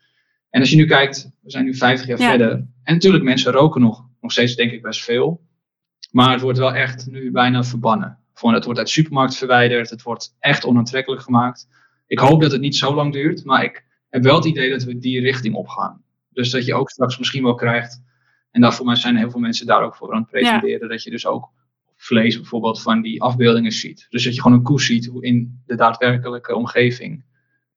En 0.50 0.60
als 0.60 0.70
je 0.70 0.76
nu 0.76 0.86
kijkt, 0.86 1.30
we 1.42 1.52
zijn 1.52 1.66
nu 1.66 1.76
50 1.76 2.08
jaar 2.08 2.20
Ja. 2.20 2.30
verder. 2.30 2.52
En 2.84 2.94
natuurlijk, 2.94 3.24
mensen 3.24 3.52
roken 3.52 3.82
nog, 3.82 4.06
nog 4.22 4.32
steeds 4.32 4.56
denk 4.56 4.72
ik 4.72 4.82
best 4.82 5.04
veel. 5.04 5.42
Maar 6.12 6.32
het 6.32 6.42
wordt 6.42 6.58
wel 6.58 6.74
echt 6.74 7.08
nu 7.08 7.32
bijna 7.32 7.64
verbannen. 7.64 8.18
Gewoon, 8.34 8.54
het 8.54 8.64
wordt 8.64 8.80
uit 8.80 8.88
de 8.88 8.94
supermarkt 8.94 9.36
verwijderd. 9.38 9.90
Het 9.90 10.02
wordt 10.04 10.36
echt 10.40 10.66
onaantrekkelijk 10.66 11.22
gemaakt. 11.22 11.68
Ik 12.08 12.20
hoop 12.20 12.42
dat 12.42 12.52
het 12.52 12.62
niet 12.62 12.76
zo 12.76 12.94
lang 12.94 13.14
duurt. 13.14 13.46
Maar 13.46 13.64
ik 13.64 13.84
heb 14.16 14.24
wel 14.24 14.36
het 14.36 14.46
idee 14.46 14.70
dat 14.70 14.84
we 14.84 14.98
die 14.98 15.20
richting 15.22 15.56
opgaan. 15.56 16.02
Dus 16.30 16.52
dat 16.52 16.66
je 16.66 16.74
ook 16.74 16.90
straks 16.90 17.18
misschien 17.18 17.44
wel 17.44 17.56
krijgt. 17.56 18.02
En 18.52 18.62
daar 18.62 18.74
voor 18.74 18.86
mij 18.86 18.96
zijn 18.96 19.16
heel 19.18 19.32
veel 19.32 19.40
mensen 19.40 19.66
daar 19.66 19.84
ook 19.84 19.96
voor 19.96 20.14
aan 20.14 20.22
het 20.22 20.30
pretenderen. 20.30 20.90
Dat 20.90 21.04
je 21.04 21.10
dus 21.10 21.26
ook 21.26 21.50
vlees 21.96 22.36
bijvoorbeeld 22.36 22.82
van 22.82 23.02
die 23.02 23.22
afbeeldingen 23.22 23.72
ziet. 23.72 24.06
Dus 24.10 24.24
dat 24.24 24.36
je 24.36 24.42
gewoon 24.42 24.58
een 24.58 24.64
koe 24.64 24.82
ziet 24.82 25.12
in 25.20 25.62
de 25.66 25.76
daadwerkelijke 25.76 26.56
omgeving. 26.56 27.24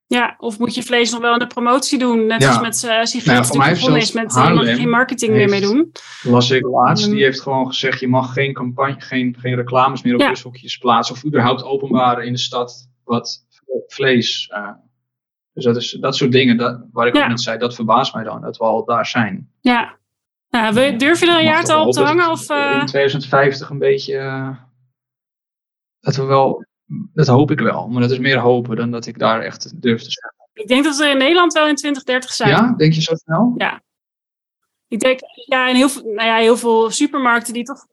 Ja, 0.07 0.35
of 0.39 0.59
moet 0.59 0.75
je 0.75 0.83
vlees 0.83 1.11
nog 1.13 1.21
wel 1.21 1.33
in 1.33 1.39
de 1.39 1.47
promotie 1.47 1.99
doen? 1.99 2.27
Net 2.27 2.43
Ja. 2.43 2.49
als 2.49 2.61
met 2.61 2.83
uh, 2.83 2.91
Nou 2.91 3.09
ja, 3.25 3.33
nou, 3.33 3.45
voor 3.47 3.57
mij 3.57 3.73
begonnen 3.73 4.01
is 4.01 4.13
met 4.13 4.25
mag 4.25 4.35
je 4.35 4.41
Haarlem 4.41 4.77
geen 4.77 4.89
marketing 4.91 5.33
meer 5.33 5.49
mee 5.49 5.61
doen. 5.61 5.93
Las 6.23 6.51
ik 6.51 6.67
laatst, 6.67 7.07
Mm. 7.07 7.13
die 7.15 7.23
heeft 7.23 7.41
gewoon 7.41 7.67
gezegd: 7.67 8.01
je 8.01 8.09
mag 8.09 8.33
geen 8.33 8.53
campagne, 8.53 9.01
geen, 9.01 9.37
geen 9.39 9.55
reclames 9.55 10.03
meer 10.03 10.15
op 10.15 10.21
Ja. 10.21 10.29
bushokjes 10.29 10.77
plaatsen. 10.79 11.15
Of 11.15 11.25
überhaupt 11.25 11.63
openbaren 11.63 12.27
in 12.27 12.33
de 12.33 12.39
stad 12.39 12.89
wat 13.05 13.47
vlees. 13.87 14.49
eh, 14.53 14.69
dus 15.59 15.67
dat, 15.67 15.77
is, 15.77 15.91
dat 16.01 16.17
soort 16.17 16.33
dingen, 16.33 16.57
dat, 16.57 16.81
waar 16.93 17.07
ik 17.07 17.15
Ja. 17.17 17.23
ook 17.23 17.29
net 17.29 17.41
zei, 17.41 17.59
dat 17.59 17.75
verbaast 17.75 18.15
mij 18.15 18.25
dan, 18.25 18.41
dat 18.41 18.57
we 18.57 18.65
al 18.65 18.85
daar 18.85 19.07
zijn. 19.07 19.51
Ja. 19.61 19.97
Nou, 20.51 20.97
durf 20.97 21.21
je 21.21 21.27
er 21.27 21.39
een 21.39 21.45
jaartal 21.45 21.87
op 21.87 21.93
te 21.93 22.03
hangen? 22.03 22.31
Of, 22.31 22.49
eh, 22.51 22.77
In 22.81 22.87
2050 22.87 23.71
een 23.71 23.79
beetje. 23.79 24.17
eh, 24.17 24.57
dat 26.01 26.17
we 26.17 26.23
wel. 26.25 26.67
Dat 27.15 27.27
hoop 27.27 27.51
ik 27.51 27.61
wel, 27.61 27.89
maar 27.89 28.01
dat 28.03 28.11
is 28.11 28.19
meer 28.19 28.39
hopen 28.39 28.77
dan 28.77 28.91
dat 28.91 29.07
ik 29.07 29.19
daar 29.19 29.41
echt 29.41 29.83
durf 29.83 30.03
te 30.03 30.11
zeggen. 30.11 30.35
ik 30.53 30.69
denk 30.69 30.85
dat 30.85 30.97
we 30.97 31.07
in 31.09 31.19
Nederland 31.19 31.53
wel 31.53 31.67
in 31.67 31.75
2030 31.75 32.33
zijn. 32.33 32.51
Ja, 32.51 32.75
denk 32.77 32.93
je 32.93 33.01
zo 33.03 33.15
snel? 33.15 33.55
Ik 34.89 35.01
denk, 35.01 35.21
ja, 35.47 35.69
en 35.69 35.77
heel 35.77 35.89
veel, 35.89 36.03
nou 36.03 36.29
ja, 36.29 36.37
heel 36.37 36.57
veel 36.57 36.91
supermarkten 36.91 37.53
die 37.53 37.65
toch 37.65 37.87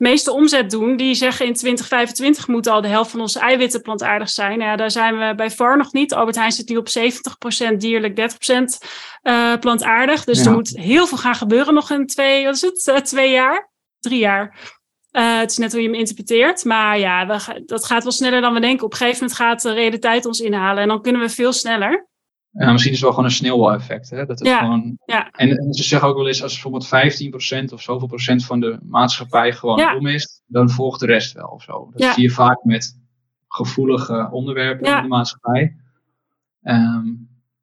meeste 0.00 0.32
omzet 0.32 0.70
doen, 0.70 0.96
die 0.96 1.14
zeggen 1.14 1.46
in 1.46 1.54
2025 1.54 2.48
moet 2.48 2.66
al 2.66 2.80
de 2.80 2.88
helft 2.88 3.10
van 3.10 3.20
onze 3.20 3.38
eiwitten 3.38 3.82
plantaardig 3.82 4.28
zijn. 4.30 4.58
Nou 4.58 4.70
ja, 4.70 4.76
daar 4.76 4.90
zijn 4.90 5.18
we 5.18 5.34
bij 5.34 5.50
VAR 5.50 5.76
nog 5.76 5.92
niet. 5.92 6.14
Albert 6.14 6.36
Heijn 6.36 6.52
zit 6.52 6.68
nu 6.68 6.76
op 6.76 6.88
70% 6.88 7.76
dierlijk, 7.80 8.16
30% 8.16 8.78
eh 9.22 9.52
plantaardig. 9.60 10.24
Dus 10.24 10.38
Ja. 10.38 10.44
er 10.44 10.52
moet 10.52 10.68
heel 10.68 11.06
veel 11.06 11.18
gaan 11.18 11.34
gebeuren 11.34 11.74
nog 11.74 11.90
in 11.90 12.06
twee, 12.06 12.44
wat 12.44 12.54
is 12.54 12.60
het, 12.60 12.88
Eh, 12.88 12.96
twee 12.96 13.30
jaar? 13.30 13.70
Drie 14.00 14.18
jaar. 14.18 14.58
Eh, 15.10 15.38
het 15.38 15.50
is 15.50 15.58
net 15.58 15.72
hoe 15.72 15.82
je 15.82 15.88
hem 15.88 15.98
interpreteert. 15.98 16.64
Maar 16.64 16.98
ja, 16.98 17.26
we, 17.26 17.62
dat 17.66 17.84
gaat 17.84 18.02
wel 18.02 18.12
sneller 18.12 18.40
dan 18.40 18.54
we 18.54 18.60
denken. 18.60 18.84
Op 18.84 18.92
een 18.92 18.98
gegeven 18.98 19.18
moment 19.20 19.38
gaat 19.38 19.62
de 19.62 19.72
realiteit 19.72 20.26
ons 20.26 20.40
inhalen 20.40 20.82
en 20.82 20.88
dan 20.88 21.02
kunnen 21.02 21.20
we 21.20 21.28
veel 21.28 21.52
sneller. 21.52 22.08
Ja, 22.52 22.72
misschien 22.72 22.92
is 22.92 22.98
het 22.98 23.00
wel 23.00 23.10
gewoon 23.10 23.24
een 23.24 23.36
sneeuwbaleffect. 23.36 24.10
Hè? 24.10 24.26
Dat 24.26 24.38
het 24.38 24.48
Ja, 24.48 24.58
gewoon... 24.58 24.98
ja. 25.04 25.30
En, 25.30 25.72
ze 25.74 25.82
zeggen 25.82 26.08
ook 26.08 26.16
wel 26.16 26.26
eens, 26.26 26.42
als 26.42 26.52
bijvoorbeeld 26.52 27.70
15% 27.70 27.72
of 27.72 27.82
zoveel 27.82 28.08
procent 28.08 28.44
van 28.44 28.60
de 28.60 28.78
maatschappij 28.82 29.52
gewoon 29.52 29.78
Ja. 29.78 29.96
om 29.96 30.06
is, 30.06 30.42
dan 30.46 30.70
volgt 30.70 31.00
de 31.00 31.06
rest 31.06 31.32
wel 31.32 31.48
of 31.48 31.62
zo. 31.62 31.90
Dat 31.94 32.14
zie 32.14 32.22
je 32.22 32.30
vaak 32.30 32.64
met 32.64 32.98
gevoelige 33.48 34.28
onderwerpen 34.32 34.96
in 34.96 35.02
de 35.02 35.08
maatschappij. 35.08 35.76
Ehm, 36.62 37.06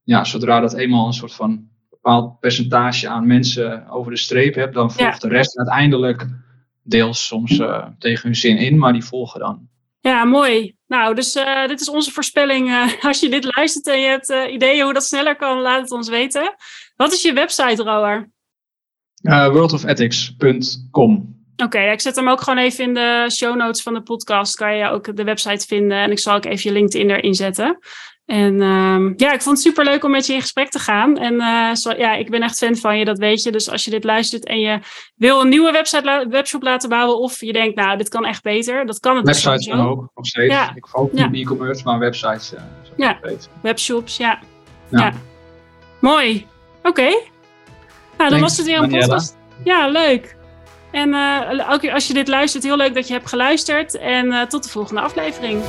ja, 0.03 0.23
zodra 0.23 0.59
dat 0.59 0.73
eenmaal 0.73 1.07
een 1.07 1.13
soort 1.13 1.33
van 1.33 1.67
bepaald 1.89 2.39
percentage 2.39 3.09
aan 3.09 3.27
mensen 3.27 3.87
over 3.89 4.11
de 4.11 4.17
streep 4.17 4.55
hebt, 4.55 4.73
dan 4.73 4.91
volgt 4.91 5.21
de 5.21 5.27
rest 5.27 5.57
uiteindelijk 5.57 6.27
deels 6.83 7.25
soms 7.27 7.59
eh, 7.59 7.87
tegen 7.99 8.23
hun 8.23 8.35
zin 8.35 8.57
in, 8.57 8.77
maar 8.77 8.93
die 8.93 9.03
volgen 9.05 9.39
dan. 9.39 9.67
Ja, 9.99 10.23
mooi. 10.25 10.76
Nou, 10.87 11.15
dus 11.15 11.35
eh, 11.35 11.67
dit 11.67 11.81
is 11.81 11.89
onze 11.89 12.11
voorspelling. 12.11 12.69
eh, 12.69 13.03
als 13.09 13.19
je 13.19 13.29
dit 13.29 13.55
luistert 13.55 13.87
en 13.87 13.99
je 13.99 14.07
hebt 14.07 14.29
eh, 14.29 14.53
ideeën 14.53 14.83
hoe 14.83 14.93
dat 14.93 15.03
sneller 15.03 15.35
kan, 15.35 15.61
laat 15.61 15.81
het 15.81 15.91
ons 15.91 16.09
weten. 16.09 16.55
Wat 16.95 17.13
is 17.13 17.21
je 17.21 17.33
website, 17.33 17.83
Roar? 17.83 18.29
Worldofethics.com 19.51 21.35
Oké, 21.63 21.79
ik 21.79 22.01
zet 22.01 22.15
hem 22.15 22.29
ook 22.29 22.41
gewoon 22.41 22.59
even 22.59 22.83
in 22.83 22.93
de 22.93 23.29
show 23.31 23.55
notes 23.55 23.81
van 23.81 23.93
de 23.93 24.01
podcast. 24.01 24.55
Kan 24.55 24.75
je 24.75 24.89
ook 24.89 25.15
de 25.15 25.23
website 25.23 25.65
vinden. 25.65 25.97
En 25.97 26.11
ik 26.11 26.19
zal 26.19 26.35
ook 26.35 26.45
even 26.45 26.71
je 26.73 26.79
LinkedIn 26.79 27.09
erin 27.09 27.33
zetten. 27.33 27.79
En 28.27 28.61
ehm, 28.61 29.13
ja, 29.15 29.31
ik 29.33 29.41
vond 29.41 29.57
het 29.57 29.65
super 29.65 29.85
leuk 29.85 30.03
om 30.03 30.11
met 30.11 30.25
je 30.25 30.33
in 30.33 30.41
gesprek 30.41 30.69
te 30.69 30.79
gaan. 30.79 31.17
En 31.17 31.39
eh, 31.41 31.73
zo, 31.73 31.91
ja, 31.97 32.13
ik 32.15 32.29
ben 32.29 32.41
echt 32.41 32.57
fan 32.57 32.75
van 32.75 32.97
je, 32.97 33.05
dat 33.05 33.17
weet 33.17 33.43
je. 33.43 33.51
Dus 33.51 33.69
als 33.69 33.83
je 33.85 33.91
dit 33.91 34.03
luistert 34.03 34.45
en 34.45 34.59
je 34.59 34.79
wil 35.15 35.41
een 35.41 35.49
nieuwe 35.49 35.71
website, 35.71 36.25
webshop 36.29 36.61
laten 36.63 36.89
bouwen. 36.89 37.17
Of 37.19 37.41
je 37.41 37.53
denkt, 37.53 37.75
nou, 37.75 37.97
dit 37.97 38.09
kan 38.09 38.25
echt 38.25 38.43
beter. 38.43 38.85
Dat 38.85 38.99
kan 38.99 39.15
het 39.15 39.25
dus 39.25 39.43
Websites 39.43 39.75
dan 39.77 39.87
ook, 39.87 40.09
nog 40.15 40.25
steeds. 40.25 40.53
Ja. 40.53 40.71
Ik 40.75 40.85
focus 40.85 41.19
Ja. 41.19 41.25
op 41.25 41.33
e-commerce, 41.33 41.83
maar 41.83 41.99
websites 41.99 42.53
eh 42.53 42.61
ook 42.91 42.97
Ja. 42.97 43.19
Webshops, 43.61 44.17
ja. 44.17 44.39
Ja. 44.89 44.99
Ja. 44.99 45.13
Mooi. 45.99 46.47
Oké. 46.83 47.01
Nou, 47.01 47.19
dan 48.17 48.27
Thanks, 48.27 48.39
was 48.39 48.57
het 48.57 48.65
weer 48.65 48.75
een 48.75 48.81
Daniela. 48.81 49.05
podcast. 49.05 49.37
Ja, 49.63 49.87
leuk. 49.87 50.35
En 50.91 51.13
eh, 51.13 51.71
ook 51.71 51.89
als 51.89 52.07
je 52.07 52.13
dit 52.13 52.27
luistert, 52.27 52.63
heel 52.63 52.77
leuk 52.77 52.93
dat 52.93 53.07
je 53.07 53.13
hebt 53.13 53.29
geluisterd. 53.29 53.97
En 53.97 54.31
eh, 54.31 54.41
tot 54.41 54.63
de 54.63 54.69
volgende 54.69 55.01
aflevering. 55.01 55.61